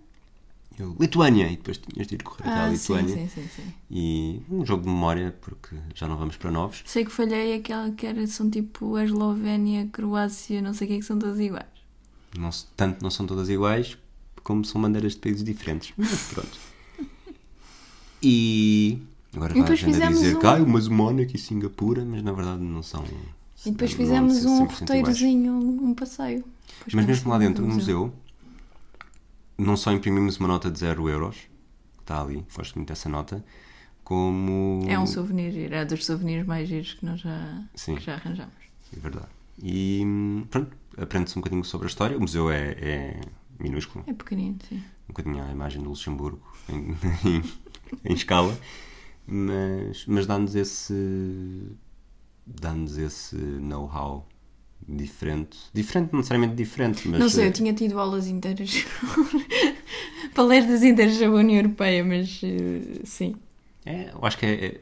Eu, 0.79 0.97
Lituânia! 0.99 1.47
E 1.47 1.57
depois 1.57 1.79
tinhas 1.79 2.07
de 2.07 2.15
ir 2.17 2.23
correr 2.23 2.49
até 2.49 2.59
à 2.61 2.65
Ah, 2.65 2.77
sim, 2.77 2.95
Lituânia. 2.95 3.15
sim, 3.15 3.29
sim, 3.29 3.49
sim. 3.49 3.75
E 3.91 4.43
um 4.51 4.65
jogo 4.67 4.83
de 4.83 4.89
memória, 4.89 5.37
porque 5.41 5.77
já 5.95 6.07
não 6.09 6.17
vamos 6.17 6.37
para 6.37 6.51
novos. 6.51 6.83
Sei 6.85 7.05
que 7.05 7.13
falhei 7.13 7.55
aquela 7.55 7.91
que 7.93 8.07
era, 8.07 8.25
são 8.27 8.51
tipo 8.51 8.97
a 8.97 9.05
Eslovénia, 9.05 9.89
Croácia, 9.93 10.61
não 10.63 10.73
sei 10.75 10.87
o 10.87 10.91
que 10.91 10.95
é 10.97 10.99
que 10.99 11.05
são 11.05 11.19
todas 11.19 11.39
iguais. 11.39 11.67
Não, 12.37 12.51
tanto 12.77 13.03
não 13.03 13.11
são 13.11 13.25
todas 13.27 13.49
iguais, 13.49 13.97
como 14.45 14.65
são 14.65 14.81
bandeiras 14.81 15.15
de 15.15 15.19
países 15.19 15.43
diferentes. 15.43 15.93
Mas 15.99 16.33
pronto. 16.33 16.59
E 18.23 18.99
agora 19.35 19.57
E 19.57 19.61
vai 19.61 19.73
a 19.73 19.75
gente 19.75 19.99
dizer 20.09 20.37
um- 20.37 20.39
que 20.41 20.47
ah, 20.47 20.55
umas 20.57 20.89
Mónaco 20.89 21.35
e 21.35 21.39
Singapura, 21.39 22.05
mas 22.05 22.23
na 22.23 22.33
verdade 22.33 22.63
não 22.63 22.83
são. 22.83 23.05
E 23.67 23.71
depois 23.71 23.91
não 23.93 23.97
fizemos 23.99 24.35
são 24.37 24.53
um 24.63 24.67
100% 24.67 24.67
iguais. 24.67 24.81
roteirozinho, 24.81 25.53
um 25.55 25.95
passeio. 25.95 26.45
Depois 26.79 26.95
Mas 26.95 27.07
mesmo 27.07 27.31
lá 27.31 27.39
dentro 27.39 27.65
do 27.67 27.69
museu, 27.73 28.13
não 29.59 29.77
só 29.77 29.93
imprimimos 29.93 30.37
uma 30.39 30.49
nota 30.49 30.71
de 30.71 30.79
0 30.79 31.09
euros, 31.09 31.37
que 31.37 32.03
está 32.03 32.21
ali, 32.23 32.45
gosto 32.55 32.75
muito 32.77 32.89
dessa 32.89 33.09
nota, 33.09 33.45
como. 34.03 34.85
É 34.89 34.99
um 34.99 35.07
souvenir, 35.07 35.73
é 35.73 35.85
dos 35.85 36.05
souvenirs 36.07 36.47
mais 36.47 36.69
giros 36.69 36.95
que 36.95 37.05
nós 37.05 37.21
já, 37.21 37.63
Sim. 37.75 37.99
já 38.01 38.15
arranjamos. 38.15 38.55
É 38.97 39.01
verdade. 39.01 39.29
E 39.63 40.03
hum, 40.05 40.45
pronto, 40.51 40.75
aprende-se 40.97 41.39
um 41.39 41.43
bocadinho 41.43 41.65
sobre 41.65 41.87
a 41.87 41.89
história. 41.89 42.17
O 42.17 42.21
museu 42.21 42.51
é, 42.51 42.71
é 42.81 43.21
minúsculo, 43.59 44.05
É 44.07 44.13
pequenino, 44.13 44.59
sim. 44.69 44.77
um 44.77 44.83
bocadinho 45.09 45.43
a 45.43 45.51
imagem 45.51 45.83
do 45.83 45.89
Luxemburgo 45.91 46.43
em, 46.69 46.97
em, 47.29 47.43
em 48.05 48.15
escala, 48.15 48.59
mas, 49.27 50.05
mas 50.07 50.27
dá-nos 50.27 50.55
esse. 50.55 50.95
dá-nos 52.47 52.97
esse 52.99 53.37
know-how 53.37 54.27
diferente. 54.87 55.57
Diferente, 55.73 56.11
não 56.13 56.19
necessariamente 56.19 56.55
diferente, 56.55 57.09
mas. 57.09 57.19
não 57.21 57.29
sei, 57.29 57.45
eh, 57.45 57.49
eu 57.49 57.53
tinha 57.53 57.73
tido 57.73 57.99
aulas 57.99 58.27
inteiras, 58.27 58.85
palestras 60.35 60.83
inteiras 60.83 61.15
sobre 61.15 61.37
a 61.37 61.41
União 61.41 61.57
Europeia, 61.59 62.05
mas 62.05 62.41
eh, 62.43 63.01
sim. 63.05 63.35
É, 63.87 64.11
eu 64.13 64.25
acho 64.25 64.39
que 64.39 64.47
é. 64.47 64.65
é- 64.67 64.81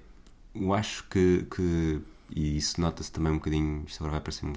eu 0.54 0.74
acho 0.74 1.04
que, 1.08 1.46
que- 1.54 2.00
E 2.34 2.56
isso 2.56 2.80
nota-se 2.80 3.10
também 3.12 3.32
um 3.32 3.36
bocadinho. 3.36 3.84
Isto 3.86 4.00
agora 4.00 4.12
vai 4.12 4.20
parecer 4.20 4.44
um. 4.46 4.52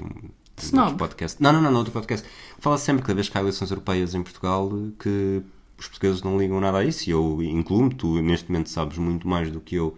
Snob. 0.57 0.83
outro 0.83 0.97
podcast. 0.97 1.41
Não, 1.41 1.51
não, 1.53 1.61
não, 1.61 1.71
no 1.71 1.77
outro 1.79 1.93
podcast. 1.93 2.27
Fala 2.59 2.77
sempre 2.77 3.01
que 3.01 3.07
cada 3.07 3.15
vez 3.15 3.29
que 3.29 3.37
há 3.37 3.41
eleições 3.41 3.69
europeias 3.71 4.15
em 4.15 4.23
Portugal 4.23 4.69
que 4.99 5.41
os 5.77 5.87
portugueses 5.87 6.21
não 6.23 6.37
ligam 6.37 6.59
nada 6.61 6.77
a 6.79 6.85
isso. 6.85 7.09
E 7.09 7.11
eu 7.11 7.41
incluo-me, 7.43 7.93
tu 7.93 8.21
neste 8.21 8.49
momento 8.51 8.69
sabes 8.69 8.97
muito 8.97 9.27
mais 9.27 9.51
do 9.51 9.59
que 9.59 9.75
eu 9.75 9.97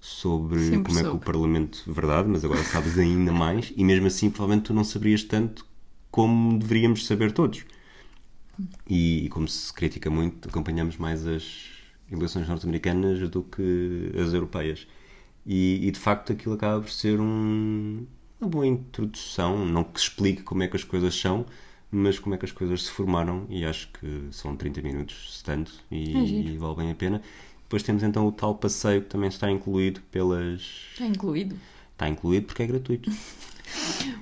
sobre 0.00 0.60
Sempre 0.70 0.84
como 0.84 0.98
é 0.98 1.02
que 1.02 1.08
o 1.08 1.10
soube. 1.12 1.24
Parlamento. 1.24 1.82
Verdade, 1.86 2.28
mas 2.28 2.44
agora 2.44 2.62
sabes 2.64 2.96
ainda 2.98 3.32
mais. 3.32 3.72
E 3.76 3.84
mesmo 3.84 4.06
assim, 4.06 4.30
provavelmente 4.30 4.66
tu 4.66 4.74
não 4.74 4.84
saberias 4.84 5.22
tanto 5.24 5.64
como 6.10 6.58
deveríamos 6.58 7.06
saber 7.06 7.32
todos. 7.32 7.64
E, 8.88 9.26
e 9.26 9.28
como 9.28 9.46
se 9.48 9.72
critica 9.72 10.08
muito, 10.10 10.48
acompanhamos 10.48 10.96
mais 10.96 11.26
as 11.26 11.66
eleições 12.10 12.48
norte-americanas 12.48 13.28
do 13.28 13.42
que 13.42 14.12
as 14.18 14.32
europeias. 14.32 14.86
E, 15.44 15.86
e, 15.86 15.90
de 15.90 15.98
facto 15.98 16.32
aquilo 16.32 16.54
acaba 16.54 16.80
por 16.80 16.90
ser 16.90 17.20
um- 17.20 18.04
uma 18.40 18.48
boa 18.50 18.66
introdução, 18.66 19.64
não 19.66 19.84
que 19.84 19.98
explique 20.00 20.42
como 20.42 20.62
é 20.62 20.68
que 20.68 20.76
as 20.76 20.84
coisas 20.84 21.14
são, 21.14 21.46
mas 21.90 22.18
como 22.18 22.34
é 22.34 22.38
que 22.38 22.44
as 22.44 22.52
coisas 22.52 22.84
se 22.84 22.90
formaram. 22.90 23.46
E 23.48 23.64
acho 23.64 23.88
que 23.92 24.28
são 24.30 24.56
30 24.56 24.82
minutos, 24.82 25.38
se 25.38 25.44
tanto, 25.44 25.72
e, 25.90 26.14
É 26.14 26.20
e 26.52 26.56
vale 26.58 26.76
bem 26.76 26.90
a 26.90 26.94
pena. 26.94 27.22
Depois 27.62 27.82
temos 27.82 28.02
então 28.02 28.26
o 28.26 28.32
tal 28.32 28.54
passeio 28.54 29.02
que 29.02 29.08
também 29.08 29.28
está 29.28 29.50
incluído 29.50 30.00
pelas. 30.10 30.60
Está 30.92 31.06
incluído. 31.06 31.56
Está 31.92 32.08
incluído 32.08 32.46
porque 32.46 32.62
é 32.62 32.66
gratuito. 32.66 33.10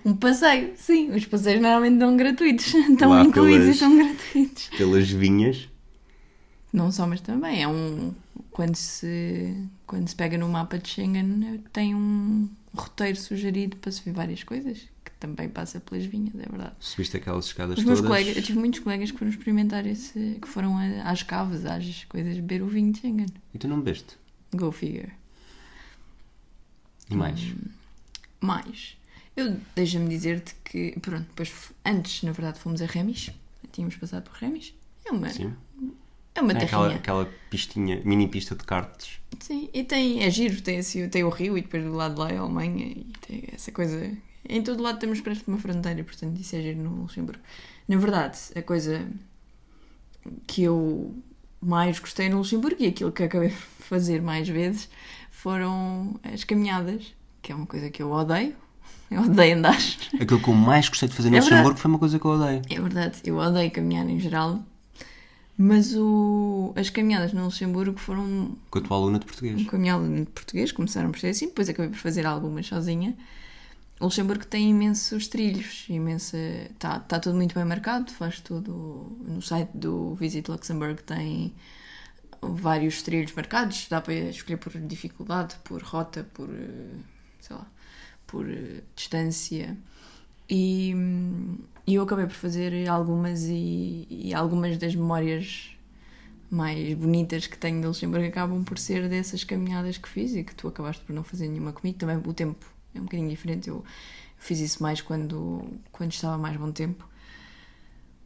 Um 0.05 0.17
passeio, 0.17 0.73
sim. 0.77 1.11
Os 1.11 1.27
passeios 1.27 1.61
normalmente 1.61 1.99
são 1.99 2.17
gratuitos. 2.17 2.73
Estão 2.75 3.11
Lá 3.11 3.23
incluídos 3.23 3.61
pelas- 3.65 3.77
e 3.77 3.79
são 3.79 3.97
gratuitos. 3.97 4.69
Pelas 4.77 5.11
vinhas. 5.11 5.69
Não 6.75 6.91
só, 6.91 7.07
mas 7.07 7.21
também 7.21 7.63
é 7.63 7.69
um. 7.69 8.13
Quando 8.51 8.75
se, 8.75 9.57
quando 9.87 10.09
se 10.09 10.15
pega 10.17 10.37
no 10.37 10.49
mapa 10.49 10.77
de 10.77 10.89
Schengen, 10.89 11.63
tem 11.73 11.95
um 11.95 12.49
roteiro 12.75 13.17
sugerido 13.17 13.77
para 13.77 13.93
se 13.93 14.03
ver 14.03 14.13
várias 14.13 14.43
coisas, 14.43 14.79
que 15.05 15.13
também 15.21 15.49
passa 15.49 15.79
pelas 15.79 16.05
vinhas, 16.05 16.35
é 16.35 16.49
verdade. 16.49 16.75
Subiste 16.81 17.17
aquelas 17.17 17.47
escadas 17.47 17.79
Os 17.79 17.85
meus 17.85 18.01
todas. 18.01 18.11
colegas, 18.11 18.37
eu 18.37 18.43
tive 18.43 18.59
muitos 18.59 18.81
colegas 18.81 19.13
que 19.13 19.19
foram 19.19 19.31
experimentar 19.31 19.87
esse. 19.87 20.39
que 20.43 20.49
foram 20.49 20.77
a- 20.77 21.09
às 21.11 21.23
caves, 21.23 21.65
às 21.65 22.05
coisas, 22.07 22.35
beber 22.35 22.61
o 22.63 22.67
vinho 22.67 22.93
de 22.93 22.99
Schengen. 22.99 23.27
E 23.55 23.59
tu 23.59 23.69
não 23.69 23.79
bebeste? 23.79 24.17
Go 24.53 24.73
figure. 24.73 25.13
E 27.09 27.15
mais? 27.15 27.41
Hum. 27.41 27.57
Mais. 28.41 28.97
Eu 29.37 29.57
deixa-me 29.77 30.09
dizer-te 30.09 30.55
que, 30.65 30.99
pronto, 31.01 31.23
depois, 31.27 31.53
antes, 31.85 32.23
na 32.25 32.33
verdade, 32.33 32.59
fomos 32.59 32.81
a 32.83 32.87
Remis. 32.87 33.31
Tínhamos 33.73 33.97
passado 33.97 34.25
por 34.25 34.37
Remis. 34.37 34.75
É 35.05 35.13
uma, 35.13 35.29
Sim. 35.29 35.53
É 36.35 36.41
uma 36.43 36.53
É 36.53 36.55
terrinha. 36.55 36.67
aquela, 36.67 36.95
aquela 36.95 37.29
pistinha, 37.51 38.01
mini 38.05 38.27
pista 38.29 38.55
de 38.55 38.65
karts. 38.65 39.21
Sim, 39.41 39.69
e 39.73 39.83
tem, 39.85 40.23
é 40.23 40.31
giro, 40.31 40.61
tem, 40.63 40.79
assim, 40.79 41.09
tem 41.09 41.25
o 41.25 41.29
rio 41.29 41.57
e 41.59 41.63
depois 41.63 41.83
do 41.85 41.93
lado 41.93 42.15
de 42.15 42.21
lá 42.21 42.31
é 42.31 42.37
a 42.37 42.41
Alemanha 42.41 42.87
e 42.87 43.07
tem 43.27 43.45
essa 43.53 43.71
coisa. 43.73 44.11
Em 44.49 44.63
todo 44.63 44.83
lado 44.83 44.99
temos 44.99 45.21
perto 45.21 45.45
de 45.45 45.49
uma 45.49 45.59
fronteira, 45.59 46.03
portanto 46.05 46.39
isso 46.41 46.55
é 46.57 46.61
giro 46.63 46.79
no 46.83 47.03
Luxemburgo. 47.03 47.41
Na 47.89 47.97
verdade, 47.97 48.39
a 48.55 48.63
coisa 48.63 49.07
que 50.47 50.63
eu 50.63 51.15
mais 51.61 51.99
gostei 51.99 52.29
no 52.29 52.39
Luxemburgo 52.39 52.77
e 52.83 52.87
aquilo 52.87 53.13
que 53.13 53.23
acabei 53.23 53.49
de 53.51 53.55
fazer 53.57 54.21
mais 54.23 54.49
vezes 54.49 54.89
foram 55.31 56.19
as 56.23 56.45
caminhadas, 56.45 57.15
que 57.43 57.53
é 57.53 57.55
uma 57.55 57.67
coisa 57.67 57.91
que 57.91 58.03
eu 58.03 58.11
odeio. 58.11 58.55
Eu 59.11 59.23
odeio 59.23 59.57
andar. 59.59 59.79
Aquilo 60.19 60.41
que 60.41 60.49
eu 60.49 60.55
mais 60.55 60.89
gostei 60.89 61.09
de 61.09 61.15
fazer 61.15 61.31
no 61.31 61.37
É. 61.37 61.41
Luxemburgo 61.41 61.79
foi 61.79 61.89
uma 61.91 61.99
coisa 61.99 62.19
que 62.19 62.25
eu 62.25 62.31
odeio. 62.33 62.63
É 62.69 62.81
verdade, 62.81 63.19
eu 63.25 63.37
odeio 63.37 63.71
caminhar 63.71 64.09
em 64.09 64.19
geral. 64.19 64.61
Mas 65.57 65.95
o... 65.95 66.73
as 66.77 66.91
caminhadas 66.91 67.33
no 67.33 67.45
Luxemburgo 67.45 67.99
foram 67.99 68.57
Com 68.71 68.79
a 68.79 68.83
tua 68.83 68.97
aluna 68.97 69.19
de 69.21 69.27
português. 69.27 69.65
com 69.67 69.77
a 69.77 69.79
minha 69.79 69.93
aluna 69.95 70.25
de 70.25 70.31
português, 70.31 70.73
começaram 70.73 71.11
por 71.13 71.21
ser 71.21 71.29
assim, 71.29 71.47
depois 71.47 71.69
acabei 71.69 71.91
por 71.91 71.99
fazer 71.99 72.27
algumas 72.27 72.67
sozinha. 72.67 73.17
O 74.01 74.05
Luxemburgo 74.07 74.45
tem 74.47 74.71
imensos 74.71 75.29
trilhos, 75.29 75.87
imensa. 75.89 76.37
Está 76.37 76.99
tá 76.99 77.21
tudo 77.21 77.37
muito 77.37 77.55
bem 77.55 77.65
marcado, 77.65 78.11
faz 78.13 78.41
tudo. 78.41 79.17
No 79.27 79.41
site 79.41 79.71
do 79.75 80.15
Visit 80.17 80.51
Luxembourg 80.51 81.01
tem 81.05 81.55
vários 82.43 83.03
trilhos 83.03 83.33
marcados, 83.33 83.87
dá 83.89 84.01
para 84.01 84.15
escolher 84.15 84.57
por 84.59 84.73
dificuldade, 84.73 85.55
por 85.65 85.83
rota, 85.83 86.25
por. 86.35 86.49
eh, 86.51 86.97
sei 87.41 87.57
lá, 87.57 87.67
por 88.27 88.49
eh, 88.51 88.83
distância. 88.97 89.77
E, 90.49 90.95
e 91.87 91.95
eu 91.95 92.03
acabei 92.03 92.27
por 92.27 92.35
fazer 92.35 92.89
algumas 92.89 93.45
e, 93.45 94.07
e 94.11 94.35
algumas 94.35 94.77
das 94.79 94.95
memórias 94.95 95.75
mais 96.51 96.95
bonitas 96.95 97.47
que 97.47 97.59
tenho 97.59 97.81
de 97.81 97.87
Luxemburgo 97.87 98.27
acabam 98.27 98.63
por 98.65 98.79
ser 98.79 99.09
dessas 99.09 99.45
caminhadas 99.45 99.99
que 99.99 100.09
fiz 100.09 100.35
e 100.35 100.45
que 100.45 100.55
tu 100.55 100.69
acabaste 100.69 101.05
por 101.05 101.13
não 101.13 101.25
fazer 101.25 101.49
nenhuma 101.49 101.73
comigo. 101.73 101.99
Também 101.99 102.17
o 102.17 102.33
tempo 102.33 102.65
é 102.95 103.01
um 103.01 103.05
bocadinho 103.05 103.29
diferente. 103.29 103.69
Eu 103.69 103.85
fiz 104.39 104.61
isso 104.61 104.83
mais 104.83 105.01
quando, 105.01 105.65
quando 105.91 106.13
estava 106.13 106.39
mais 106.39 106.57
bom 106.57 106.71
tempo. 106.71 107.09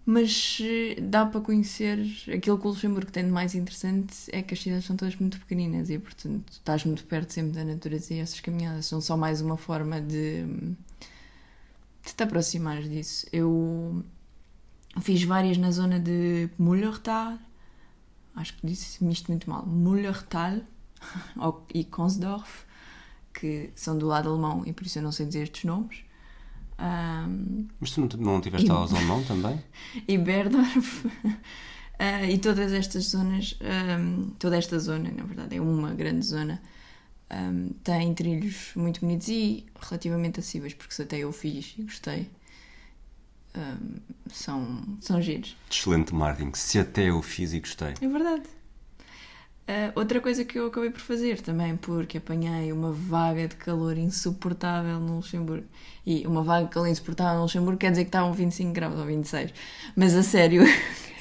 Mas 0.04 0.59
eh, 0.62 1.00
dá 1.02 1.26
para 1.26 1.40
conhecer 1.40 1.98
aquilo 2.35 2.59
que 2.59 2.66
o 2.66 2.70
Luxemburgo 2.70 3.11
tem 3.11 3.24
de 3.24 3.31
mais 3.31 3.54
interessante 3.54 4.14
é 4.33 4.42
que 4.42 4.54
as 4.54 4.61
cidades 4.62 4.87
são 4.87 4.96
todas 4.96 5.14
muito 5.16 5.38
pequeninas 5.38 5.90
e, 5.90 5.98
portanto, 5.98 6.50
estás 6.50 6.85
muito 6.85 7.04
perto 7.04 7.33
sempre 7.33 7.52
da 7.52 7.64
natureza 7.64 8.14
e 8.14 8.18
essas 8.18 8.40
caminhadas 8.40 8.87
são 8.87 9.02
só 9.02 9.18
mais 9.18 9.42
uma 9.42 9.59
forma 9.59 10.00
de, 10.00 10.46
de 12.09 12.14
te 12.14 12.23
aproximares 12.23 12.88
disso. 12.88 13.27
Eu 13.33 14.05
fiz 15.01 15.23
várias 15.23 15.57
na 15.59 15.71
zona 15.71 16.01
de 16.01 16.49
Mullertal, 16.59 17.38
acho 18.35 18.55
que 18.57 18.66
disse-me 18.66 19.12
isto 19.12 19.29
muito 19.31 19.49
mal, 19.49 19.64
Mullertal 19.66 20.61
e 21.75 21.85
Konsdorf, 21.85 22.64
que 23.33 23.71
são 23.75 23.97
do 23.99 24.07
lado 24.07 24.29
alemão 24.31 24.62
e 24.66 24.73
por 24.73 24.85
isso 24.87 24.99
eu 24.99 25.03
não 25.03 25.12
sei 25.12 25.27
dizer 25.27 25.42
estes 25.44 25.64
nomes. 25.64 25.99
Ahm, 26.79 27.66
Mas 27.81 27.90
tu 27.90 28.01
não, 28.01 28.09
não 28.35 28.40
tiveste 28.40 28.66
E- 28.68 28.71
aulas 28.71 28.92
alemão 28.94 29.23
também? 29.25 29.62
e 30.09 30.16
Berdorf. 30.18 31.07
Ah, 32.01 32.23
e 32.25 32.38
todas 32.38 32.73
estas 32.73 33.07
zonas, 33.07 33.59
ahm, 33.61 34.31
toda 34.38 34.57
esta 34.57 34.79
zona, 34.79 35.11
na 35.11 35.25
verdade, 35.25 35.57
é 35.57 35.61
uma 35.61 35.92
grande 35.92 36.25
zona, 36.25 36.62
ahm, 37.30 37.70
tem 37.84 38.14
trilhos 38.14 38.72
muito 38.74 39.00
bonitos 39.00 39.28
e 39.28 39.66
relativamente 39.80 40.40
acessíveis, 40.40 40.74
porque 40.74 40.94
se 40.94 41.02
até 41.02 41.18
eu 41.18 41.32
fiz 41.32 41.74
e 41.78 41.82
gostei, 41.82 42.30
ahm, 43.54 43.96
são, 44.30 44.98
são 45.00 45.20
giros. 45.20 45.56
Excelente 45.70 46.14
marketing. 46.14 46.52
Se 46.54 46.78
até 46.78 47.04
eu 47.10 47.20
fiz 47.22 47.52
e 47.52 47.60
gostei. 47.60 47.94
É 48.00 48.08
verdade. 48.08 48.58
Ah, 49.70 49.92
outra 49.94 50.18
coisa 50.18 50.46
que 50.46 50.58
eu 50.58 50.68
acabei 50.68 50.88
por 50.88 51.00
fazer 51.00 51.42
também, 51.42 51.76
porque 51.76 52.16
apanhei 52.16 52.72
uma 52.72 52.90
vaga 52.90 53.46
de 53.46 53.54
calor 53.56 53.98
insuportável 53.98 54.98
no 54.98 55.16
Luxemburgo. 55.16 55.66
E 56.06 56.26
uma 56.26 56.42
vaga 56.42 56.64
de 56.64 56.72
calor 56.72 56.88
insuportável 56.88 57.34
no 57.36 57.42
Luxemburgo 57.42 57.78
quer 57.78 57.90
dizer 57.90 58.04
que 58.04 58.08
estavam 58.08 58.32
25 58.32 58.72
graus 58.72 58.98
ou 58.98 59.04
26. 59.04 59.52
Mas 59.94 60.14
a 60.16 60.22
sério, 60.22 60.62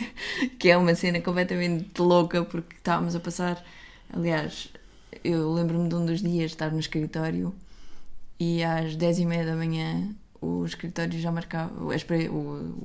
que 0.58 0.70
é 0.70 0.78
uma 0.78 0.96
cena 0.96 1.20
completamente 1.20 2.00
louca, 2.00 2.46
porque 2.46 2.78
estávamos 2.78 3.16
a 3.16 3.20
passar. 3.20 3.62
Aliás, 4.14 4.72
eu 5.24 5.54
lembro-me 5.54 5.90
de 5.90 5.96
um 5.96 6.06
dos 6.06 6.22
dias 6.22 6.52
estar 6.52 6.72
no 6.72 6.80
escritório 6.80 7.54
e 8.40 8.64
às 8.64 8.96
10 8.96 9.20
e 9.20 9.26
meia 9.26 9.46
da 9.46 9.56
manhã 9.56 10.14
o 10.42 10.66
escritório 10.66 11.20
já 11.20 11.32
marcava. 11.32 11.74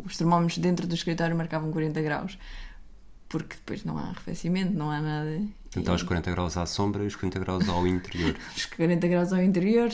Os 0.04 0.16
termómetros 0.16 0.58
dentro 0.58 0.86
do 0.86 0.94
escritório 0.94 1.36
marcavam 1.36 1.70
40 1.70 2.00
graus 2.02 2.38
porque 3.28 3.56
depois 3.56 3.82
não 3.82 3.96
há 3.96 4.02
arrefecimento, 4.02 4.74
não 4.74 4.90
há 4.90 5.00
nada. 5.00 5.40
Então, 5.74 5.94
os 5.94 6.02
40 6.02 6.30
graus 6.32 6.56
à 6.58 6.66
sombra 6.66 7.02
e 7.02 7.06
os 7.06 7.16
40 7.16 7.38
graus 7.38 7.68
ao 7.68 7.86
interior. 7.86 8.36
os 8.54 8.66
40 8.66 9.08
graus 9.08 9.32
ao 9.32 9.42
interior 9.42 9.90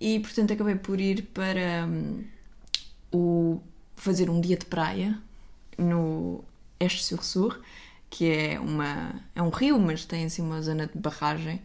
e 0.00 0.18
portanto 0.20 0.54
acabei 0.54 0.74
por 0.76 0.98
ir 0.98 1.24
para 1.34 1.86
hum, 1.86 2.24
o 3.12 3.60
fazer 3.96 4.30
um 4.30 4.40
dia 4.40 4.56
de 4.56 4.64
praia 4.64 5.18
no 5.76 6.42
Esch-sur-Sur 6.80 7.60
que 8.14 8.24
é 8.30 8.60
uma 8.60 9.12
é 9.34 9.42
um 9.42 9.48
rio 9.50 9.78
mas 9.78 10.04
tem 10.04 10.24
assim 10.24 10.42
uma 10.42 10.60
zona 10.62 10.86
de 10.86 10.98
barragem 10.98 11.60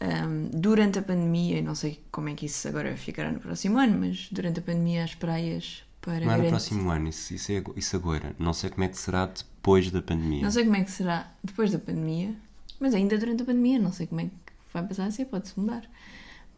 Hum, 0.00 0.48
durante 0.52 1.00
a 1.00 1.02
pandemia, 1.02 1.60
não 1.60 1.74
sei 1.74 2.00
como 2.12 2.28
é 2.28 2.34
que 2.34 2.46
isso 2.46 2.68
agora 2.68 2.96
ficará 2.96 3.32
no 3.32 3.40
próximo 3.40 3.78
ano, 3.78 3.98
mas 3.98 4.28
durante 4.30 4.60
a 4.60 4.62
pandemia 4.62 5.02
as 5.02 5.14
praias 5.16 5.82
para 6.00 6.24
Não 6.24 6.34
é 6.34 6.36
no 6.36 6.48
próximo 6.48 6.88
ano, 6.88 7.08
isso, 7.08 7.34
isso, 7.34 7.50
é, 7.50 7.62
isso 7.74 7.96
agora. 7.96 8.32
Não 8.38 8.52
sei 8.52 8.70
como 8.70 8.84
é 8.84 8.88
que 8.88 8.96
será 8.96 9.26
depois 9.26 9.90
da 9.90 10.00
pandemia. 10.00 10.42
Não 10.42 10.50
sei 10.52 10.64
como 10.64 10.76
é 10.76 10.84
que 10.84 10.90
será 10.92 11.28
depois 11.42 11.72
da 11.72 11.80
pandemia, 11.80 12.32
mas 12.78 12.94
ainda 12.94 13.18
durante 13.18 13.42
a 13.42 13.46
pandemia, 13.46 13.80
não 13.80 13.92
sei 13.92 14.06
como 14.06 14.20
é 14.20 14.24
que 14.26 14.30
vai 14.72 14.86
passar 14.86 15.06
a 15.06 15.10
ser, 15.10 15.24
pode-se 15.24 15.58
mudar. 15.58 15.82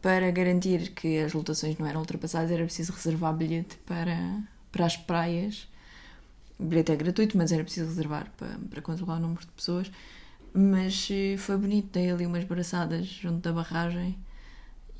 Para 0.03 0.29
garantir 0.29 0.91
que 0.91 1.19
as 1.19 1.33
lotações 1.33 1.77
não 1.79 1.87
eram 1.87 1.99
ultrapassadas, 1.99 2.51
era 2.51 2.63
preciso 2.63 2.93
reservar 2.93 3.35
bilhete 3.35 3.75
para, 3.87 4.39
para 4.71 4.85
as 4.85 4.97
praias. 4.97 5.67
O 6.61 6.65
bilhete 6.65 6.91
é 6.91 6.95
gratuito, 6.95 7.35
mas 7.37 7.51
era 7.51 7.63
preciso 7.63 7.87
reservar 7.87 8.27
para, 8.37 8.55
para 8.69 8.81
controlar 8.81 9.17
o 9.17 9.19
número 9.19 9.41
de 9.41 9.47
pessoas. 9.47 9.91
Mas 10.53 11.07
eh, 11.09 11.35
foi 11.37 11.57
bonito, 11.57 11.89
dei 11.91 12.11
ali 12.11 12.25
umas 12.25 12.43
braçadas 12.43 13.07
junto 13.07 13.39
da 13.39 13.51
barragem 13.51 14.17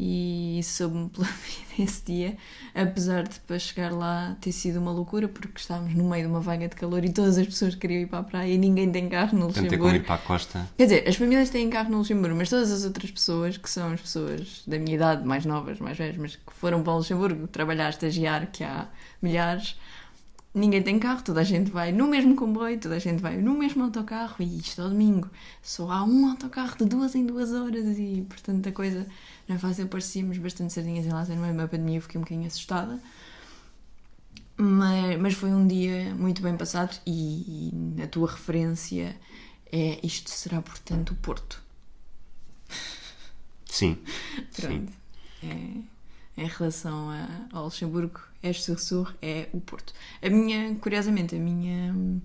e 0.03 0.59
soube-me 0.63 1.09
pela 1.09 1.27
vida 1.45 1.83
esse 1.83 2.03
dia, 2.03 2.37
apesar 2.73 3.21
de 3.27 3.39
para 3.41 3.59
chegar 3.59 3.91
lá 3.91 4.35
ter 4.41 4.51
sido 4.51 4.79
uma 4.79 4.91
loucura, 4.91 5.27
porque 5.27 5.59
estávamos 5.59 5.93
no 5.93 6.09
meio 6.09 6.23
de 6.23 6.31
uma 6.31 6.39
vaga 6.39 6.67
de 6.67 6.75
calor 6.75 7.05
e 7.05 7.13
todas 7.13 7.37
as 7.37 7.45
pessoas 7.45 7.75
queriam 7.75 8.01
ir 8.01 8.07
para 8.07 8.19
a 8.19 8.23
praia 8.23 8.51
e 8.51 8.57
ninguém 8.57 8.91
tem 8.91 9.07
carro 9.07 9.37
no 9.37 9.49
é 9.49 9.53
como 9.53 9.65
ir 9.67 9.69
Luxemburgo. 9.69 10.05
para 10.05 10.15
a 10.15 10.17
costa. 10.17 10.67
Quer 10.75 10.83
dizer, 10.85 11.07
as 11.07 11.15
famílias 11.15 11.51
têm 11.51 11.69
carro 11.69 11.91
no 11.91 11.99
Luxemburgo, 11.99 12.35
mas 12.35 12.49
todas 12.49 12.71
as 12.71 12.83
outras 12.83 13.11
pessoas, 13.11 13.57
que 13.57 13.69
são 13.69 13.91
as 13.91 14.01
pessoas 14.01 14.63
da 14.65 14.79
minha 14.79 14.95
idade, 14.95 15.23
mais 15.23 15.45
novas, 15.45 15.79
mais 15.79 15.95
velhas, 15.95 16.17
mas 16.17 16.35
que 16.35 16.51
foram 16.51 16.81
para 16.81 16.93
o 16.93 16.97
Luxemburgo 16.97 17.47
trabalhar, 17.47 17.89
estagiar, 17.89 18.47
que 18.51 18.63
há 18.63 18.87
milhares, 19.21 19.75
ninguém 20.53 20.83
tem 20.83 20.99
carro, 20.99 21.23
toda 21.23 21.41
a 21.41 21.43
gente 21.43 21.71
vai 21.71 21.91
no 21.91 22.07
mesmo 22.07 22.35
comboio, 22.35 22.79
toda 22.79 22.95
a 22.95 22.99
gente 22.99 23.21
vai 23.21 23.37
no 23.37 23.53
mesmo 23.53 23.83
autocarro 23.83 24.35
e 24.39 24.57
isto 24.59 24.81
ao 24.81 24.89
domingo. 24.89 25.29
Só 25.61 25.89
há 25.89 26.03
um 26.03 26.29
autocarro 26.29 26.77
de 26.77 26.85
duas 26.85 27.15
em 27.15 27.25
duas 27.25 27.51
horas 27.53 27.97
e, 27.97 28.25
portanto, 28.27 28.67
a 28.67 28.71
coisa 28.71 29.07
não 29.47 29.55
é 29.55 29.59
fácil. 29.59 29.87
Parecíamos 29.87 30.37
bastante 30.37 30.73
sardinhas 30.73 31.05
em 31.05 31.09
lá, 31.09 31.23
no 31.25 31.41
meio 31.41 31.55
da 31.55 31.67
pandemia, 31.67 31.97
eu 31.97 32.01
fiquei 32.01 32.19
um 32.19 32.23
bocadinho 32.23 32.47
assustada. 32.47 32.99
Mas, 34.57 35.19
mas 35.19 35.33
foi 35.33 35.51
um 35.51 35.65
dia 35.65 36.13
muito 36.15 36.41
bem 36.41 36.55
passado 36.55 36.99
e, 37.07 37.71
a 38.03 38.07
tua 38.07 38.29
referência 38.29 39.15
é 39.71 39.99
isto 40.05 40.29
será, 40.29 40.61
portanto, 40.61 41.11
o 41.11 41.15
Porto. 41.15 41.61
Sim. 43.65 43.97
Sim. 44.51 44.85
Pronto. 44.85 44.93
É, 45.43 46.41
em 46.43 46.47
relação 46.47 47.09
a, 47.09 47.27
ao 47.51 47.63
Luxemburgo, 47.65 48.19
Esch-sur-Sur 48.43 49.13
é 49.21 49.47
o 49.53 49.59
Porto. 49.61 49.93
A 50.21 50.29
minha, 50.29 50.75
curiosamente, 50.75 51.35
a 51.35 51.39
minha 51.39 51.93
hum, 51.93 52.19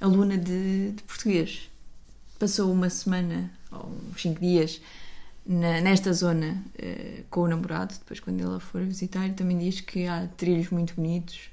aluna 0.00 0.36
de, 0.38 0.92
de 0.92 1.02
português 1.04 1.70
passou 2.38 2.72
uma 2.72 2.90
semana 2.90 3.50
ou 3.70 3.90
uns 4.12 4.20
5 4.22 4.40
dias 4.40 4.80
na- 5.46 5.80
nesta 5.80 6.12
zona 6.12 6.62
eh, 6.78 7.22
com 7.30 7.42
o 7.42 7.48
namorado, 7.48 7.94
depois 7.98 8.20
quando 8.20 8.40
ela 8.42 8.60
for 8.60 8.82
visitar, 8.82 9.30
também 9.34 9.58
diz 9.58 9.80
que 9.80 10.06
há 10.06 10.26
trilhos 10.36 10.70
muito 10.70 10.94
bonitos. 10.94 11.50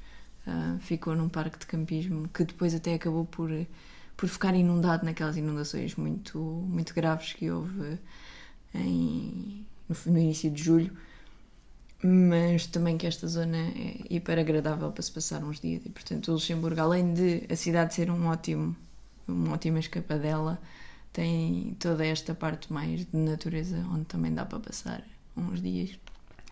Ah, 0.48 0.78
ficou 0.82 1.16
num 1.16 1.30
parque 1.30 1.60
de 1.60 1.68
campismo 1.68 2.28
que 2.30 2.44
depois 2.44 2.74
até 2.74 2.96
acabou 2.96 3.26
por, 3.26 3.52
por 4.18 4.28
ficar 4.28 4.56
inundado 4.56 5.06
naquelas 5.06 5.38
inundações 5.38 5.96
muito, 5.96 6.40
muito 6.40 6.94
graves 6.96 7.34
que 7.34 7.52
houve 7.52 8.00
em, 8.74 9.66
no, 9.88 9.96
no 10.14 10.18
início 10.20 10.50
de 10.50 10.64
julho. 10.64 10.92
Mas 12.04 12.66
também 12.66 12.98
que 12.98 13.06
esta 13.06 13.28
zona 13.28 13.58
é 13.58 13.98
hiper 14.10 14.40
agradável 14.40 14.92
para 14.92 15.04
se 15.04 15.12
passar 15.12 15.44
uns 15.44 15.60
dias 15.60 15.86
e 15.86 15.90
portanto 15.90 16.30
o 16.30 16.34
Luxemburgo, 16.34 16.82
além 16.82 17.14
de 17.14 17.44
a 17.50 17.56
cidade 17.56 17.94
ser 17.94 18.10
um 18.10 18.28
ótimo, 18.28 18.76
uma 19.28 19.54
ótima 19.54 19.80
escapadela, 19.80 20.60
tem 21.14 21.76
toda 21.80 22.06
esta 22.06 22.34
parte 22.34 22.72
mais 22.74 23.06
de 23.06 23.18
natureza 23.18 23.86
onde 23.92 24.06
também 24.06 24.34
dá 24.34 24.46
para 24.46 24.60
passar 24.60 25.04
uns 25.38 25.62
dias 25.62 25.92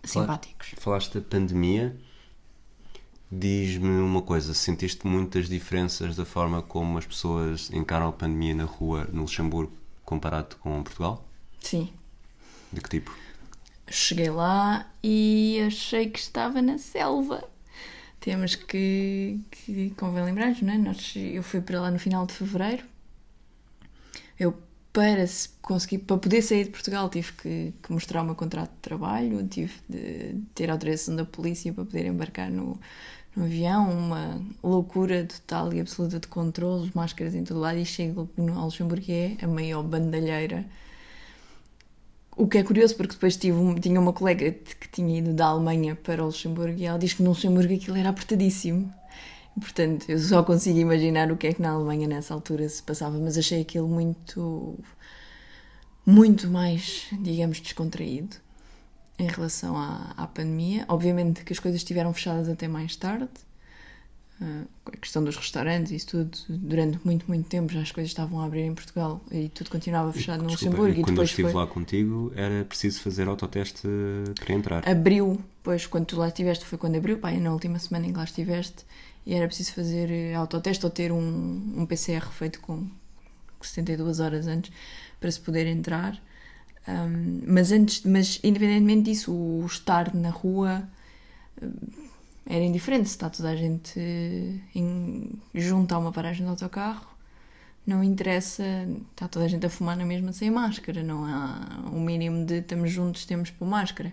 simpáticos. 0.04 0.74
Falaste 0.76 1.14
da 1.14 1.20
pandemia. 1.20 1.96
Diz-me 3.32 4.00
uma 4.00 4.22
coisa, 4.22 4.52
sentiste 4.54 5.06
muitas 5.06 5.48
diferenças 5.48 6.16
da 6.16 6.24
forma 6.24 6.62
como 6.62 6.98
as 6.98 7.06
pessoas 7.06 7.70
encaram 7.72 8.08
a 8.08 8.12
pandemia 8.12 8.54
na 8.54 8.64
rua 8.64 9.08
no 9.12 9.22
Luxemburgo 9.22 9.72
comparado 10.04 10.56
com 10.56 10.82
Portugal? 10.82 11.24
Sim. 11.60 11.92
De 12.72 12.80
que 12.80 12.88
tipo? 12.88 13.16
Cheguei 13.90 14.30
lá 14.30 14.90
e 15.02 15.60
achei 15.66 16.08
que 16.08 16.18
estava 16.18 16.62
na 16.62 16.78
selva. 16.78 17.42
Temos 18.20 18.54
que, 18.54 19.40
que 19.50 19.90
convém 19.90 20.24
lembrar, 20.24 20.54
não 20.62 20.72
é? 20.74 20.78
Nós, 20.78 21.14
eu 21.16 21.42
fui 21.42 21.60
para 21.60 21.80
lá 21.80 21.90
no 21.90 21.98
final 21.98 22.26
de 22.26 22.34
fevereiro 22.34 22.84
Eu, 24.38 24.54
para 24.92 25.26
se 25.26 25.48
conseguir, 25.62 25.98
para 25.98 26.18
poder 26.18 26.42
sair 26.42 26.64
de 26.64 26.70
Portugal, 26.70 27.08
tive 27.08 27.32
que, 27.32 27.74
que 27.82 27.92
mostrar 27.92 28.22
o 28.22 28.24
meu 28.24 28.34
contrato 28.34 28.70
de 28.70 28.78
trabalho, 28.82 29.46
tive 29.48 29.74
de 29.88 30.34
ter 30.54 30.70
autorização 30.70 31.14
da 31.16 31.24
polícia 31.24 31.72
para 31.72 31.84
poder 31.84 32.06
embarcar 32.06 32.50
no, 32.50 32.78
no 33.36 33.44
avião, 33.44 33.90
uma 33.90 34.40
loucura 34.62 35.26
total 35.26 35.72
e 35.74 35.80
absoluta 35.80 36.18
de 36.20 36.26
controles, 36.28 36.92
máscaras 36.92 37.34
em 37.34 37.44
todo 37.44 37.60
lado, 37.60 37.78
e 37.78 37.86
chego 37.86 38.28
no 38.36 38.64
Luxemburgo 38.64 39.04
é 39.10 39.36
a 39.42 39.46
maior 39.48 39.82
bandalheira. 39.84 40.66
O 42.40 42.48
que 42.48 42.56
é 42.56 42.62
curioso, 42.62 42.96
porque 42.96 43.12
depois 43.12 43.36
tive 43.36 43.58
tinha 43.80 44.00
uma 44.00 44.14
colega 44.14 44.50
que 44.50 44.88
tinha 44.88 45.18
ido 45.18 45.34
da 45.34 45.44
Alemanha 45.44 45.94
para 45.94 46.22
o 46.22 46.26
Luxemburgo 46.26 46.78
e 46.78 46.86
ela 46.86 46.98
diz 46.98 47.12
que 47.12 47.22
no 47.22 47.28
Luxemburgo 47.28 47.74
aquilo 47.74 47.98
era 47.98 48.08
apertadíssimo. 48.08 48.90
Portanto, 49.60 50.08
eu 50.08 50.18
só 50.18 50.42
consigo 50.42 50.78
imaginar 50.78 51.30
o 51.30 51.36
que 51.36 51.48
é 51.48 51.52
que 51.52 51.60
na 51.60 51.72
Alemanha 51.72 52.08
nessa 52.08 52.32
altura 52.32 52.66
se 52.66 52.82
passava, 52.82 53.18
mas 53.18 53.36
achei 53.36 53.60
aquilo 53.60 53.86
muito, 53.86 54.78
muito 56.06 56.48
mais, 56.48 57.08
digamos, 57.20 57.60
descontraído 57.60 58.34
em 59.18 59.26
relação 59.26 59.76
à, 59.76 60.14
à 60.16 60.26
pandemia. 60.26 60.86
Obviamente 60.88 61.44
que 61.44 61.52
as 61.52 61.58
coisas 61.58 61.82
estiveram 61.82 62.10
fechadas 62.14 62.48
até 62.48 62.66
mais 62.66 62.96
tarde. 62.96 63.28
Ah, 64.42 64.64
a 64.86 64.96
questão 64.96 65.22
dos 65.22 65.36
restaurantes, 65.36 65.92
isso 65.92 66.06
tudo, 66.06 66.38
durante 66.48 66.98
muito, 67.04 67.26
muito 67.28 67.46
tempo 67.46 67.70
já 67.70 67.80
as 67.82 67.92
coisas 67.92 68.10
estavam 68.10 68.40
a 68.40 68.46
abrir 68.46 68.62
em 68.62 68.74
Portugal 68.74 69.20
e 69.30 69.50
tudo 69.50 69.70
continuava 69.70 70.12
fechado 70.12 70.42
no 70.42 70.48
Desculpa, 70.48 70.76
Luxemburgo. 70.78 70.98
e 70.98 71.00
E 71.00 71.04
quando 71.04 71.18
eu 71.18 71.24
estive 71.24 71.50
foi, 71.50 71.60
lá 71.60 71.66
contigo 71.66 72.32
era 72.34 72.64
preciso 72.64 73.00
fazer 73.02 73.28
autoteste 73.28 73.86
para 74.38 74.54
entrar. 74.54 74.88
abriu, 74.88 75.38
depois 75.58 75.86
quando 75.86 76.06
tu 76.06 76.16
lá 76.16 76.28
estiveste 76.28 76.64
foi 76.64 76.78
quando 76.78 76.96
abriu, 76.96 77.18
pá, 77.18 77.32
e 77.32 77.38
na 77.38 77.52
última 77.52 77.78
semana 77.78 78.06
em 78.06 78.12
que 78.12 78.16
lá 78.16 78.24
estiveste, 78.24 78.86
e 79.26 79.34
era 79.34 79.46
preciso 79.46 79.74
fazer 79.74 80.10
eh, 80.10 80.34
autoteste 80.34 80.86
ou 80.86 80.90
ter 80.90 81.12
um, 81.12 81.74
um 81.76 81.84
PCR 81.84 82.26
feito 82.32 82.60
com 82.60 82.86
72 83.60 84.20
horas 84.20 84.46
antes 84.46 84.72
para 85.20 85.30
se 85.30 85.38
poder 85.38 85.66
entrar. 85.66 86.18
Um, 86.88 87.42
mas 87.46 87.70
antes, 87.72 88.02
mas 88.04 88.40
independentemente 88.42 89.10
disso, 89.10 89.30
o 89.30 89.66
estar 89.66 90.14
na 90.14 90.30
rua 90.30 90.88
era 92.46 92.64
indiferente 92.64 93.08
se 93.08 93.14
está 93.16 93.30
toda 93.30 93.50
a 93.50 93.56
gente 93.56 93.98
eh, 93.98 94.54
em, 94.74 95.30
junto 95.54 95.94
a 95.94 95.98
uma 95.98 96.12
paragem 96.12 96.44
de 96.44 96.50
autocarro. 96.50 97.08
Não 97.86 98.04
interessa, 98.04 98.64
está 99.12 99.26
toda 99.28 99.46
a 99.46 99.48
gente 99.48 99.66
a 99.66 99.70
fumar 99.70 99.96
na 99.96 100.04
mesma 100.04 100.32
sem 100.32 100.50
máscara, 100.50 101.02
não 101.02 101.24
há 101.24 101.80
o 101.92 101.98
mínimo 102.00 102.44
de 102.44 102.58
estamos 102.60 102.90
juntos, 102.92 103.24
temos 103.26 103.50
por 103.50 103.66
máscara. 103.66 104.12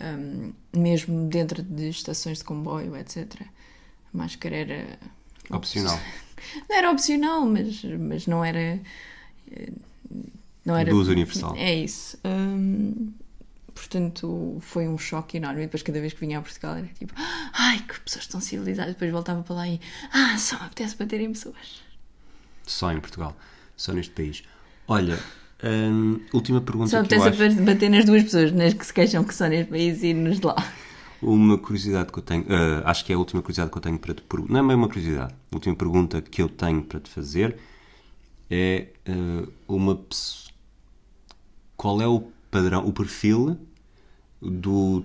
Um, 0.00 0.52
mesmo 0.76 1.28
dentro 1.28 1.62
de 1.62 1.88
estações 1.88 2.38
de 2.38 2.44
comboio, 2.44 2.96
etc. 2.96 3.42
A 4.12 4.16
máscara 4.16 4.56
era 4.56 4.98
Opcional. 5.50 5.98
não 6.68 6.76
era 6.76 6.90
opcional, 6.90 7.46
mas, 7.46 7.82
mas 7.84 8.26
não 8.26 8.44
era. 8.44 8.80
eh, 9.50 9.72
Não 10.64 10.76
era 10.76 10.90
universal. 11.08 11.54
É 11.56 11.74
isso. 11.74 12.18
Hum, 12.24 13.12
portanto, 13.74 14.58
foi 14.60 14.88
um 14.88 14.98
choque 14.98 15.36
enorme. 15.36 15.62
E 15.62 15.64
depois, 15.66 15.82
cada 15.82 16.00
vez 16.00 16.12
que 16.12 16.20
vinha 16.20 16.38
a 16.38 16.42
Portugal, 16.42 16.76
era 16.76 16.86
tipo: 16.88 17.12
ai, 17.52 17.78
que 17.80 18.00
pessoas 18.00 18.26
tão 18.26 18.40
civilizadas. 18.40 18.94
Depois 18.94 19.10
voltava 19.10 19.42
para 19.42 19.54
lá 19.54 19.68
e: 19.68 19.80
ah, 20.12 20.36
só 20.38 20.58
me 20.58 20.66
apetece 20.66 20.96
bater 20.96 21.20
em 21.20 21.32
pessoas. 21.32 21.82
Só 22.66 22.92
em 22.92 23.00
Portugal. 23.00 23.36
Só 23.76 23.92
neste 23.92 24.12
país. 24.12 24.44
Olha, 24.86 25.18
hum, 25.64 26.20
última 26.32 26.60
pergunta 26.60 26.90
Só 26.90 27.02
que 27.02 27.14
eu 27.14 27.22
acho. 27.22 27.28
apetece 27.34 27.60
bater 27.62 27.90
nas 27.90 28.04
duas 28.04 28.22
pessoas, 28.22 28.52
nas 28.52 28.74
que 28.74 28.86
se 28.86 28.92
queixam 28.92 29.24
que 29.24 29.34
são 29.34 29.48
neste 29.48 29.70
país 29.70 30.02
e 30.02 30.14
nos 30.14 30.40
de 30.40 30.46
lá. 30.46 30.56
Uma 31.20 31.56
curiosidade 31.56 32.10
que 32.12 32.18
eu 32.18 32.22
tenho, 32.22 32.44
ah, 32.48 32.90
acho 32.90 33.04
que 33.04 33.12
é 33.12 33.14
a 33.14 33.18
última 33.18 33.42
curiosidade 33.42 33.70
que 33.70 33.78
eu 33.78 33.82
tenho 33.82 33.98
para 33.98 34.14
te 34.14 34.22
perguntar. 34.22 34.52
Não 34.52 34.60
é 34.60 34.66
bem 34.66 34.76
uma 34.76 34.88
curiosidade. 34.88 35.32
A 35.32 35.54
última 35.54 35.74
pergunta 35.76 36.20
que 36.20 36.42
eu 36.42 36.48
tenho 36.48 36.82
para 36.82 37.00
te 37.00 37.10
fazer 37.10 37.56
é 38.50 38.88
ah, 39.08 39.48
uma 39.68 39.98
qual 41.76 42.00
é 42.00 42.06
o 42.06 42.30
padrão, 42.52 42.86
o 42.86 42.92
perfil 42.92 43.58
do 44.40 45.02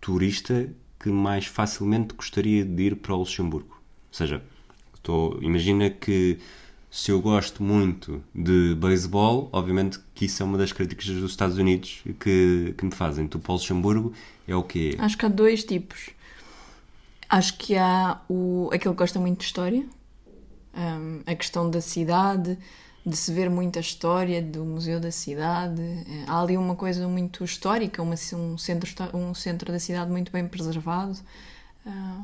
turista 0.00 0.68
que 0.98 1.08
mais 1.08 1.46
facilmente 1.46 2.12
gostaria 2.14 2.64
de 2.64 2.82
ir 2.82 2.96
para 2.96 3.14
o 3.14 3.18
Luxemburgo? 3.18 3.70
Ou 3.70 4.14
seja, 4.14 4.42
estou, 4.94 5.40
imagina 5.40 5.88
que 5.88 6.38
se 6.90 7.12
eu 7.12 7.20
gosto 7.20 7.62
muito 7.62 8.22
de 8.34 8.74
beisebol, 8.74 9.48
obviamente 9.52 10.00
que 10.12 10.24
isso 10.24 10.42
é 10.42 10.46
uma 10.46 10.58
das 10.58 10.72
críticas 10.72 11.06
dos 11.06 11.30
Estados 11.30 11.56
Unidos 11.56 12.02
que, 12.18 12.74
que 12.76 12.84
me 12.84 12.90
fazem. 12.90 13.28
Tu 13.28 13.38
para 13.38 13.52
o 13.52 13.54
Luxemburgo 13.54 14.12
é 14.46 14.56
o 14.56 14.64
quê? 14.64 14.96
Acho 14.98 15.16
que 15.16 15.24
há 15.24 15.28
dois 15.28 15.62
tipos. 15.62 16.10
Acho 17.28 17.56
que 17.58 17.76
há 17.76 18.20
o, 18.28 18.70
aquele 18.72 18.94
que 18.94 18.98
gosta 18.98 19.20
muito 19.20 19.38
de 19.38 19.44
história, 19.44 19.86
hum, 20.74 21.20
a 21.26 21.34
questão 21.36 21.70
da 21.70 21.80
cidade, 21.80 22.58
de 23.08 23.16
se 23.16 23.32
ver 23.32 23.48
muita 23.50 23.80
história 23.80 24.42
do 24.42 24.64
Museu 24.64 25.00
da 25.00 25.10
Cidade. 25.10 25.80
Eh, 25.82 26.24
Há 26.26 26.40
ali 26.42 26.56
uma 26.56 26.76
coisa 26.76 27.06
muito 27.08 27.44
histórica, 27.44 28.02
uma, 28.02 28.14
um, 28.34 28.58
centro, 28.58 28.90
um 29.16 29.34
centro 29.34 29.72
da 29.72 29.78
cidade 29.78 30.10
muito 30.10 30.30
bem 30.32 30.46
preservado. 30.48 31.18
Ah, 31.86 32.22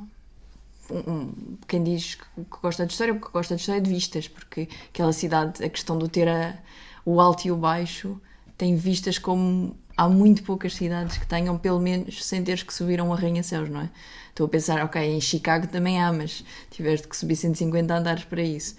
um- 0.91 1.12
um- 1.12 1.59
quem 1.66 1.82
diz 1.82 2.14
que 2.16 2.24
que 2.37 2.59
gosta 2.62 2.85
de 2.87 2.93
história, 2.93 3.14
porque 3.14 3.32
gosta 3.32 3.55
de 3.55 3.61
história 3.61 3.80
de 3.80 3.91
vistas, 3.91 4.28
porque 4.28 4.68
aquela 4.89 5.12
cidade, 5.12 5.64
a 5.64 5.68
questão 5.68 5.97
do 5.99 6.09
ter 6.09 6.28
a- 6.28 6.59
o 7.05 7.20
alto 7.20 7.47
e 7.47 7.53
o 7.53 7.57
baixo, 7.57 8.20
tem 8.59 8.76
vistas 8.76 9.18
como 9.18 9.76
há 9.97 10.09
muito 10.09 10.43
poucas 10.43 10.74
cidades 10.74 11.16
que 11.18 11.26
tenham, 11.26 11.57
pelo 11.59 11.80
menos 11.80 12.24
sem 12.24 12.43
teres 12.43 12.62
que 12.62 12.72
subir 12.74 13.01
a 13.01 13.05
um 13.05 13.12
arranha-céus, 13.12 13.68
não 13.68 13.82
é? 13.82 13.91
Estou 14.30 14.47
a 14.47 14.49
pensar, 14.49 14.85
ok, 14.85 15.01
em 15.03 15.20
Chicago 15.20 15.66
também 15.68 16.03
há, 16.03 16.12
mas 16.12 16.45
tiveste 16.70 17.07
que 17.09 17.16
subir 17.16 17.37
150 17.37 17.95
andares 17.97 18.24
para 18.24 18.43
isso. 18.43 18.74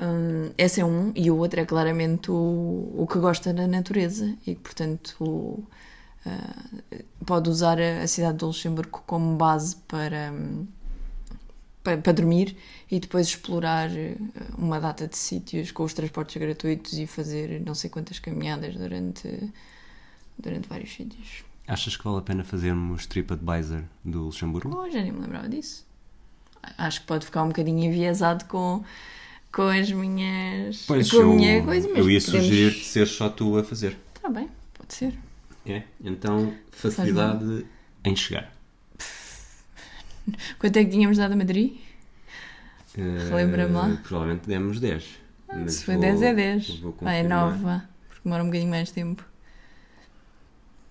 Hum, 0.00 0.50
esse 0.58 0.80
é 0.80 0.84
um, 0.84 1.10
e 1.14 1.30
o 1.30 1.36
outro 1.38 1.58
é 1.60 1.64
claramente 1.64 2.30
o, 2.30 2.92
o 2.96 3.06
que 3.10 3.18
gosta 3.18 3.52
da 3.54 3.66
natureza 3.66 4.26
e 4.46 4.54
que, 4.54 4.60
portanto, 4.60 5.16
o- 5.20 5.64
ah, 6.26 6.64
pode 7.24 7.48
usar 7.48 7.78
a, 7.80 8.02
a 8.02 8.06
cidade 8.06 8.36
do 8.38 8.46
Luxemburgo 8.46 9.02
como 9.06 9.36
base 9.36 9.76
para, 9.88 10.30
hum, 10.32 10.66
para, 11.82 11.96
para 11.98 12.12
dormir 12.12 12.56
e 12.90 13.00
depois 13.00 13.28
explorar 13.28 13.90
eh, 13.96 14.16
uma 14.58 14.78
data 14.80 15.06
de 15.08 15.16
sítios 15.16 15.70
com 15.72 15.84
os 15.84 15.94
transportes 15.94 16.36
gratuitos 16.42 16.92
e 16.94 17.06
fazer 17.06 17.62
não 17.64 17.74
sei 17.74 17.88
quantas 17.88 18.18
caminhadas 18.18 18.74
durante, 18.74 19.52
durante 20.38 20.68
vários 20.68 20.92
sítios. 20.92 21.42
Achas 21.66 21.96
que 21.96 22.04
vale 22.04 22.18
a 22.18 22.22
pena 22.22 22.44
fazermos 22.44 23.06
TripAdvisor 23.06 23.82
do 24.04 24.24
Luxemburgo? 24.24 24.76
Oh, 24.76 24.90
já 24.90 25.00
nem 25.00 25.10
me 25.12 25.20
lembrava 25.20 25.48
disso. 25.48 25.86
Acho 26.76 27.00
que 27.00 27.06
pode 27.06 27.24
ficar 27.24 27.44
um 27.44 27.48
bocadinho 27.48 27.84
enviesado 27.84 28.44
com, 28.46 28.84
com 29.56 29.62
as 29.68 29.90
minhas. 29.90 30.84
com 30.84 30.92
a 30.94 31.24
minha 31.34 31.62
coisa, 31.64 31.88
mas 31.88 31.98
eu 31.98 32.10
ia 32.10 32.20
podemos- 32.20 32.24
sugerir 32.46 32.72
ser 32.84 33.06
só 33.06 33.28
tu 33.30 33.56
a 33.56 33.64
fazer. 33.64 33.96
Está 34.14 34.28
bem, 34.28 34.48
pode 34.74 34.92
ser. 34.92 35.14
É? 35.64 35.82
Então, 36.04 36.54
facilidade 36.70 37.64
em 38.04 38.14
chegar. 38.14 38.52
Quanto 40.58 40.76
é 40.76 40.84
que 40.84 40.90
tínhamos 40.90 41.16
dado 41.18 41.32
a 41.32 41.36
Madrid? 41.36 41.76
Eh, 42.98 43.28
Relembra-me 43.30 43.72
lá. 43.72 44.00
Provavelmente 44.06 44.46
demos 44.46 44.78
10. 44.80 45.04
mas 45.48 45.74
Se 45.74 45.84
foi 45.84 45.94
vou- 45.94 46.02
10 46.02 46.22
é 46.22 46.34
10. 46.34 46.68
vou 46.80 46.92
Vai, 47.00 47.16
é 47.20 47.22
confirmar. 47.22 47.46
9, 47.52 47.62
vá. 47.64 47.84
Porque 48.08 48.20
demora 48.24 48.42
um 48.42 48.46
bocadinho 48.46 48.70
mais 48.70 48.90
tempo. 48.90 49.24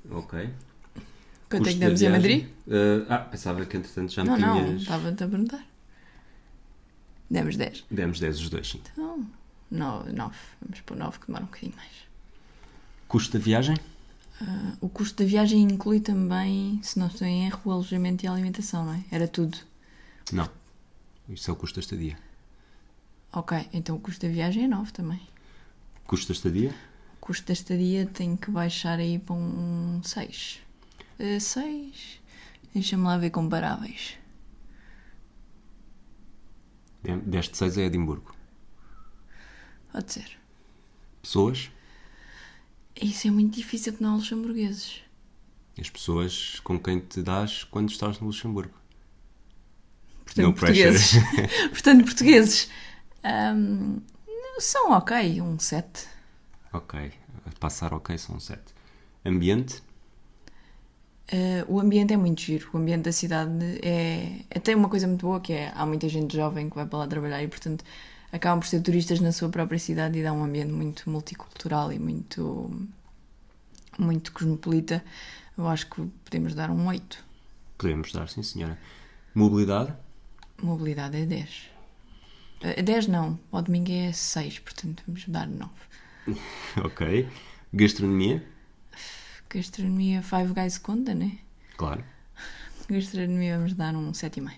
Ok. 0.10 0.40
Quanto 0.40 0.50
é 0.50 1.58
Custo 1.58 1.74
que 1.74 1.80
da 1.80 1.86
demos 1.88 2.02
em 2.02 2.08
viagem? 2.10 2.12
Madrid? 2.12 2.48
Eh, 2.70 3.06
ah, 3.10 3.18
pensava 3.20 3.66
que 3.66 3.78
entretanto 3.78 4.12
já 4.14 4.24
me 4.24 4.30
Não, 4.30 4.38
não, 4.38 4.64
tinhas. 4.66 4.82
estava-te 4.82 5.24
a 5.24 5.28
perguntar. 5.28 5.66
Demos 7.30 7.58
10. 7.58 7.86
Demos 7.90 8.20
10 8.20 8.40
os 8.40 8.50
dois, 8.50 8.68
sim. 8.70 8.82
Então, 8.92 9.26
9. 9.72 10.12
Vamos 10.62 10.82
pôr 10.82 10.98
9 10.98 11.20
que 11.20 11.28
demora 11.28 11.44
um 11.44 11.48
bocadinho 11.48 11.76
mais. 11.76 11.92
Custo 13.08 13.38
da 13.38 13.44
viagem? 13.44 13.76
Ah, 14.42 14.74
o 14.82 14.90
custo 14.90 15.24
da 15.24 15.30
viagem 15.30 15.62
inclui 15.62 16.00
também, 16.00 16.80
se 16.84 17.00
não 17.00 17.08
estou 17.08 17.26
em 17.26 17.46
erro, 17.46 17.62
o 17.66 17.72
alojamento 17.72 18.26
e 18.26 18.28
a 18.28 18.32
alimentação, 18.32 18.86
não 18.86 18.94
é? 18.94 19.04
Era 19.12 19.28
tudo. 19.28 19.58
Não. 20.32 20.50
Isso 21.30 21.50
é 21.50 21.54
o 21.54 21.56
custo 21.56 21.76
da 21.76 21.82
estadia. 21.82 22.18
Ok, 23.32 23.68
então 23.74 23.96
o 23.96 24.00
custo 24.00 24.26
da 24.26 24.32
viagem 24.32 24.66
é 24.66 24.68
9 24.68 24.92
também. 24.92 25.22
Custo 26.06 26.28
da 26.28 26.34
estadia? 26.34 26.74
O 27.16 27.26
custo 27.26 27.48
da 27.48 27.54
estadia 27.54 28.06
tem 28.06 28.36
que 28.36 28.52
baixar 28.52 29.00
aí 29.00 29.18
para 29.18 29.36
um 29.36 30.00
6. 30.04 30.60
6. 31.40 32.20
Deixa-me 32.74 33.04
lá 33.04 33.18
ver 33.18 33.32
comparáveis. 33.32 34.18
Deste 37.26 37.58
6 37.58 37.78
é 37.78 37.86
Edimburgo. 37.86 38.36
Pode 39.92 40.12
ser. 40.12 40.38
Pessoas? 41.22 41.72
Isso 43.02 43.28
é 43.28 43.32
muito 43.32 43.56
difícil 43.56 43.94
que 43.94 44.02
não 44.02 44.14
há 44.14 44.16
luxemburgueses. 44.16 45.02
As 45.80 45.90
pessoas 45.90 46.60
com 46.62 46.80
quem 46.80 47.00
te 47.00 47.22
dás 47.22 47.64
quando 47.66 47.90
estás 47.90 48.20
no 48.20 48.28
Luxemburgo. 48.28 48.74
Portanto, 50.24 50.46
No 50.46 50.54
portugueses. 50.54 51.14
Portanto, 51.70 52.06
portugueses. 52.06 52.70
Ahm, 53.24 54.00
são 54.60 54.92
ok, 54.92 55.42
um 55.42 55.60
7. 55.60 56.08
Ok. 56.72 57.12
Passar 57.60 57.94
ok 57.94 58.18
são 58.18 58.40
7. 58.40 58.62
Ambiente? 59.26 59.82
Uh, 61.34 61.66
o 61.74 61.80
ambiente 61.80 62.14
é 62.14 62.18
muito 62.18 62.42
giro. 62.42 62.70
O 62.74 62.78
ambiente 62.78 63.04
da 63.04 63.12
cidade 63.12 63.52
é, 63.82 64.42
é- 64.50 64.60
tem 64.60 64.76
uma 64.76 64.90
coisa 64.90 65.08
muito 65.08 65.26
boa 65.26 65.40
que 65.40 65.54
é 65.54 65.72
há 65.76 65.86
muita 65.86 66.08
gente 66.08 66.36
jovem 66.36 66.70
que 66.70 66.76
vai 66.76 66.86
para 66.86 67.00
lá 67.00 67.08
trabalhar 67.08 67.42
e 67.42 67.48
portanto 67.48 67.84
acabam 68.32 68.60
por 68.60 68.68
ser 68.68 68.82
turistas 68.82 69.20
na 69.20 69.32
sua 69.32 69.50
própria 69.50 69.80
cidade 69.80 70.20
e 70.20 70.24
dá 70.24 70.32
um 70.32 70.44
ambiente 70.44 70.72
muito 70.72 71.10
multicultural 71.10 71.92
e 71.92 71.98
muito, 71.98 72.70
muito 73.98 74.32
cosmopolita. 74.32 75.04
Eu 75.58 75.68
acho 75.68 75.90
que 75.90 76.02
podemos 76.24 76.54
dar 76.54 76.70
um 76.70 76.88
8. 76.88 77.24
Podemos 77.78 78.12
dar, 78.12 78.30
sim, 78.30 78.44
senhora. 78.44 78.78
Mobilidade? 79.34 79.94
Mobilidade 80.62 81.18
é 81.18 81.26
10. 81.26 81.70
Eh, 82.62 82.82
10 82.84 83.08
não, 83.08 83.40
ao 83.52 83.62
domingo 83.62 83.92
é 83.92 84.12
6, 84.12 84.60
portanto 84.60 85.02
vamos 85.08 85.26
dar 85.28 85.48
9. 85.48 85.72
ok. 86.84 87.28
Gastronomia? 87.74 88.44
Gastronomia 89.50 90.22
Five 90.22 90.54
Guys 90.54 90.78
conta, 90.78 91.14
né? 91.14 91.38
Claro. 91.78 92.04
Gastronomia 92.90 93.58
vamos 93.58 93.74
dar 93.74 93.96
um 93.96 94.12
7,5. 94.12 94.52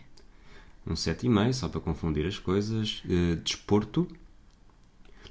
Um 0.86 0.94
7,5, 0.94 1.54
só 1.54 1.70
para 1.70 1.82
confundir 1.82 2.26
as 2.26 2.40
coisas. 2.40 3.04
Eh, 3.10 3.36
desporto? 3.38 4.08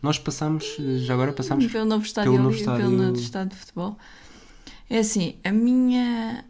Nós 0.02 0.18
passamos, 0.18 0.76
eh, 0.78 0.98
já 0.98 1.14
agora 1.14 1.32
passamos 1.32 1.66
Pelo 1.66 1.86
novo 1.86 2.04
estádio, 2.04 2.32
pelo 2.32 2.44
novo 2.44 2.56
estádio. 2.56 2.84
pelo 2.84 2.96
novo 3.02 3.18
estádio 3.18 3.50
de 3.50 3.56
futebol. 3.56 3.98
É 4.88 4.98
assim, 4.98 5.36
a 5.42 5.50
minha. 5.50 6.44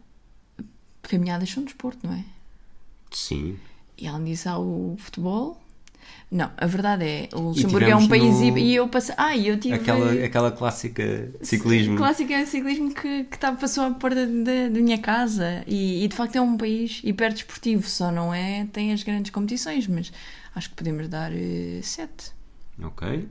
Caminhadas 1.01 1.49
são 1.49 1.63
desporto, 1.63 2.05
não 2.05 2.13
é? 2.13 2.25
Sim. 3.11 3.57
E 3.97 4.05
além 4.07 4.25
disso 4.25 4.49
há 4.49 4.59
o 4.59 4.95
futebol. 4.99 5.61
Não, 6.29 6.51
a 6.57 6.65
verdade 6.65 7.05
é, 7.05 7.29
o 7.33 7.39
Luxemburgo 7.39 7.85
é 7.89 7.95
um 7.95 8.07
país. 8.07 8.35
no- 8.41 8.57
E 8.57 8.75
eu 8.75 8.89
passei. 8.89 9.15
Ah, 9.17 9.37
eu 9.37 9.57
tive. 9.57 9.75
Aquela, 9.75 10.11
aquela 10.25 10.51
clássica 10.51 11.31
ciclismo. 11.41 11.95
Clássico 11.95 12.33
o 12.33 12.45
ciclismo 12.45 12.93
que, 12.93 13.23
que 13.23 13.39
tá, 13.39 13.53
passou 13.53 13.85
à 13.85 13.91
porta 13.91 14.25
da, 14.27 14.69
minha 14.69 14.97
casa. 14.97 15.63
E, 15.65 16.03
e, 16.03 16.07
de 16.07 16.15
facto 16.15 16.35
é 16.35 16.41
um 16.41 16.57
país 16.57 16.99
hiper 17.03 17.31
desportivo, 17.31 17.87
só 17.87 18.11
não 18.11 18.33
é. 18.33 18.67
Tem 18.73 18.91
as 18.91 19.03
grandes 19.03 19.31
competições, 19.31 19.87
mas 19.87 20.11
acho 20.53 20.69
que 20.69 20.75
podemos 20.75 21.07
dar 21.07 21.31
7. 21.81 22.33
Ok. 22.83 23.29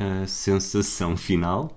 A 0.00 0.26
sensação 0.26 1.16
final? 1.18 1.76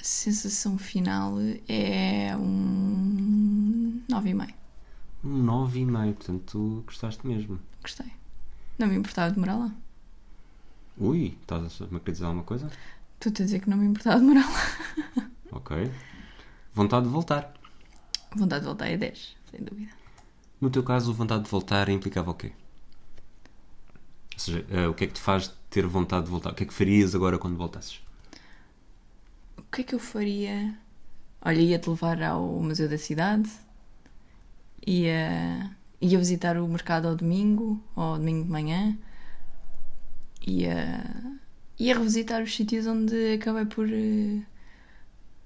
A 0.00 0.04
sensação 0.04 0.76
final 0.76 1.36
é 1.68 2.36
um 2.36 4.00
9,5. 4.10 4.54
Um 5.24 5.44
9,5. 5.44 6.14
Portanto, 6.14 6.42
tu 6.50 6.82
gostaste 6.84 7.24
mesmo. 7.24 7.60
Gostei. 7.80 8.06
Não 8.78 8.86
me 8.86 8.96
importava 8.96 9.32
de 9.32 9.38
morar 9.38 9.56
lá. 9.56 9.74
Ui, 10.98 11.36
estás 11.40 11.80
a 11.80 11.84
me 11.86 12.00
querer 12.00 12.12
dizer 12.12 12.24
alguma 12.24 12.44
coisa? 12.44 12.70
Tu 13.20 13.28
a 13.28 13.32
dizer 13.32 13.60
que 13.60 13.70
não 13.70 13.76
me 13.76 13.86
importava 13.86 14.20
de 14.20 14.26
morar 14.26 14.48
lá. 14.48 15.30
Ok. 15.52 15.92
Vontade 16.72 17.04
de 17.04 17.12
voltar. 17.12 17.52
Vontade 18.34 18.60
de 18.60 18.66
voltar 18.66 18.88
é 18.88 18.96
10, 18.96 19.36
sem 19.50 19.60
dúvida. 19.62 19.92
No 20.58 20.70
teu 20.70 20.82
caso, 20.82 21.12
vontade 21.12 21.44
de 21.44 21.50
voltar 21.50 21.90
implicava 21.90 22.30
o 22.30 22.34
quê? 22.34 22.52
Ou 24.34 24.38
seja, 24.38 24.64
eh, 24.70 24.88
o 24.88 24.94
que 24.94 25.04
é 25.04 25.06
que 25.06 25.12
te 25.12 25.20
faz 25.20 25.52
ter 25.68 25.86
vontade 25.86 26.24
de 26.24 26.30
voltar? 26.30 26.52
O 26.52 26.54
que 26.54 26.62
é 26.62 26.66
que 26.66 26.72
farias 26.72 27.14
agora 27.14 27.38
quando 27.38 27.56
voltasses? 27.56 28.00
O 29.58 29.62
que 29.70 29.82
é 29.82 29.84
que 29.84 29.94
eu 29.94 29.98
faria? 29.98 30.78
Olha, 31.44 31.60
ia-te 31.60 31.90
levar 31.90 32.22
ao 32.22 32.42
Museu 32.60 32.88
da 32.88 32.96
Cidade, 32.98 33.50
ia, 34.86 35.76
ia 36.02 36.18
visitar 36.18 36.56
o 36.58 36.68
mercado 36.68 37.06
ao 37.08 37.14
domingo, 37.14 37.82
ou 37.94 38.02
ao 38.02 38.18
domingo 38.18 38.44
de 38.44 38.50
manhã, 38.50 38.98
ia, 40.46 41.04
ia 41.78 41.96
revisitar 41.96 42.42
os 42.42 42.54
sítios 42.54 42.86
onde 42.86 43.34
acabei 43.34 43.64
por, 43.64 43.88
eh, 43.88 44.40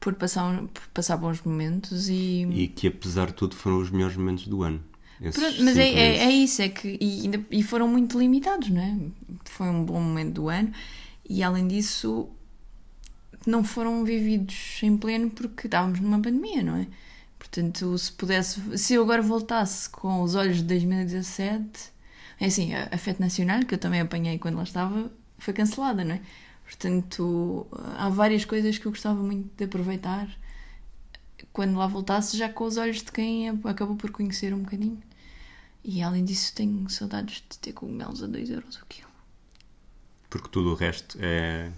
por, 0.01 0.15
passar, 0.15 0.63
por 0.73 0.87
passar 0.89 1.19
bons 1.19 1.43
momentos 1.43 2.09
e. 2.09 2.47
E 2.51 2.69
que, 2.69 2.89
apesar 2.89 3.27
de 3.27 3.35
tudo, 3.35 3.55
foram 3.55 3.79
os 3.79 3.91
melhores 3.91 4.17
momentos 4.17 4.49
do 4.49 4.63
ano. 4.63 4.83
Pronto, 5.19 5.63
mas 5.63 5.79
é, 5.79 5.89
é, 5.89 6.19
é 6.25 6.31
isso, 6.31 6.63
é 6.63 6.69
que. 6.71 6.99
E, 7.01 7.31
e 7.51 7.63
foram 7.63 7.87
muito 7.87 8.19
limitados, 8.19 8.71
não 8.71 8.81
é? 8.81 8.97
Foi 9.45 9.69
um 9.69 9.85
bom 9.85 10.01
momento 10.01 10.35
do 10.35 10.49
ano 10.49 10.73
e 11.29 11.43
além 11.43 11.67
disso 11.67 12.29
não 13.47 13.63
foram 13.63 14.05
vividos 14.05 14.81
em 14.83 14.97
pleno 14.97 15.31
porque 15.31 15.67
estávamos 15.67 16.01
numa 16.01 16.21
pandemia, 16.21 16.63
não 16.63 16.77
é? 16.77 16.87
Portanto, 17.39 17.97
se 17.99 18.13
pudesse. 18.13 18.79
Se 18.79 18.95
eu 18.95 19.03
agora 19.03 19.23
voltasse 19.23 19.89
com 19.91 20.23
os 20.23 20.35
olhos 20.35 20.59
de 20.59 20.65
2017, 20.65 21.93
é 22.41 22.47
assim, 22.47 22.75
a, 22.75 22.85
a 22.85 23.21
Nacional, 23.21 23.61
que 23.65 23.75
eu 23.75 23.79
também 23.79 24.01
apanhei 24.01 24.39
quando 24.39 24.57
lá 24.57 24.63
estava, 24.63 25.11
foi 25.39 25.55
cancelada, 25.55 26.05
não 26.05 26.15
é? 26.15 26.21
Portanto, 26.65 27.67
há 27.97 28.09
várias 28.09 28.45
coisas 28.45 28.77
que 28.77 28.87
eu 28.87 28.91
gostava 28.91 29.23
muito 29.23 29.49
de 29.57 29.65
aproveitar 29.65 30.29
quando 31.53 31.77
lá 31.77 31.87
voltasse, 31.87 32.37
já 32.37 32.49
com 32.49 32.65
os 32.65 32.77
olhos 32.77 33.03
de 33.03 33.13
quem 33.13 33.49
acabou 33.49 33.97
por 33.97 34.11
conhecer 34.11 34.53
um 34.53 34.59
bocadinho. 34.59 35.01
E 35.83 36.03
além 36.03 36.25
disso, 36.25 36.53
tenho 36.55 36.89
saudades 36.91 37.43
de 37.49 37.59
ter 37.59 37.73
cogumelos 37.73 38.23
a 38.23 38.27
2 38.27 38.51
euros 38.51 38.77
o 38.77 38.87
quilo. 38.87 39.09
Porque 40.29 40.49
tudo 40.49 40.73
o 40.73 40.75
resto 40.75 41.17
é 41.21 41.71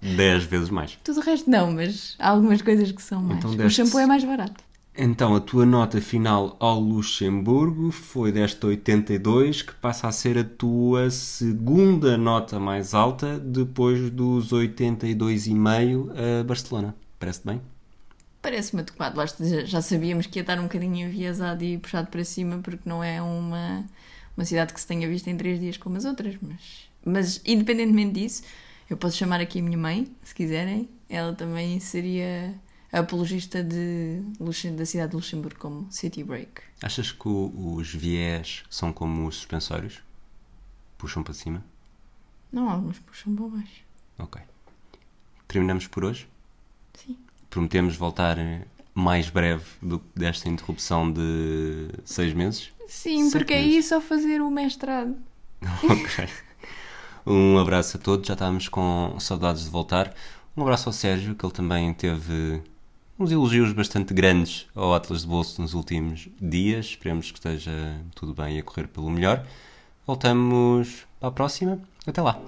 10 0.00 0.44
vezes 0.44 0.70
mais. 0.70 0.98
Tudo 1.04 1.20
o 1.20 1.22
resto 1.22 1.48
não, 1.50 1.72
mas 1.72 2.16
há 2.18 2.30
algumas 2.30 2.62
coisas 2.62 2.90
que 2.90 3.02
são 3.02 3.22
mais. 3.22 3.44
Então 3.44 3.66
o 3.66 3.70
shampoo 3.70 3.98
é 3.98 4.06
mais 4.06 4.24
barato. 4.24 4.64
Então, 4.98 5.34
a 5.34 5.40
tua 5.40 5.64
nota 5.64 5.98
final 6.00 6.54
ao 6.60 6.78
Luxemburgo 6.80 7.90
foi 7.90 8.30
desta 8.32 8.66
82, 8.66 9.62
que 9.62 9.72
passa 9.74 10.08
a 10.08 10.12
ser 10.12 10.36
a 10.36 10.44
tua 10.44 11.08
segunda 11.10 12.18
nota 12.18 12.58
mais 12.60 12.92
alta 12.92 13.38
depois 13.38 14.10
dos 14.10 14.52
82,5 14.52 16.10
a 16.10 16.42
Barcelona. 16.44 16.94
Parece-te 17.18 17.46
bem? 17.46 17.62
Parece-me 18.42 18.82
adequado. 18.82 19.16
Já- 19.66 19.82
sabíamos 19.82 20.26
que 20.26 20.38
ia 20.38 20.42
estar 20.42 20.58
um 20.58 20.64
bocadinho 20.64 21.08
enviesado 21.08 21.64
e 21.64 21.78
puxado 21.78 22.08
para 22.08 22.24
cima, 22.24 22.58
porque 22.58 22.88
não 22.88 23.02
é 23.02 23.20
uma, 23.20 23.84
uma 24.36 24.44
cidade 24.44 24.72
que 24.72 24.80
se 24.80 24.86
tenha 24.86 25.08
visto 25.08 25.28
em 25.28 25.36
três 25.36 25.58
dias 25.60 25.76
como 25.76 25.96
as 25.96 26.04
outras. 26.04 26.36
Mas, 26.40 26.88
mas, 27.04 27.40
independentemente 27.44 28.14
disso, 28.20 28.42
eu 28.88 28.96
posso 28.96 29.16
chamar 29.16 29.40
aqui 29.40 29.58
a 29.60 29.62
minha 29.62 29.78
mãe, 29.78 30.08
se 30.22 30.34
quiserem. 30.34 30.88
Ela 31.08 31.32
também 31.34 31.80
seria 31.80 32.54
apologista 32.92 33.62
de, 33.62 34.22
da 34.76 34.86
cidade 34.86 35.10
de 35.10 35.16
Luxemburgo 35.16 35.58
como 35.58 35.86
City 35.92 36.24
Break. 36.24 36.62
Achas 36.82 37.12
que 37.12 37.28
o- 37.28 37.74
os 37.74 37.92
viés 37.94 38.64
são 38.70 38.92
como 38.92 39.26
os 39.26 39.36
suspensórios? 39.36 40.00
Puxam 40.96 41.22
para 41.22 41.34
cima? 41.34 41.64
Não, 42.52 42.68
alguns 42.68 42.98
puxam 43.00 43.34
para 43.36 43.46
baixo. 43.48 43.82
Ok. 44.18 44.40
Terminamos 45.46 45.86
por 45.86 46.04
hoje? 46.04 46.26
Sim. 46.94 47.16
Prometemos 47.50 47.96
voltar 47.96 48.36
mais 48.94 49.30
breve 49.30 49.64
do 49.80 49.98
que 50.00 50.06
desta 50.18 50.48
interrupção 50.48 51.10
de 51.12 51.88
seis 52.04 52.32
meses? 52.34 52.70
Sim, 52.88 53.30
porque 53.30 53.52
é 53.52 53.58
Certeza. 53.58 53.78
isso 53.78 53.94
ao 53.94 54.00
fazer 54.00 54.40
o 54.40 54.50
mestrado. 54.50 55.14
Ok. 55.84 56.28
Um 57.26 57.58
abraço 57.58 57.98
a 57.98 58.00
todos, 58.00 58.26
já 58.26 58.32
estávamos 58.32 58.68
com 58.68 59.14
saudades 59.20 59.64
de 59.64 59.70
voltar. 59.70 60.14
Um 60.56 60.62
abraço 60.62 60.88
ao 60.88 60.92
Sérgio, 60.94 61.34
que 61.34 61.44
ele 61.44 61.52
também 61.52 61.92
teve 61.92 62.62
uns 63.18 63.32
elogios 63.32 63.72
bastante 63.72 64.14
grandes 64.14 64.66
ao 64.74 64.94
Atlas 64.94 65.22
de 65.22 65.26
Bolso 65.26 65.60
nos 65.60 65.74
últimos 65.74 66.28
dias. 66.40 66.86
Esperemos 66.86 67.30
que 67.30 67.38
esteja 67.38 68.00
tudo 68.14 68.32
bem 68.32 68.56
e 68.56 68.60
a 68.60 68.62
correr 68.62 68.86
pelo 68.86 69.10
melhor. 69.10 69.44
Voltamos 70.06 71.06
para 71.18 71.28
a 71.28 71.32
próxima. 71.32 71.80
Até 72.06 72.22
lá. 72.22 72.40